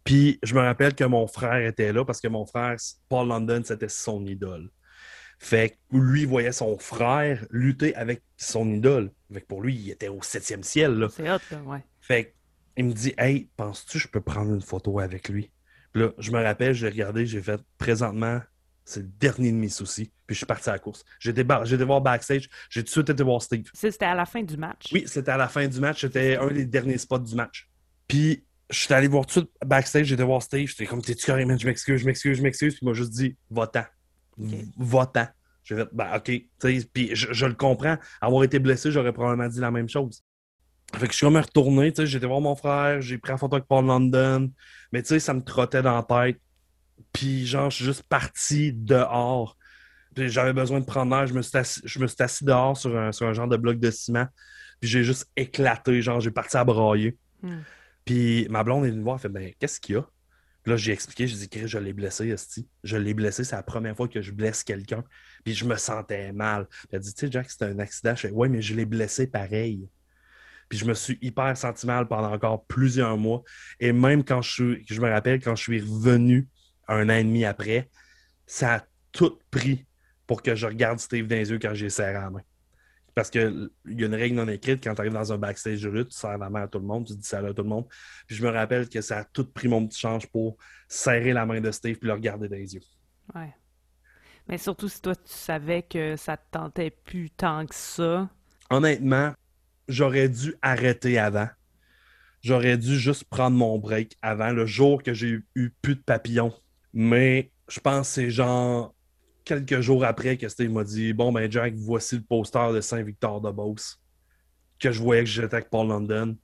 Puis 0.09 0.39
je 0.43 0.55
me 0.55 0.61
rappelle 0.61 0.95
que 0.95 1.05
mon 1.05 1.27
frère 1.27 1.67
était 1.67 1.93
là 1.93 2.03
parce 2.03 2.23
que 2.23 2.29
mon 2.29 2.47
frère, 2.47 2.77
Paul 3.11 3.29
London, 3.29 3.61
c'était 3.63 3.91
son 3.91 4.25
idole. 4.25 4.71
Fait 5.39 5.77
que 5.91 5.99
lui 5.99 6.25
voyait 6.25 6.53
son 6.53 6.79
frère 6.79 7.45
lutter 7.51 7.95
avec 7.95 8.23
son 8.39 8.73
idole. 8.73 9.13
Fait 9.31 9.43
que 9.43 9.47
pour 9.47 9.61
lui, 9.61 9.75
il 9.75 9.91
était 9.91 10.09
au 10.09 10.23
septième 10.23 10.63
ciel. 10.63 11.09
C'est 11.11 11.31
hot, 11.31 11.37
ouais. 11.67 11.85
Fait 12.01 12.35
il 12.79 12.87
me 12.87 12.93
dit 12.93 13.13
Hey, 13.19 13.51
penses-tu 13.55 13.99
que 13.99 14.05
je 14.05 14.09
peux 14.09 14.23
prendre 14.23 14.55
une 14.55 14.63
photo 14.63 14.99
avec 14.99 15.29
lui? 15.29 15.51
Puis 15.93 16.05
là, 16.05 16.13
je 16.17 16.31
me 16.31 16.43
rappelle, 16.43 16.73
j'ai 16.73 16.89
regardé, 16.89 17.27
j'ai 17.27 17.43
fait 17.43 17.61
présentement, 17.77 18.41
c'est 18.87 19.01
le 19.01 19.11
dernier 19.21 19.53
de 19.53 19.59
mes 19.59 19.69
soucis. 19.69 20.11
Puis 20.27 20.35
je 20.35 20.39
suis 20.39 20.47
parti 20.47 20.71
à 20.71 20.73
la 20.73 20.79
course. 20.79 21.05
J'étais 21.21 21.43
voir 21.85 22.01
backstage, 22.01 22.49
j'ai 22.71 22.81
tout 22.81 22.87
de 22.87 22.91
suite 22.93 23.11
été 23.11 23.23
voir 23.23 23.43
Steve. 23.43 23.69
C'était 23.75 24.07
à 24.07 24.15
la 24.15 24.25
fin 24.25 24.43
du 24.43 24.57
match. 24.57 24.89
Oui, 24.91 25.05
c'était 25.07 25.33
à 25.33 25.37
la 25.37 25.49
fin 25.49 25.69
du 25.69 25.79
match. 25.81 26.01
C'était 26.01 26.39
un 26.39 26.47
des 26.47 26.65
derniers 26.65 26.97
spots 26.97 27.19
du 27.19 27.35
match. 27.35 27.69
Puis 28.07 28.43
je 28.71 28.79
suis 28.79 28.95
allé 28.95 29.09
voir 29.09 29.25
tout 29.27 29.41
de 29.41 29.47
suite 29.47 29.57
backstage, 29.65 30.07
j'étais 30.07 30.23
voir 30.23 30.43
Steve, 30.43 30.69
j'étais 30.69 30.87
comme, 30.87 31.03
t'es-tu 31.03 31.25
carrément, 31.25 31.57
je 31.57 31.67
m'excuse, 31.67 32.01
je 32.01 32.07
m'excuse, 32.07 32.39
je 32.39 32.43
m'excuse, 32.43 32.75
puis 32.75 32.81
il 32.83 32.89
m'a 32.89 32.95
juste 32.95 33.13
dit, 33.13 33.37
va-t'en. 33.51 33.85
Va-t'en. 34.77 35.27
J'ai 35.65 35.77
fait, 35.77 35.89
ben, 35.93 36.17
OK. 36.17 36.31
Puis 36.93 37.15
je, 37.15 37.33
je, 37.33 37.47
le 37.47 37.55
comprends. 37.55 37.99
Avoir 38.21 38.45
été 38.45 38.59
blessé, 38.59 38.91
j'aurais 38.91 39.13
probablement 39.13 39.49
dit 39.49 39.61
la 39.61 39.71
même 39.71 39.89
chose. 39.89 40.23
Fait 40.95 41.07
que 41.07 41.13
je 41.13 41.19
suis 41.19 41.27
comme 41.27 41.37
retourné, 41.37 41.93
tu 41.93 42.03
sais, 42.03 42.07
j'étais 42.07 42.27
voir 42.27 42.41
mon 42.41 42.57
frère, 42.57 43.03
j'ai 43.03 43.19
pris 43.19 43.33
la 43.33 43.37
photo 43.37 43.57
avec 43.57 43.69
Paul 43.69 43.85
London, 43.85 44.51
mais 44.93 45.03
tu 45.03 45.09
sais, 45.09 45.21
ça 45.21 45.35
me 45.35 45.43
trottait 45.43 45.83
dans 45.83 45.95
la 45.95 46.03
tête. 46.03 46.41
Puis 47.13 47.47
genre, 47.47 47.71
je 47.71 47.77
suis 47.77 47.85
juste 47.85 48.05
parti 48.05 48.73
dehors. 48.73 49.57
J'avais 50.17 50.55
besoin 50.55 50.81
de 50.81 50.85
prendre 50.85 51.15
l'air, 51.15 51.27
je 51.27 51.35
me 51.35 51.43
suis 51.43 51.57
assis, 51.57 51.81
je 51.85 51.99
me 51.99 52.07
suis 52.07 52.23
assis 52.23 52.45
dehors 52.45 52.77
sur 52.77 52.97
un, 52.97 53.13
sur 53.13 53.27
un 53.27 53.35
genre 53.35 53.49
de 53.49 53.57
bloc 53.57 53.79
de 53.79 53.91
ciment. 53.91 54.27
Puis 54.81 54.89
j'ai 54.89 55.05
juste 55.05 55.27
éclaté, 55.37 56.01
genre, 56.01 56.21
j'ai 56.21 56.31
parti 56.31 56.57
à 56.57 56.65
brailler. 56.65 57.17
Hmm. 57.43 57.61
Puis 58.09 58.47
ma 58.49 58.65
blonde 58.65 58.87
est 58.87 58.91
venue 58.91 59.03
voir, 59.03 59.17
elle 59.17 59.21
fait 59.21 59.29
ben, 59.29 59.53
qu'est-ce 59.59 59.79
qu'il 59.79 59.97
y 59.97 59.99
a? 59.99 60.03
Puis 60.63 60.71
là, 60.71 60.79
j'ai 60.79 60.93
expliqué, 60.93 61.27
j'ai 61.27 61.37
dit, 61.37 61.69
je 61.69 61.79
l'ai 61.79 61.93
blessé, 61.93 62.29
Esti. 62.29 62.67
Je 62.83 62.97
l'ai 62.97 63.13
blessé, 63.13 63.45
c'est 63.45 63.55
la 63.55 63.63
première 63.63 63.95
fois 63.95 64.09
que 64.09 64.23
je 64.23 64.33
blesse 64.33 64.65
quelqu'un. 64.65 65.05
Puis 65.45 65.53
je 65.53 65.67
me 65.67 65.77
sentais 65.77 66.33
mal. 66.33 66.67
Puis 66.69 66.89
elle 66.93 67.01
dit, 67.01 67.13
tu 67.13 67.27
sais, 67.27 67.31
Jack, 67.31 67.51
c'était 67.51 67.67
un 67.67 67.79
accident. 67.79 68.15
Je 68.15 68.29
fais, 68.29 68.31
ouais, 68.31 68.49
mais 68.49 68.63
je 68.63 68.75
l'ai 68.75 68.87
blessé 68.87 69.27
pareil. 69.27 69.91
Puis 70.71 70.79
je 70.79 70.87
me 70.87 70.95
suis 70.95 71.19
hyper 71.21 71.55
senti 71.55 71.87
mal 71.87 72.09
pendant 72.09 72.33
encore 72.33 72.65
plusieurs 72.65 73.19
mois. 73.19 73.43
Et 73.79 73.93
même 73.93 74.25
quand 74.25 74.41
je 74.41 74.79
je 74.89 75.01
me 75.03 75.11
rappelle, 75.11 75.43
quand 75.43 75.55
je 75.55 75.65
suis 75.65 75.81
revenu 75.83 76.49
un 76.89 77.11
an 77.11 77.15
et 77.15 77.25
demi 77.25 77.45
après, 77.45 77.91
ça 78.47 78.77
a 78.77 78.87
tout 79.13 79.39
pris 79.51 79.85
pour 80.27 80.41
que 80.41 80.55
je 80.55 80.67
regarde 80.67 80.99
Steve 80.99 81.27
dans 81.27 81.37
les 81.37 81.51
yeux 81.51 81.59
quand 81.59 81.75
j'ai 81.75 81.91
serré 81.91 82.15
la 82.15 82.31
main. 82.31 82.41
Parce 83.19 83.31
qu'il 83.31 83.69
y 83.87 84.05
a 84.05 84.07
une 84.07 84.15
règle 84.15 84.37
non 84.37 84.47
écrite, 84.47 84.81
quand 84.81 84.95
tu 84.95 85.01
arrives 85.01 85.13
dans 85.13 85.33
un 85.33 85.39
backstage 85.39 85.83
de 85.83 85.89
lutte, 85.89 86.11
tu 86.11 86.17
sers 86.17 86.39
la 86.39 86.49
main 86.49 86.63
à 86.63 86.69
tout 86.69 86.79
le 86.79 86.85
monde, 86.85 87.05
tu 87.05 87.15
dis 87.15 87.27
salut 87.27 87.49
à 87.49 87.53
tout 87.53 87.65
le 87.65 87.69
monde. 87.69 87.85
Puis 88.29 88.37
je 88.37 88.45
me 88.45 88.49
rappelle 88.49 88.89
que 88.89 89.01
ça 89.01 89.19
a 89.19 89.25
tout 89.25 89.45
pris 89.45 89.67
mon 89.67 89.85
petit 89.89 89.99
change 89.99 90.29
pour 90.29 90.57
serrer 90.87 91.33
la 91.33 91.45
main 91.45 91.61
de 91.61 91.69
Steve 91.73 91.97
puis 91.99 92.07
le 92.07 92.15
regarder 92.15 92.49
dans 92.49 92.55
les 92.55 92.77
yeux. 92.77 92.81
Ouais. 93.35 93.53
Mais 94.47 94.57
surtout 94.57 94.89
si 94.89 95.03
toi, 95.03 95.17
tu 95.17 95.33
savais 95.33 95.83
que 95.83 96.15
ça 96.15 96.37
te 96.37 96.45
tentait 96.53 96.93
plus 96.93 97.29
tant 97.31 97.67
que 97.67 97.75
ça. 97.75 98.31
Honnêtement, 98.71 99.33
j'aurais 99.89 100.29
dû 100.29 100.55
arrêter 100.63 101.19
avant. 101.19 101.49
J'aurais 102.41 102.79
dû 102.79 102.97
juste 103.01 103.25
prendre 103.25 103.57
mon 103.57 103.81
break 103.81 104.17
avant, 104.23 104.53
le 104.53 104.65
jour 104.65 105.03
que 105.03 105.13
j'ai 105.13 105.41
eu 105.57 105.75
plus 105.83 105.97
de 105.97 106.03
papillons. 106.03 106.55
Mais 106.93 107.51
je 107.67 107.81
pense 107.81 108.11
que 108.11 108.15
c'est 108.15 108.31
genre 108.31 108.95
quelques 109.49 109.81
jours 109.81 110.05
après 110.05 110.37
que 110.37 110.49
Steve 110.49 110.71
m'a 110.71 110.85
dit 110.85 111.13
Bon, 111.13 111.33
ben, 111.33 111.51
Jack, 111.51 111.75
voici 111.75 112.17
le 112.17 112.23
poster 112.23 112.73
de 112.73 112.81
Saint-Victor 112.81 113.41
de 113.41 113.51
Beauce. 113.51 114.01
Que 114.79 114.93
je 114.93 115.01
voyais 115.01 115.25
que 115.25 115.31
j'étais 115.31 115.55
avec 115.55 115.71
Paul 115.71 115.89
London. 115.89 116.37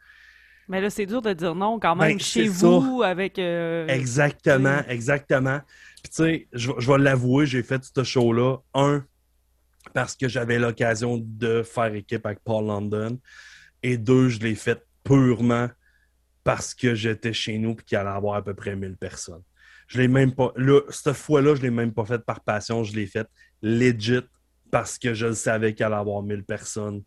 Mais 0.66 0.80
là, 0.80 0.88
c'est 0.88 1.05
dur 1.05 1.20
de 1.20 1.32
dire 1.34 1.55
non 1.55 1.78
quand 1.78 1.94
même 1.94 2.16
ben, 2.16 2.20
chez 2.20 2.48
vous 2.48 3.02
avec. 3.05 3.38
Euh, 3.38 3.86
exactement, 3.86 4.80
exactement. 4.88 5.61
Puis, 6.02 6.11
tu 6.11 6.16
sais, 6.16 6.48
je, 6.52 6.72
je 6.78 6.90
vais 6.90 6.98
l'avouer, 6.98 7.46
j'ai 7.46 7.62
fait 7.62 7.82
ce 7.84 8.02
show-là. 8.02 8.57
Un, 8.72 9.05
parce 9.92 10.16
que 10.16 10.26
j'avais 10.26 10.59
l'occasion 10.59 11.20
de 11.22 11.62
faire 11.62 11.94
équipe 11.94 12.24
avec 12.24 12.40
Paul 12.40 12.66
London. 12.66 13.18
Et 13.82 13.98
deux, 13.98 14.30
je 14.30 14.40
l'ai 14.40 14.55
fait 14.55 14.82
purement 15.05 15.68
parce 16.42 16.74
que 16.74 16.94
j'étais 16.94 17.34
chez 17.34 17.59
nous 17.59 17.72
et 17.72 17.82
qu'il 17.84 17.98
allait 17.98 18.09
avoir 18.09 18.36
à 18.36 18.42
peu 18.42 18.55
près 18.55 18.74
1000 18.74 18.96
personnes. 18.96 19.42
Je 19.87 20.01
l'ai 20.01 20.09
même 20.09 20.32
pas. 20.32 20.53
Là, 20.57 20.80
cette 20.91 21.14
fois-là, 21.14 21.55
je 21.55 21.62
l'ai 21.62 21.70
même 21.70 21.93
pas 21.93 22.05
fait 22.05 22.18
par 22.18 22.41
passion, 22.41 22.85
je 22.85 22.95
l'ai 22.95 23.07
fait 23.07 23.28
legit 23.62 24.24
parce 24.70 24.99
que 24.99 25.14
je 25.14 25.32
savais 25.32 25.74
qu'il 25.74 25.85
allait 25.85 25.95
avoir 25.97 26.22
1000 26.22 26.45
personnes. 26.45 27.03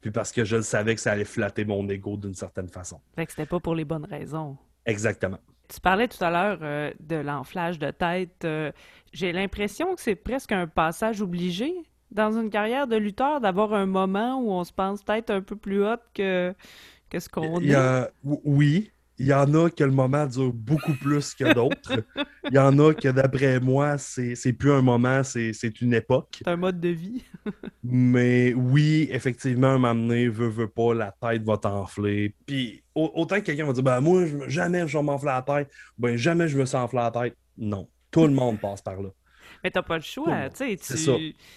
Puis 0.00 0.10
parce 0.10 0.32
que 0.32 0.44
je 0.44 0.60
savais 0.62 0.94
que 0.94 1.00
ça 1.00 1.12
allait 1.12 1.24
flatter 1.24 1.64
mon 1.64 1.86
ego 1.88 2.16
d'une 2.16 2.34
certaine 2.34 2.68
façon. 2.68 3.00
Fait 3.14 3.26
que 3.26 3.32
c'était 3.32 3.46
pas 3.46 3.60
pour 3.60 3.74
les 3.74 3.84
bonnes 3.84 4.06
raisons. 4.06 4.56
Exactement. 4.86 5.38
Tu 5.68 5.80
parlais 5.80 6.08
tout 6.08 6.22
à 6.24 6.30
l'heure 6.30 6.58
euh, 6.62 6.90
de 7.00 7.16
l'enflage 7.16 7.78
de 7.78 7.90
tête. 7.90 8.44
Euh, 8.44 8.72
j'ai 9.12 9.32
l'impression 9.32 9.94
que 9.94 10.00
c'est 10.00 10.16
presque 10.16 10.52
un 10.52 10.66
passage 10.66 11.20
obligé 11.20 11.72
dans 12.10 12.32
une 12.32 12.50
carrière 12.50 12.86
de 12.86 12.96
lutteur 12.96 13.40
d'avoir 13.40 13.74
un 13.74 13.86
moment 13.86 14.40
où 14.40 14.50
on 14.50 14.64
se 14.64 14.72
pense 14.72 15.02
peut-être 15.02 15.30
un 15.30 15.42
peu 15.42 15.54
plus 15.54 15.84
haut 15.84 15.96
que, 16.14 16.54
que 17.08 17.20
ce 17.20 17.28
qu'on 17.28 17.60
est. 17.60 18.10
Oui, 18.24 18.90
il 19.20 19.26
y 19.26 19.34
en 19.34 19.52
a 19.52 19.68
que 19.68 19.84
le 19.84 19.90
moment 19.90 20.24
dure 20.24 20.50
beaucoup 20.50 20.94
plus 20.94 21.34
que 21.34 21.52
d'autres. 21.52 22.02
Il 22.48 22.54
y 22.54 22.58
en 22.58 22.78
a 22.78 22.94
que, 22.94 23.08
d'après 23.08 23.60
moi, 23.60 23.98
c'est 23.98 24.52
plus 24.54 24.72
un 24.72 24.80
moment, 24.80 25.22
c'est 25.22 25.80
une 25.82 25.92
époque. 25.92 26.38
C'est 26.38 26.48
un 26.48 26.56
mode 26.56 26.80
de 26.80 26.88
vie. 26.88 27.22
Mais 27.84 28.54
oui, 28.54 29.08
effectivement, 29.12 29.68
un 29.68 29.78
moment 29.78 29.94
donné, 29.94 30.26
veut, 30.26 30.48
veut 30.48 30.68
pas, 30.68 30.94
la 30.94 31.12
tête 31.12 31.42
va 31.42 31.58
t'enfler. 31.58 32.34
Puis 32.46 32.82
autant 32.94 33.36
que 33.36 33.44
quelqu'un 33.44 33.66
va 33.66 33.74
dire, 33.74 33.82
ben 33.82 34.00
moi, 34.00 34.24
jamais 34.46 34.88
je 34.88 34.96
vais 34.96 35.04
m'enfler 35.04 35.32
la 35.32 35.42
tête, 35.42 35.70
ben 35.98 36.16
jamais 36.16 36.48
je 36.48 36.56
me 36.56 36.64
sens 36.64 36.86
enfler 36.86 37.00
la 37.00 37.10
tête. 37.10 37.36
Non, 37.58 37.90
tout 38.10 38.26
le 38.26 38.32
monde 38.32 38.58
passe 38.58 38.80
par 38.80 39.02
là. 39.02 39.10
Mais 39.62 39.70
t'as 39.70 39.82
pas 39.82 39.96
le 39.96 40.02
choix, 40.02 40.48
tu 40.48 40.56
sais. 40.56 40.78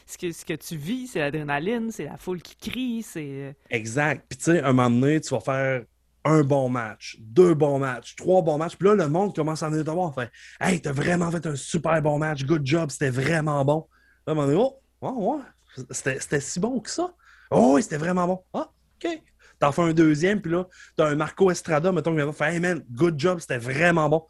Ce 0.05 0.17
que, 0.17 0.33
ce 0.33 0.43
que 0.43 0.53
tu 0.55 0.75
vis, 0.75 1.07
c'est 1.07 1.19
l'adrénaline, 1.19 1.91
c'est 1.91 2.05
la 2.05 2.17
foule 2.17 2.41
qui 2.41 2.57
crie, 2.57 3.01
c'est... 3.01 3.29
Euh, 3.29 3.53
exact. 3.69 4.25
Puis 4.27 4.37
tu 4.37 4.43
sais, 4.45 4.61
un 4.61 4.73
moment 4.73 4.89
donné, 4.89 5.21
tu 5.21 5.33
vas 5.33 5.39
faire 5.39 5.83
un 6.25 6.43
bon 6.43 6.69
match, 6.69 7.17
deux 7.19 7.53
bons 7.53 7.79
matchs, 7.79 8.15
trois 8.15 8.41
bons 8.41 8.57
matchs. 8.57 8.75
Puis 8.77 8.87
là, 8.87 8.95
le 8.95 9.07
monde 9.09 9.35
commence 9.35 9.63
à 9.63 9.69
en 9.69 9.73
avoir. 9.73 10.13
Fait 10.13 10.31
Hey, 10.59 10.81
t'as 10.81 10.91
vraiment 10.91 11.29
fait 11.31 11.45
un 11.45 11.55
super 11.55 12.01
bon 12.01 12.17
match, 12.17 12.45
good 12.45 12.65
job, 12.65 12.89
c'était 12.91 13.09
vraiment 13.09 13.63
bon. 13.65 13.87
Là, 14.25 14.33
moment 14.33 14.47
donné, 14.47 14.57
oh, 14.57 14.79
ouais, 15.01 15.11
ouais, 15.11 15.83
c'était 15.91 16.39
si 16.39 16.59
bon 16.59 16.79
que 16.79 16.89
ça. 16.89 17.13
Oh, 17.51 17.73
oui, 17.75 17.83
c'était 17.83 17.97
vraiment 17.97 18.25
bon. 18.25 18.43
Ah, 18.53 18.69
OK. 19.03 19.21
T'en 19.59 19.71
fais 19.71 19.81
un 19.81 19.93
deuxième, 19.93 20.41
puis 20.41 20.51
là, 20.51 20.67
t'as 20.95 21.09
un 21.09 21.15
Marco 21.15 21.51
Estrada, 21.51 21.91
mettons, 21.91 22.11
qui 22.11 22.17
vient 22.17 22.31
faire 22.31 22.47
Hey 22.47 22.59
man, 22.59 22.83
good 22.89 23.19
job, 23.19 23.39
c'était 23.39 23.57
vraiment 23.57 24.09
bon. 24.09 24.25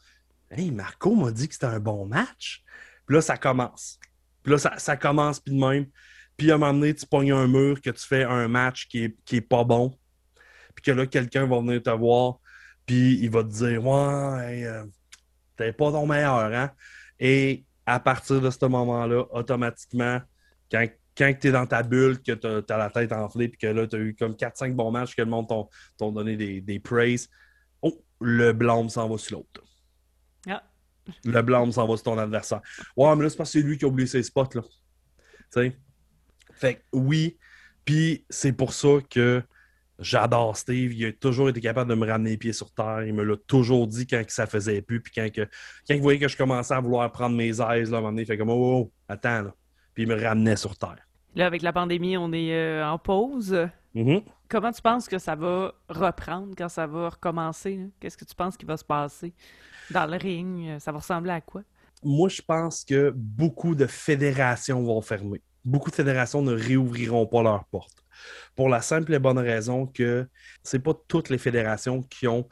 Hey, 0.50 0.72
Marco 0.72 1.16
m'a 1.16 1.32
dit 1.32 1.48
que 1.48 1.54
c'était 1.54 1.68
un 1.68 1.80
bon 1.80 2.06
match. 2.06 2.64
Puis 3.06 3.16
là, 3.16 3.22
ça 3.22 3.38
commence. 3.38 4.00
Puis 4.42 4.52
là, 4.52 4.58
ça, 4.58 4.78
ça 4.78 4.98
commence, 4.98 5.40
puis 5.40 5.54
de 5.54 5.60
même. 5.60 5.86
Puis 6.38 6.52
à 6.52 6.56
un 6.56 6.58
moment 6.58 6.74
donné, 6.74 6.94
tu 6.94 7.06
pognes 7.06 7.32
un 7.32 7.48
mur, 7.48 7.82
que 7.82 7.90
tu 7.92 8.06
fais 8.06 8.24
un 8.24 8.48
match 8.48 8.88
qui 8.88 9.06
est, 9.06 9.16
qui 9.26 9.38
est 9.38 9.42
pas 9.42 9.64
bon 9.64 9.96
puis 10.76 10.84
que 10.84 10.92
là, 10.92 11.06
quelqu'un 11.06 11.46
va 11.46 11.60
venir 11.60 11.82
te 11.82 11.90
voir, 11.90 12.40
puis 12.86 13.20
il 13.22 13.30
va 13.30 13.44
te 13.44 13.50
dire 13.50 13.86
Ouais, 13.86 14.66
euh, 14.66 14.86
t'es 15.56 15.74
pas 15.74 15.92
ton 15.92 16.06
meilleur, 16.06 16.54
hein? 16.54 16.72
Et 17.20 17.66
à 17.86 18.00
partir 18.00 18.42
de 18.42 18.50
ce 18.50 18.66
moment-là, 18.66 19.26
automatiquement, 19.32 20.22
quand, 20.72 20.86
quand 21.18 21.34
tu 21.40 21.48
es 21.48 21.52
dans 21.52 21.66
ta 21.66 21.84
bulle, 21.84 22.22
que 22.22 22.32
tu 22.32 22.72
as, 22.74 22.78
la 22.78 22.90
tête 22.90 23.12
enflée, 23.12 23.50
puis 23.50 23.58
que 23.58 23.68
là, 23.68 23.88
tu 23.88 23.96
as 23.96 24.00
eu 24.00 24.16
comme 24.16 24.34
4-5 24.34 24.74
bons 24.74 24.92
matchs, 24.92 25.16
que 25.16 25.22
le 25.22 25.30
monde 25.30 25.48
t'ont 25.98 26.12
donné 26.12 26.36
des, 26.36 26.62
des 26.62 26.80
praises, 26.80 27.30
oh, 27.82 28.04
le 28.20 28.54
blâme 28.54 28.90
s'en 28.90 29.08
va 29.10 29.18
sur 29.18 29.38
l'autre. 29.38 29.62
Ah. 30.48 30.64
Le 31.26 31.42
blâme 31.42 31.72
s'en 31.72 31.88
va 31.88 31.96
sur 31.98 32.04
ton 32.04 32.18
adversaire. 32.18 32.62
Ouais, 32.96 33.16
mais 33.16 33.24
là, 33.24 33.30
c'est 33.30 33.38
parce 33.38 33.52
que 33.52 33.60
c'est 33.60 33.66
lui 33.66 33.78
qui 33.78 33.86
a 33.86 33.88
oublié 33.88 34.08
ses 34.08 34.24
spots, 34.24 34.50
là. 34.56 34.62
Tu 34.62 34.70
sais? 35.52 35.78
Fait 36.54 36.76
que 36.76 36.82
oui, 36.94 37.38
puis 37.86 38.26
c'est 38.30 38.54
pour 38.54 38.74
ça 38.74 39.00
que 39.10 39.44
J'adore 40.04 40.58
Steve. 40.58 40.94
Il 40.94 41.06
a 41.06 41.12
toujours 41.14 41.50
été 41.50 41.62
capable 41.62 41.90
de 41.90 41.96
me 41.96 42.06
ramener 42.06 42.32
les 42.32 42.38
pieds 42.38 42.54
sur 42.54 42.72
terre. 42.72 43.04
Il 43.04 43.14
me 43.14 43.24
l'a 43.24 43.38
toujours 43.48 43.88
dit 43.88 44.06
quand 44.06 44.22
ça 44.28 44.46
faisait 44.46 44.82
plus. 44.82 45.02
Puis 45.02 45.12
quand, 45.16 45.28
que, 45.34 45.42
quand 45.88 45.96
il 45.96 46.02
voyait 46.02 46.20
que 46.20 46.28
je 46.28 46.38
commençais 46.38 46.74
à 46.74 46.80
vouloir 46.80 47.12
prendre 47.12 47.36
mes 47.36 47.62
aises, 47.62 47.90
là, 47.90 47.98
à 47.98 48.00
un 48.00 48.02
moment 48.02 48.10
donné, 48.10 48.24
il 48.24 48.26
fait 48.26 48.38
comme 48.38 48.50
oh, 48.50 48.54
oh, 48.54 48.80
oh 48.84 48.92
attends. 49.08 49.44
Là. 49.44 49.56
Puis 49.94 50.04
il 50.04 50.10
me 50.10 50.22
ramenait 50.22 50.56
sur 50.56 50.78
terre. 50.78 51.00
Là, 51.36 51.48
avec 51.48 51.62
la 51.62 51.74
pandémie, 51.74 52.18
on 52.18 52.32
est 52.32 52.54
euh, 52.54 52.86
en 52.86 53.00
pause. 53.00 53.58
Mm-hmm. 53.96 54.24
Comment 54.50 54.72
tu 54.72 54.82
penses 54.82 55.08
que 55.08 55.18
ça 55.18 55.36
va 55.36 55.74
reprendre 55.90 56.54
quand 56.56 56.70
ça 56.70 56.86
va 56.86 57.10
recommencer? 57.10 57.90
Qu'est-ce 58.00 58.18
que 58.18 58.26
tu 58.26 58.36
penses 58.36 58.58
qui 58.58 58.66
va 58.66 58.78
se 58.78 58.86
passer 58.86 59.34
dans 59.90 60.06
le 60.06 60.18
ring? 60.18 60.78
Ça 60.80 60.92
va 60.92 61.00
ressembler 61.00 61.32
à 61.32 61.42
quoi? 61.42 61.64
Moi, 62.04 62.30
je 62.30 62.42
pense 62.42 62.84
que 62.84 63.12
beaucoup 63.16 63.76
de 63.76 63.88
fédérations 63.88 64.84
vont 64.84 65.02
fermer. 65.02 65.42
Beaucoup 65.66 65.90
de 65.90 65.96
fédérations 65.96 66.42
ne 66.42 66.54
réouvriront 66.54 67.26
pas 67.26 67.42
leurs 67.42 67.66
portes. 67.66 68.04
Pour 68.56 68.70
la 68.70 68.82
simple 68.82 69.14
et 69.14 69.20
bonne 69.20 69.40
raison 69.40 69.88
que 69.88 70.28
ce 70.64 70.78
n'est 70.78 70.84
pas 70.84 70.94
toutes 71.08 71.30
les 71.30 71.38
fédérations 71.38 72.04
qui 72.04 72.28
ont 72.28 72.48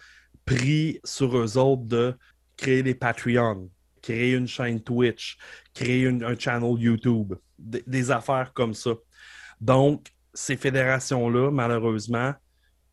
pris 0.45 0.99
sur 1.03 1.37
eux 1.37 1.57
autres 1.57 1.83
de 1.83 2.15
créer 2.57 2.83
des 2.83 2.95
Patreons, 2.95 3.69
créer 4.01 4.33
une 4.33 4.47
chaîne 4.47 4.81
Twitch, 4.81 5.37
créer 5.73 6.07
un 6.07 6.37
channel 6.37 6.79
YouTube, 6.79 7.35
des, 7.59 8.11
affaires 8.11 8.53
comme 8.53 8.73
ça. 8.73 8.91
Donc, 9.59 10.07
ces 10.33 10.57
fédérations-là, 10.57 11.51
malheureusement, 11.51 12.33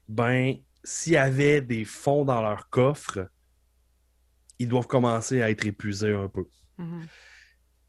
ben, 0.08 0.54
s'il 0.84 1.14
y 1.14 1.16
avait 1.16 1.60
des 1.60 1.84
fonds 1.84 2.24
dans 2.24 2.42
leur 2.42 2.68
coffre, 2.68 3.28
ils 4.58 4.68
doivent 4.68 4.86
commencer 4.86 5.42
à 5.42 5.50
être 5.50 5.66
épuisés 5.66 6.14
un 6.14 6.28
peu. 6.28 6.44
Mm-hmm. 6.78 7.06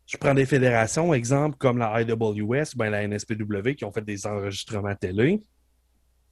Je 0.10 0.18
prends 0.18 0.34
des 0.34 0.48
fédérations, 0.48 1.14
exemple 1.14 1.56
comme 1.60 1.78
la 1.78 2.02
IWS, 2.02 2.76
ben 2.76 2.90
la 2.90 3.08
NSPW, 3.08 3.76
qui 3.78 3.86
ont 3.86 3.92
fait 3.92 4.02
des 4.04 4.26
enregistrements 4.26 4.96
télé. 4.96 5.44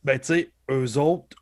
Ben, 0.03 0.17
tu 0.17 0.25
sais, 0.25 0.51
eux 0.71 0.97
autres, 0.97 1.38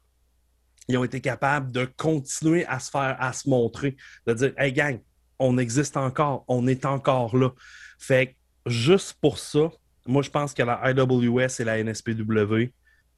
ils 0.89 0.97
ont 0.97 1.05
été 1.05 1.21
capables 1.21 1.71
de 1.71 1.85
continuer 1.85 2.65
à 2.65 2.81
se 2.81 2.91
faire, 2.91 3.15
à 3.19 3.31
se 3.31 3.49
montrer, 3.49 3.95
de 4.27 4.33
dire, 4.33 4.53
hey 4.57 4.73
gang, 4.73 4.99
on 5.39 5.57
existe 5.57 5.95
encore, 5.95 6.43
on 6.49 6.67
est 6.67 6.85
encore 6.85 7.37
là. 7.37 7.51
Fait 7.99 8.27
que 8.27 8.69
juste 8.69 9.13
pour 9.21 9.39
ça, 9.39 9.69
moi, 10.05 10.21
je 10.21 10.29
pense 10.29 10.53
que 10.53 10.61
la 10.61 10.91
IWS 10.91 11.61
et 11.61 11.63
la 11.63 11.81
NSPW, 11.81 12.73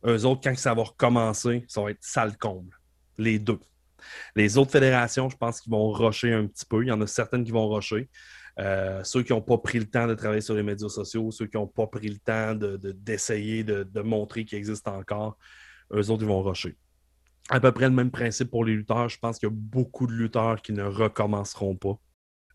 eux 0.06 0.26
autres, 0.26 0.42
quand 0.44 0.56
ça 0.56 0.76
va 0.76 0.84
recommencer, 0.84 1.66
ça 1.68 1.82
va 1.82 1.90
être 1.90 2.04
sale 2.04 2.38
comble. 2.38 2.80
Les 3.18 3.40
deux. 3.40 3.60
Les 4.36 4.60
autres 4.60 4.72
fédérations, 4.72 5.28
je 5.28 5.38
pense 5.38 5.60
qu'ils 5.60 5.72
vont 5.72 5.90
rusher 5.92 6.34
un 6.34 6.46
petit 6.46 6.68
peu. 6.68 6.84
Il 6.84 6.90
y 6.90 6.92
en 6.92 7.02
a 7.02 7.08
certaines 7.08 7.44
qui 7.44 7.52
vont 7.52 7.68
rusher. 7.68 8.08
Euh, 8.60 9.04
ceux 9.04 9.22
qui 9.22 9.34
n'ont 9.34 9.42
pas 9.42 9.58
pris 9.58 9.78
le 9.78 9.86
temps 9.86 10.08
de 10.08 10.16
travailler 10.16 10.42
sur 10.42 10.56
les 10.56 10.64
médias 10.64 10.90
sociaux, 10.90 11.30
ceux 11.32 11.46
qui 11.46 11.58
n'ont 11.58 11.68
pas 11.68 11.88
pris 11.88 12.10
le 12.10 12.18
temps 12.18 12.56
d'essayer 12.56 13.64
de, 13.64 13.84
de, 13.84 14.02
montrer 14.02 14.46
qu'ils 14.46 14.58
existent 14.58 14.96
encore, 14.96 15.38
eux 15.94 16.10
autres, 16.10 16.24
ils 16.24 16.28
vont 16.28 16.42
rusher. 16.42 16.76
À 17.50 17.60
peu 17.60 17.72
près 17.72 17.86
le 17.86 17.94
même 17.94 18.12
principe 18.12 18.50
pour 18.50 18.66
les 18.66 18.74
lutteurs. 18.74 19.10
Je 19.10 19.20
pense 19.20 19.38
qu'il 19.38 19.48
y 19.48 19.52
a 19.52 19.56
beaucoup 19.56 20.08
de 20.08 20.12
lutteurs 20.12 20.62
qui 20.62 20.74
ne 20.74 20.84
recommenceront 20.84 21.76
pas. 21.76 21.98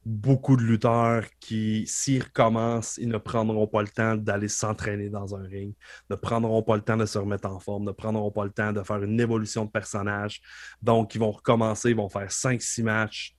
Beaucoup 0.05 0.57
de 0.57 0.63
lutteurs 0.63 1.25
qui, 1.39 1.85
s'ils 1.87 2.25
recommencent, 2.25 2.99
ils 2.99 3.09
ne 3.09 3.19
prendront 3.19 3.69
pas 3.69 3.83
le 3.83 3.89
temps 3.89 4.17
d'aller 4.17 4.49
s'entraîner 4.49 5.09
dans 5.09 5.37
un 5.37 5.45
ring, 5.45 5.75
ne 6.11 6.17
prendront 6.17 6.61
pas 6.65 6.75
le 6.75 6.83
temps 6.83 6.97
de 6.97 7.07
se 7.07 7.19
remettre 7.19 7.49
en 7.49 7.61
forme, 7.61 7.85
ne 7.85 7.93
prendront 7.93 8.33
pas 8.33 8.45
le 8.45 8.51
temps 8.51 8.73
de 8.73 8.83
faire 8.83 9.01
une 9.01 9.21
évolution 9.21 9.65
de 9.65 9.71
personnage. 9.71 10.43
Donc, 10.83 11.15
ils 11.15 11.19
vont 11.19 11.31
recommencer, 11.31 11.91
ils 11.91 11.97
vont 11.97 12.09
faire 12.09 12.29
5-6 12.29 12.83
matchs, 12.83 13.37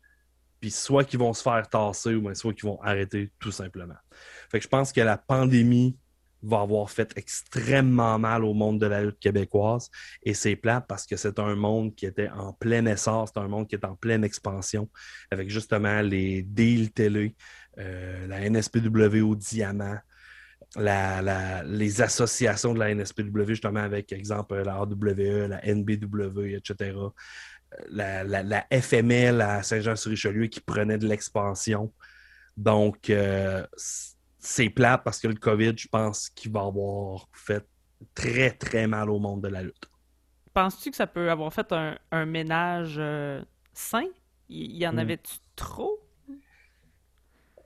puis 0.64 0.72
soit 0.72 1.04
qu'ils 1.04 1.20
vont 1.20 1.34
se 1.34 1.44
faire 1.44 1.68
tasser 1.68 2.16
ou 2.16 2.34
soit 2.34 2.54
qu'ils 2.54 2.70
vont 2.70 2.82
arrêter 2.82 3.30
tout 3.38 3.52
simplement. 3.52 3.98
Fait 4.50 4.60
que 4.60 4.64
je 4.64 4.70
pense 4.70 4.94
que 4.94 5.02
la 5.02 5.18
pandémie 5.18 5.98
va 6.42 6.62
avoir 6.62 6.90
fait 6.90 7.12
extrêmement 7.18 8.18
mal 8.18 8.46
au 8.46 8.54
monde 8.54 8.80
de 8.80 8.86
la 8.86 9.04
lutte 9.04 9.20
québécoise 9.20 9.90
et 10.24 10.34
c'est 10.34 10.56
plate 10.56 10.86
parce 10.88 11.06
que 11.06 11.18
c'est 11.18 11.38
un 11.38 11.56
monde 11.56 11.94
qui 11.96 12.06
était 12.06 12.30
en 12.30 12.54
plein 12.54 12.86
essor, 12.86 13.28
c'est 13.28 13.42
un 13.42 13.50
monde 13.50 13.68
qui 13.68 13.76
est 13.76 13.84
en 13.84 13.98
pleine 13.98 14.24
expansion 14.24 14.90
avec 15.32 15.50
justement 15.50 16.00
les 16.00 16.44
deals 16.44 16.94
télé, 16.94 17.36
euh, 17.78 18.26
la 18.28 18.50
NSPW 18.50 19.20
au 19.20 19.36
diamant, 19.36 19.98
les 20.78 22.02
associations 22.02 22.74
de 22.74 22.80
la 22.80 22.96
NSPW, 22.96 23.48
justement, 23.48 23.82
avec, 23.82 24.14
exemple, 24.14 24.56
la 24.64 24.76
AWE, 24.78 25.48
la 25.50 25.62
NBW, 25.62 26.56
etc 26.56 26.94
la, 27.90 28.66
FML 28.72 29.42
à 29.42 29.64
Saint-Jean-sur-Richelieu 29.64 30.48
qui 30.48 30.62
prenait 30.62 30.98
de 30.98 31.08
l'expansion. 31.08 31.92
Donc, 32.58 33.10
euh, 33.10 33.66
c'est 34.40 34.70
plat 34.70 34.98
parce 34.98 35.20
que 35.20 35.28
le 35.28 35.36
COVID, 35.36 35.74
je 35.78 35.88
pense 35.88 36.30
qu'il 36.30 36.52
va 36.52 36.62
avoir 36.62 37.28
fait 37.34 37.66
très, 38.14 38.52
très 38.52 38.88
mal 38.88 39.10
au 39.10 39.20
monde 39.20 39.42
de 39.42 39.48
la 39.48 39.64
lutte. 39.64 39.90
penses-tu 40.54 40.92
que 40.92 40.98
ça 40.98 41.08
peut 41.08 41.32
avoir 41.32 41.54
fait 41.54 41.74
un, 42.12 42.26
ménage 42.26 42.96
euh, 42.98 43.42
sain? 43.74 44.06
Il 44.50 44.76
y, 44.76 44.88
en 44.88 44.94
hmm. 44.94 45.00
avait-tu 45.00 45.36
trop? 45.56 46.00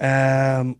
Euh, 0.02 0.74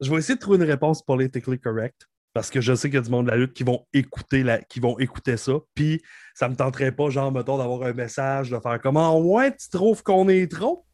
je 0.00 0.10
vais 0.10 0.16
essayer 0.16 0.36
de 0.36 0.40
trouver 0.40 0.58
une 0.58 0.70
réponse 0.70 1.02
politically 1.02 1.58
correct. 1.58 2.06
Parce 2.34 2.48
que 2.48 2.60
je 2.60 2.74
sais 2.74 2.88
qu'il 2.88 2.94
y 2.94 2.98
a 2.98 3.02
du 3.02 3.10
monde 3.10 3.26
de 3.26 3.30
la 3.30 3.36
lutte 3.36 3.52
qui 3.52 3.62
vont 3.62 3.86
écouter, 3.92 4.42
la, 4.42 4.62
qui 4.62 4.80
vont 4.80 4.98
écouter 4.98 5.36
ça. 5.36 5.52
Puis 5.74 6.02
ça 6.34 6.48
me 6.48 6.56
tenterait 6.56 6.92
pas, 6.92 7.10
genre, 7.10 7.30
mettons, 7.30 7.58
d'avoir 7.58 7.82
un 7.82 7.92
message, 7.92 8.50
de 8.50 8.58
faire 8.58 8.80
comment, 8.80 9.20
ouais, 9.20 9.54
tu 9.54 9.68
trouves 9.68 10.02
qu'on 10.02 10.28
est 10.28 10.50
trop? 10.50 10.86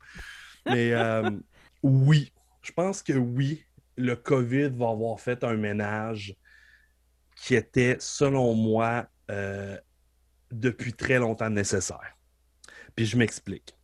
Mais 0.66 0.93
euh, 0.93 1.30
oui, 1.82 2.32
je 2.62 2.72
pense 2.72 3.03
que 3.03 3.12
oui, 3.12 3.64
le 3.97 4.16
COVID 4.16 4.70
va 4.70 4.91
avoir 4.91 5.20
fait 5.20 5.45
un 5.45 5.55
ménage 5.55 6.34
qui 7.36 7.55
était, 7.55 7.97
selon 8.01 8.55
moi, 8.55 9.07
euh, 9.30 9.76
depuis 10.51 10.93
très 10.93 11.18
longtemps 11.18 11.51
nécessaire. 11.51 12.16
Puis 12.97 13.07
je 13.07 13.16
m'explique. 13.16 13.76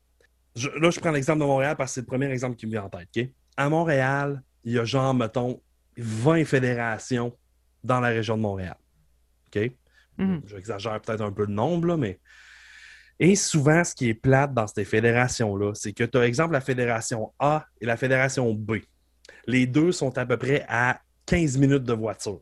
là, 0.57 0.91
je 0.91 0.99
prends 0.99 1.13
l'exemple 1.13 1.41
de 1.41 1.45
Montréal 1.45 1.77
parce 1.77 1.93
que 1.93 1.95
c'est 1.95 2.01
le 2.01 2.07
premier 2.07 2.31
exemple 2.31 2.57
qui 2.57 2.67
me 2.67 2.73
vient 2.73 2.85
en 2.85 2.89
tête. 2.89 3.31
À 3.57 3.69
Montréal, 3.69 4.43
il 4.65 4.73
y 4.73 4.79
a 4.79 4.85
genre, 4.85 5.15
mettons, 5.15 5.63
20 5.97 6.45
fédérations 6.45 7.37
dans 7.85 8.01
la 8.01 8.09
région 8.09 8.37
de 8.37 8.43
Montréal. 8.43 8.77
OK? 9.55 9.71
Mhm. 10.19 10.43
J'exagère 10.47 11.01
peut-être 11.01 11.21
un 11.21 11.33
peu 11.33 11.45
le 11.45 11.53
nombre, 11.53 11.97
mais. 11.97 12.19
Et 13.21 13.37
souvent, 13.37 13.85
ce 13.85 13.95
qui 13.95 14.09
est 14.09 14.15
plate 14.15 14.53
dans 14.53 14.67
ces 14.67 14.85
fédérations-là, 14.85 15.73
c'est 15.75 15.93
que 15.93 16.03
tu 16.03 16.19
as, 16.19 16.27
exemple, 16.27 16.53
la 16.53 16.61
fédération 16.61 17.33
A 17.39 17.65
et 17.81 17.87
la 17.87 17.97
fédération 17.97 18.53
B. 18.53 18.79
Les 19.47 19.67
deux 19.67 19.93
sont 19.93 20.19
à 20.19 20.27
peu 20.27 20.37
près 20.37 20.65
à 20.69 21.01
15 21.27 21.59
minutes 21.59 21.85
de 21.85 21.93
voiture. 21.93 22.41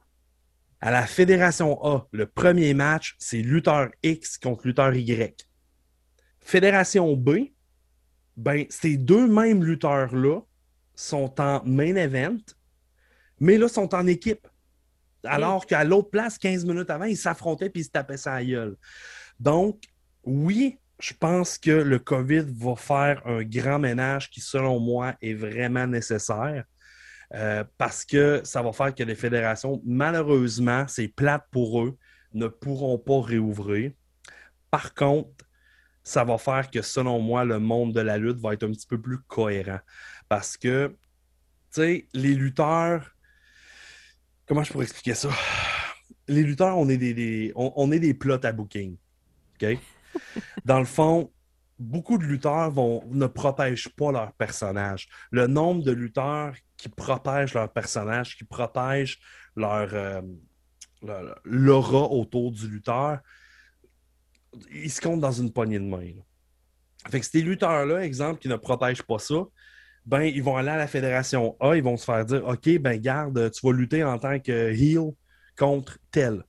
À 0.80 0.90
la 0.90 1.06
fédération 1.06 1.78
A, 1.84 2.06
le 2.10 2.26
premier 2.26 2.72
match, 2.72 3.14
c'est 3.18 3.42
lutteur 3.42 3.90
X 4.02 4.38
contre 4.38 4.66
lutteur 4.66 4.94
Y. 4.94 5.46
Fédération 6.40 7.14
B, 7.16 7.50
ben, 8.36 8.64
ces 8.70 8.96
deux 8.96 9.28
mêmes 9.28 9.62
lutteurs-là 9.62 10.40
sont 10.94 11.40
en 11.40 11.62
main 11.64 11.94
event, 11.96 12.38
mais 13.40 13.58
là, 13.58 13.68
sont 13.68 13.94
en 13.94 14.06
équipe. 14.06 14.48
Alors 15.24 15.66
qu'à 15.66 15.84
l'autre 15.84 16.10
place, 16.10 16.38
15 16.38 16.64
minutes 16.64 16.90
avant, 16.90 17.04
ils 17.04 17.16
s'affrontaient 17.16 17.70
puis 17.70 17.82
ils 17.82 17.84
se 17.84 17.90
tapaient 17.90 18.16
sa 18.16 18.42
gueule. 18.42 18.76
Donc, 19.38 19.84
oui, 20.24 20.78
je 21.00 21.14
pense 21.18 21.58
que 21.58 21.70
le 21.70 21.98
COVID 21.98 22.44
va 22.56 22.76
faire 22.76 23.26
un 23.26 23.42
grand 23.42 23.78
ménage 23.78 24.30
qui, 24.30 24.40
selon 24.40 24.78
moi, 24.78 25.14
est 25.20 25.34
vraiment 25.34 25.86
nécessaire. 25.86 26.64
Euh, 27.34 27.64
parce 27.78 28.04
que 28.04 28.42
ça 28.44 28.62
va 28.62 28.72
faire 28.72 28.94
que 28.94 29.02
les 29.02 29.14
fédérations, 29.14 29.80
malheureusement, 29.84 30.86
c'est 30.86 31.08
plate 31.08 31.44
pour 31.50 31.82
eux, 31.82 31.96
ne 32.34 32.46
pourront 32.46 32.98
pas 32.98 33.20
réouvrir. 33.20 33.92
Par 34.70 34.94
contre, 34.94 35.30
ça 36.04 36.24
va 36.24 36.36
faire 36.38 36.70
que, 36.70 36.82
selon 36.82 37.20
moi, 37.20 37.44
le 37.44 37.58
monde 37.58 37.94
de 37.94 38.00
la 38.00 38.18
lutte 38.18 38.38
va 38.38 38.52
être 38.52 38.64
un 38.64 38.70
petit 38.70 38.86
peu 38.86 39.00
plus 39.00 39.18
cohérent. 39.18 39.80
Parce 40.28 40.56
que, 40.56 40.88
tu 41.72 41.80
sais, 41.80 42.08
les 42.12 42.34
lutteurs, 42.34 43.11
comment 44.52 44.64
je 44.64 44.72
pourrais 44.72 44.84
expliquer 44.84 45.14
ça? 45.14 45.30
Les 46.28 46.42
lutteurs, 46.42 46.76
on 46.76 46.86
est 46.90 46.98
des, 46.98 47.52
on, 47.56 47.90
est 47.90 47.98
des 47.98 48.12
plots 48.12 48.44
à 48.44 48.52
booking. 48.52 48.98
OK? 49.54 49.78
Dans 50.66 50.78
le 50.78 50.84
fond, 50.84 51.32
beaucoup 51.78 52.18
de 52.18 52.24
lutteurs 52.24 52.70
vont, 52.70 53.02
ne 53.10 53.26
protègent 53.26 53.88
pas 53.88 54.12
leur 54.12 54.34
personnage. 54.34 55.08
Le 55.30 55.46
nombre 55.46 55.82
de 55.82 55.92
lutteurs 55.92 56.54
qui 56.76 56.90
protègent 56.90 57.54
leur 57.54 57.72
personnage, 57.72 58.36
qui 58.36 58.44
protègent 58.44 59.20
leur, 59.56 59.88
euh, 59.94 60.20
l'aura 61.44 62.02
autour 62.10 62.52
du 62.52 62.68
lutteur, 62.68 63.20
ils 64.70 64.90
se 64.90 65.00
comptent 65.00 65.20
dans 65.20 65.32
une 65.32 65.50
poignée 65.50 65.78
de 65.78 65.86
main. 65.86 66.12
Fait 67.10 67.20
que 67.20 67.26
ces 67.26 67.40
lutteurs-là, 67.40 68.04
exemple, 68.04 68.38
qui 68.38 68.48
ne 68.48 68.56
protègent 68.56 69.02
pas 69.02 69.18
ça, 69.18 69.44
ben, 70.04 70.22
ils 70.22 70.42
vont 70.42 70.56
aller 70.56 70.70
à 70.70 70.76
la 70.76 70.86
fédération 70.86 71.56
A, 71.60 71.76
ils 71.76 71.82
vont 71.82 71.96
se 71.96 72.04
faire 72.04 72.24
dire 72.24 72.44
OK, 72.46 72.78
ben 72.78 73.00
garde, 73.00 73.50
tu 73.50 73.66
vas 73.66 73.72
lutter 73.72 74.02
en 74.02 74.18
tant 74.18 74.38
que 74.40 74.72
heel 74.72 75.12
contre 75.56 75.98
tel. 76.10 76.42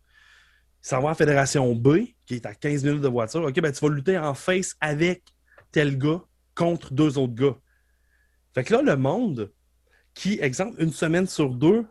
Ça 0.82 1.00
va 1.00 1.10
à 1.10 1.12
la 1.12 1.16
fédération 1.16 1.74
B, 1.76 2.00
qui 2.26 2.36
est 2.36 2.46
à 2.46 2.56
15 2.56 2.84
minutes 2.84 3.02
de 3.02 3.08
voiture. 3.08 3.44
OK, 3.44 3.60
ben 3.62 3.72
tu 3.72 3.86
vas 3.86 3.94
lutter 3.94 4.18
en 4.18 4.34
face 4.34 4.76
avec 4.82 5.24
tel 5.72 5.98
gars 5.98 6.22
contre 6.56 6.94
deux 6.94 7.18
autres 7.18 7.36
gars. 7.36 7.56
Fait 8.54 8.64
que 8.64 8.74
là, 8.74 8.82
le 8.82 8.96
monde 8.96 9.52
qui, 10.14 10.40
exemple, 10.40 10.82
une 10.82 10.92
semaine 10.92 11.28
sur 11.28 11.50
deux, 11.50 11.86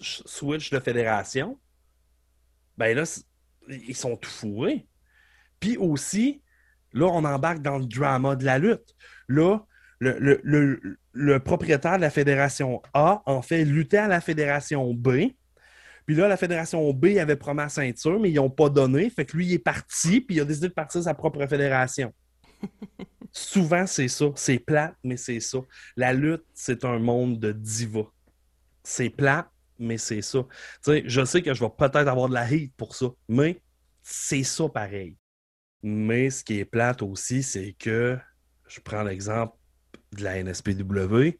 switch 0.00 0.70
de 0.70 0.80
fédération, 0.80 1.58
ben 2.76 2.96
là, 2.96 3.04
ils 3.68 3.96
sont 3.96 4.16
tout 4.16 4.30
fourrés. 4.30 4.88
Puis 5.60 5.76
aussi, 5.76 6.42
là, 6.92 7.06
on 7.06 7.24
embarque 7.24 7.60
dans 7.60 7.78
le 7.78 7.84
drama 7.84 8.36
de 8.36 8.44
la 8.44 8.58
lutte. 8.58 8.94
Là, 9.28 9.60
le, 10.00 11.38
propriétaire 11.38 11.96
de 11.96 12.00
la 12.00 12.10
fédération 12.10 12.82
A 12.94 13.22
en 13.26 13.42
fait 13.42 13.64
lutter 13.64 13.98
à 13.98 14.08
la 14.08 14.20
fédération 14.20 14.92
B. 14.94 15.32
Puis 16.06 16.16
là, 16.16 16.26
la 16.26 16.36
fédération 16.36 16.92
B 16.92 17.18
avait 17.18 17.36
promis 17.36 17.60
la 17.60 17.68
ceinture, 17.68 18.18
mais 18.18 18.30
ils 18.30 18.36
n'ont 18.36 18.50
pas 18.50 18.68
donné. 18.68 19.10
Fait 19.10 19.24
que 19.24 19.36
lui, 19.36 19.46
il 19.46 19.52
est 19.54 19.58
parti, 19.58 20.20
puis 20.20 20.36
il 20.36 20.40
a 20.40 20.44
décidé 20.44 20.68
de 20.68 20.72
partir 20.72 21.02
sa 21.02 21.14
propre 21.14 21.46
fédération. 21.46 22.12
Souvent, 23.32 23.86
c'est 23.86 24.08
ça. 24.08 24.26
C'est 24.34 24.58
plate, 24.58 24.96
mais 25.04 25.16
c'est 25.16 25.38
ça. 25.38 25.58
La 25.96 26.12
lutte, 26.12 26.44
c'est 26.52 26.84
un 26.84 26.98
monde 26.98 27.38
de 27.38 27.52
diva. 27.52 28.02
C'est 28.82 29.10
plate, 29.10 29.48
mais 29.78 29.98
c'est 29.98 30.22
ça. 30.22 30.40
sais, 30.80 31.04
je 31.06 31.24
sais 31.24 31.42
que 31.42 31.54
je 31.54 31.62
vais 31.62 31.70
peut-être 31.70 32.08
avoir 32.08 32.28
de 32.28 32.34
la 32.34 32.42
hate 32.42 32.72
pour 32.76 32.96
ça, 32.96 33.06
mais 33.28 33.62
c'est 34.02 34.42
ça 34.42 34.68
pareil. 34.68 35.16
Mais 35.82 36.30
ce 36.30 36.42
qui 36.42 36.58
est 36.58 36.64
plate 36.64 37.02
aussi, 37.02 37.42
c'est 37.42 37.74
que, 37.78 38.18
je 38.66 38.80
prends 38.80 39.02
l'exemple 39.02 39.54
de 40.12 40.24
la 40.24 40.42
NSPW, 40.42 41.38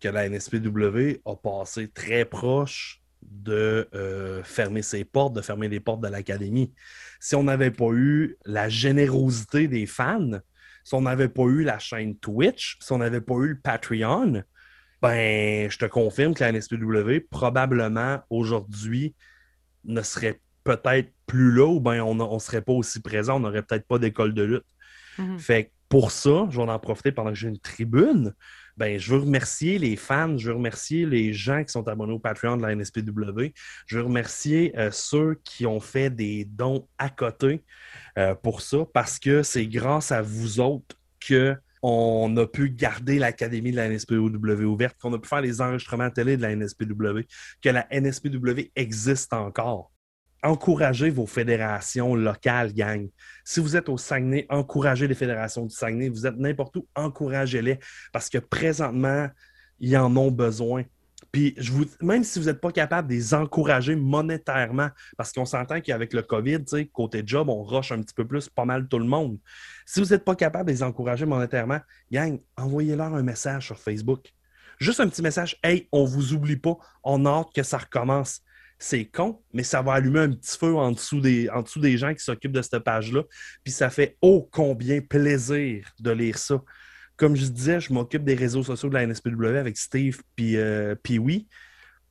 que 0.00 0.08
la 0.08 0.28
NSPW 0.28 1.20
a 1.24 1.36
passé 1.36 1.88
très 1.88 2.24
proche 2.24 3.02
de 3.22 3.88
euh, 3.94 4.42
fermer 4.42 4.82
ses 4.82 5.04
portes, 5.04 5.34
de 5.34 5.42
fermer 5.42 5.68
les 5.68 5.80
portes 5.80 6.00
de 6.00 6.08
l'académie. 6.08 6.72
Si 7.20 7.34
on 7.34 7.44
n'avait 7.44 7.70
pas 7.70 7.90
eu 7.92 8.36
la 8.46 8.68
générosité 8.68 9.68
des 9.68 9.86
fans, 9.86 10.40
si 10.84 10.94
on 10.94 11.02
n'avait 11.02 11.28
pas 11.28 11.44
eu 11.44 11.62
la 11.62 11.78
chaîne 11.78 12.16
Twitch, 12.16 12.78
si 12.80 12.92
on 12.92 12.98
n'avait 12.98 13.20
pas 13.20 13.34
eu 13.34 13.48
le 13.48 13.58
Patreon, 13.60 14.42
ben, 15.02 15.70
je 15.70 15.78
te 15.78 15.84
confirme 15.84 16.34
que 16.34 16.42
la 16.42 16.52
NSPW, 16.52 17.20
probablement 17.30 18.20
aujourd'hui, 18.30 19.14
ne 19.84 20.02
serait 20.02 20.40
peut-être 20.64 21.10
plus 21.26 21.52
là 21.52 21.66
ou 21.66 21.80
ben 21.80 22.00
on 22.02 22.14
ne 22.14 22.38
serait 22.38 22.60
pas 22.60 22.72
aussi 22.72 23.00
présent, 23.00 23.36
on 23.36 23.40
n'aurait 23.40 23.62
peut-être 23.62 23.86
pas 23.86 23.98
d'école 23.98 24.34
de 24.34 24.42
lutte. 24.42 24.66
Mm-hmm. 25.18 25.38
Fait 25.38 25.72
pour 25.90 26.12
ça, 26.12 26.46
je 26.50 26.56
vais 26.56 26.70
en 26.70 26.78
profiter 26.78 27.10
pendant 27.10 27.30
que 27.30 27.36
j'ai 27.36 27.48
une 27.48 27.58
tribune. 27.58 28.32
Ben, 28.76 28.98
je 28.98 29.12
veux 29.12 29.22
remercier 29.22 29.76
les 29.76 29.96
fans, 29.96 30.38
je 30.38 30.48
veux 30.48 30.54
remercier 30.54 31.04
les 31.04 31.32
gens 31.32 31.64
qui 31.64 31.72
sont 31.72 31.86
abonnés 31.88 32.12
au 32.12 32.20
Patreon 32.20 32.56
de 32.56 32.62
la 32.62 32.76
NSPW. 32.76 33.52
Je 33.86 33.98
veux 33.98 34.04
remercier 34.04 34.72
euh, 34.78 34.90
ceux 34.92 35.40
qui 35.42 35.66
ont 35.66 35.80
fait 35.80 36.08
des 36.08 36.44
dons 36.44 36.86
à 36.96 37.10
côté 37.10 37.64
euh, 38.18 38.36
pour 38.36 38.62
ça, 38.62 38.86
parce 38.94 39.18
que 39.18 39.42
c'est 39.42 39.66
grâce 39.66 40.12
à 40.12 40.22
vous 40.22 40.60
autres 40.60 40.96
qu'on 41.28 42.36
a 42.36 42.46
pu 42.46 42.70
garder 42.70 43.18
l'Académie 43.18 43.72
de 43.72 43.76
la 43.76 43.88
NSPW 43.88 44.64
ouverte, 44.64 44.96
qu'on 45.00 45.12
a 45.12 45.18
pu 45.18 45.28
faire 45.28 45.40
les 45.40 45.60
enregistrements 45.60 46.10
télé 46.10 46.36
de 46.36 46.42
la 46.42 46.54
NSPW, 46.54 47.22
que 47.60 47.68
la 47.68 47.88
NSPW 47.90 48.70
existe 48.76 49.32
encore 49.32 49.90
encouragez 50.42 51.10
vos 51.10 51.26
fédérations 51.26 52.14
locales, 52.14 52.72
gang. 52.72 53.08
Si 53.44 53.60
vous 53.60 53.76
êtes 53.76 53.88
au 53.88 53.98
Saguenay, 53.98 54.46
encouragez 54.48 55.06
les 55.06 55.14
fédérations 55.14 55.66
du 55.66 55.74
Saguenay. 55.74 56.08
Vous 56.08 56.26
êtes 56.26 56.36
n'importe 56.36 56.76
où, 56.76 56.86
encouragez-les 56.94 57.78
parce 58.12 58.28
que 58.28 58.38
présentement, 58.38 59.28
ils 59.78 59.96
en 59.96 60.14
ont 60.16 60.30
besoin. 60.30 60.84
Puis, 61.32 61.54
je 61.58 61.70
vous, 61.70 61.84
même 62.00 62.24
si 62.24 62.38
vous 62.40 62.46
n'êtes 62.46 62.60
pas 62.60 62.72
capable 62.72 63.08
de 63.08 63.14
les 63.14 63.34
encourager 63.34 63.94
monétairement, 63.94 64.88
parce 65.16 65.32
qu'on 65.32 65.44
s'entend 65.44 65.80
qu'avec 65.80 66.12
le 66.12 66.22
COVID, 66.22 66.64
côté 66.92 67.22
job, 67.24 67.48
on 67.48 67.62
rush 67.62 67.92
un 67.92 68.02
petit 68.02 68.14
peu 68.14 68.26
plus, 68.26 68.48
pas 68.48 68.64
mal 68.64 68.88
tout 68.88 68.98
le 68.98 69.04
monde. 69.04 69.38
Si 69.86 70.00
vous 70.00 70.08
n'êtes 70.08 70.24
pas 70.24 70.34
capable 70.34 70.66
de 70.66 70.72
les 70.72 70.82
encourager 70.82 71.26
monétairement, 71.26 71.78
gang, 72.10 72.40
envoyez-leur 72.56 73.14
un 73.14 73.22
message 73.22 73.66
sur 73.66 73.78
Facebook. 73.78 74.32
Juste 74.80 74.98
un 75.00 75.08
petit 75.08 75.22
message, 75.22 75.58
hey, 75.62 75.88
on 75.92 76.04
vous 76.04 76.32
oublie 76.32 76.56
pas, 76.56 76.76
on 77.04 77.26
a 77.26 77.30
hâte 77.30 77.54
que 77.54 77.62
ça 77.62 77.78
recommence 77.78 78.40
c'est 78.82 79.04
con, 79.04 79.42
mais 79.52 79.62
ça 79.62 79.82
va 79.82 79.92
allumer 79.92 80.20
un 80.20 80.30
petit 80.30 80.56
feu 80.56 80.74
en 80.74 80.90
dessous 80.90 81.20
des, 81.20 81.50
en 81.50 81.62
dessous 81.62 81.80
des 81.80 81.98
gens 81.98 82.14
qui 82.14 82.24
s'occupent 82.24 82.52
de 82.52 82.62
cette 82.62 82.78
page-là. 82.78 83.22
Puis 83.62 83.72
ça 83.72 83.90
fait 83.90 84.16
ô 84.22 84.48
combien 84.50 85.02
plaisir 85.02 85.86
de 86.00 86.10
lire 86.10 86.38
ça. 86.38 86.60
Comme 87.16 87.36
je 87.36 87.44
disais, 87.46 87.78
je 87.78 87.92
m'occupe 87.92 88.24
des 88.24 88.34
réseaux 88.34 88.62
sociaux 88.62 88.88
de 88.88 88.94
la 88.94 89.06
NSPW 89.06 89.58
avec 89.58 89.76
Steve 89.76 90.22
puis, 90.34 90.56
euh, 90.56 90.94
puis 91.00 91.18
oui. 91.18 91.46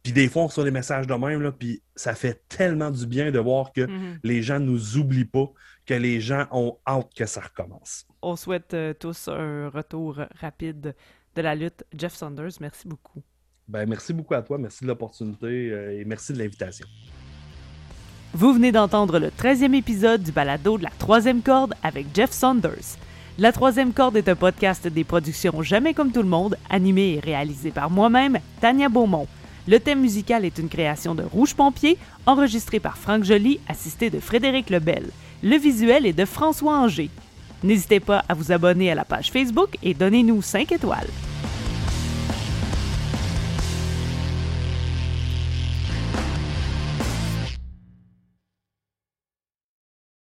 Puis 0.04 0.14
des 0.14 0.30
fois, 0.30 0.44
on 0.44 0.48
reçoit 0.48 0.64
des 0.64 0.72
messages 0.72 1.08
de 1.08 1.14
même, 1.14 1.42
là, 1.42 1.52
puis 1.52 1.82
ça 1.96 2.14
fait 2.14 2.44
tellement 2.48 2.92
du 2.92 3.06
bien 3.06 3.32
de 3.32 3.40
voir 3.40 3.74
que 3.74 3.82
mm-hmm. 3.82 4.20
les 4.24 4.44
gens 4.44 4.60
ne 4.60 4.66
nous 4.66 4.98
oublient 4.98 5.26
pas, 5.26 5.52
que 5.88 5.96
les 5.96 6.22
gens 6.22 6.48
ont 6.52 6.78
hâte 6.88 7.10
que 7.16 7.26
ça 7.26 7.42
recommence. 7.42 8.06
On 8.22 8.36
souhaite 8.36 8.76
euh, 8.76 8.94
tous 8.94 9.28
un 9.28 9.70
retour 9.70 10.22
rapide 10.40 10.96
de 11.36 11.42
la 11.42 11.56
lutte. 11.56 11.84
Jeff 11.94 12.14
Saunders, 12.14 12.52
merci 12.62 12.88
beaucoup. 12.88 13.24
Ben, 13.70 13.88
merci 13.88 14.14
beaucoup 14.14 14.34
à 14.34 14.42
toi, 14.42 14.58
merci 14.58 14.84
de 14.84 14.88
l'opportunité 14.88 15.46
euh, 15.46 16.02
et 16.02 16.04
merci 16.04 16.34
de 16.34 16.40
l'invitation. 16.40 16.88
Vous 18.34 18.52
venez 18.52 18.72
d'entendre 18.72 19.20
le 19.20 19.28
13e 19.28 19.76
épisode 19.76 20.24
du 20.24 20.32
balado 20.32 20.80
de 20.80 20.84
la 20.84 20.90
troisième 20.98 21.44
corde 21.44 21.76
avec 21.84 22.08
Jeff 22.16 22.32
Saunders. 22.32 22.98
La 23.38 23.52
troisième 23.52 23.94
corde 23.94 24.18
est 24.18 24.28
un 24.28 24.36
podcast 24.36 24.88
des 24.88 25.04
productions 25.04 25.62
Jamais 25.62 25.94
comme 25.94 26.12
tout 26.12 26.24
le 26.24 26.28
monde, 26.28 26.58
animé 26.72 27.14
et 27.14 27.20
réalisé 27.20 27.70
par 27.70 27.92
moi-même, 27.92 28.40
Tania 28.60 28.90
Beaumont. 28.90 29.28
Le 29.68 29.80
thème 29.80 30.02
musical 30.02 30.46
est 30.46 30.58
une 30.58 30.68
création 30.68 31.14
de 31.14 31.22
Rouge 31.22 31.54
Pompier, 31.54 32.00
enregistré 32.26 32.80
par 32.80 32.98
Franck 32.98 33.24
Joly, 33.24 33.60
assisté 33.68 34.10
de 34.10 34.20
Frédéric 34.20 34.72
Lebel. 34.72 35.12
Le 35.44 35.58
visuel 35.58 36.08
est 36.08 36.14
de 36.14 36.26
François 36.26 36.76
Anger. 36.76 37.12
N'hésitez 37.64 38.00
pas 38.00 38.24
à 38.28 38.34
vous 38.34 38.52
abonner 38.52 38.92
à 38.92 38.96
la 38.96 39.06
page 39.06 39.32
Facebook 39.32 39.78
et 39.84 39.94
donnez-nous 39.94 40.42
5 40.42 40.72
étoiles. 40.72 41.10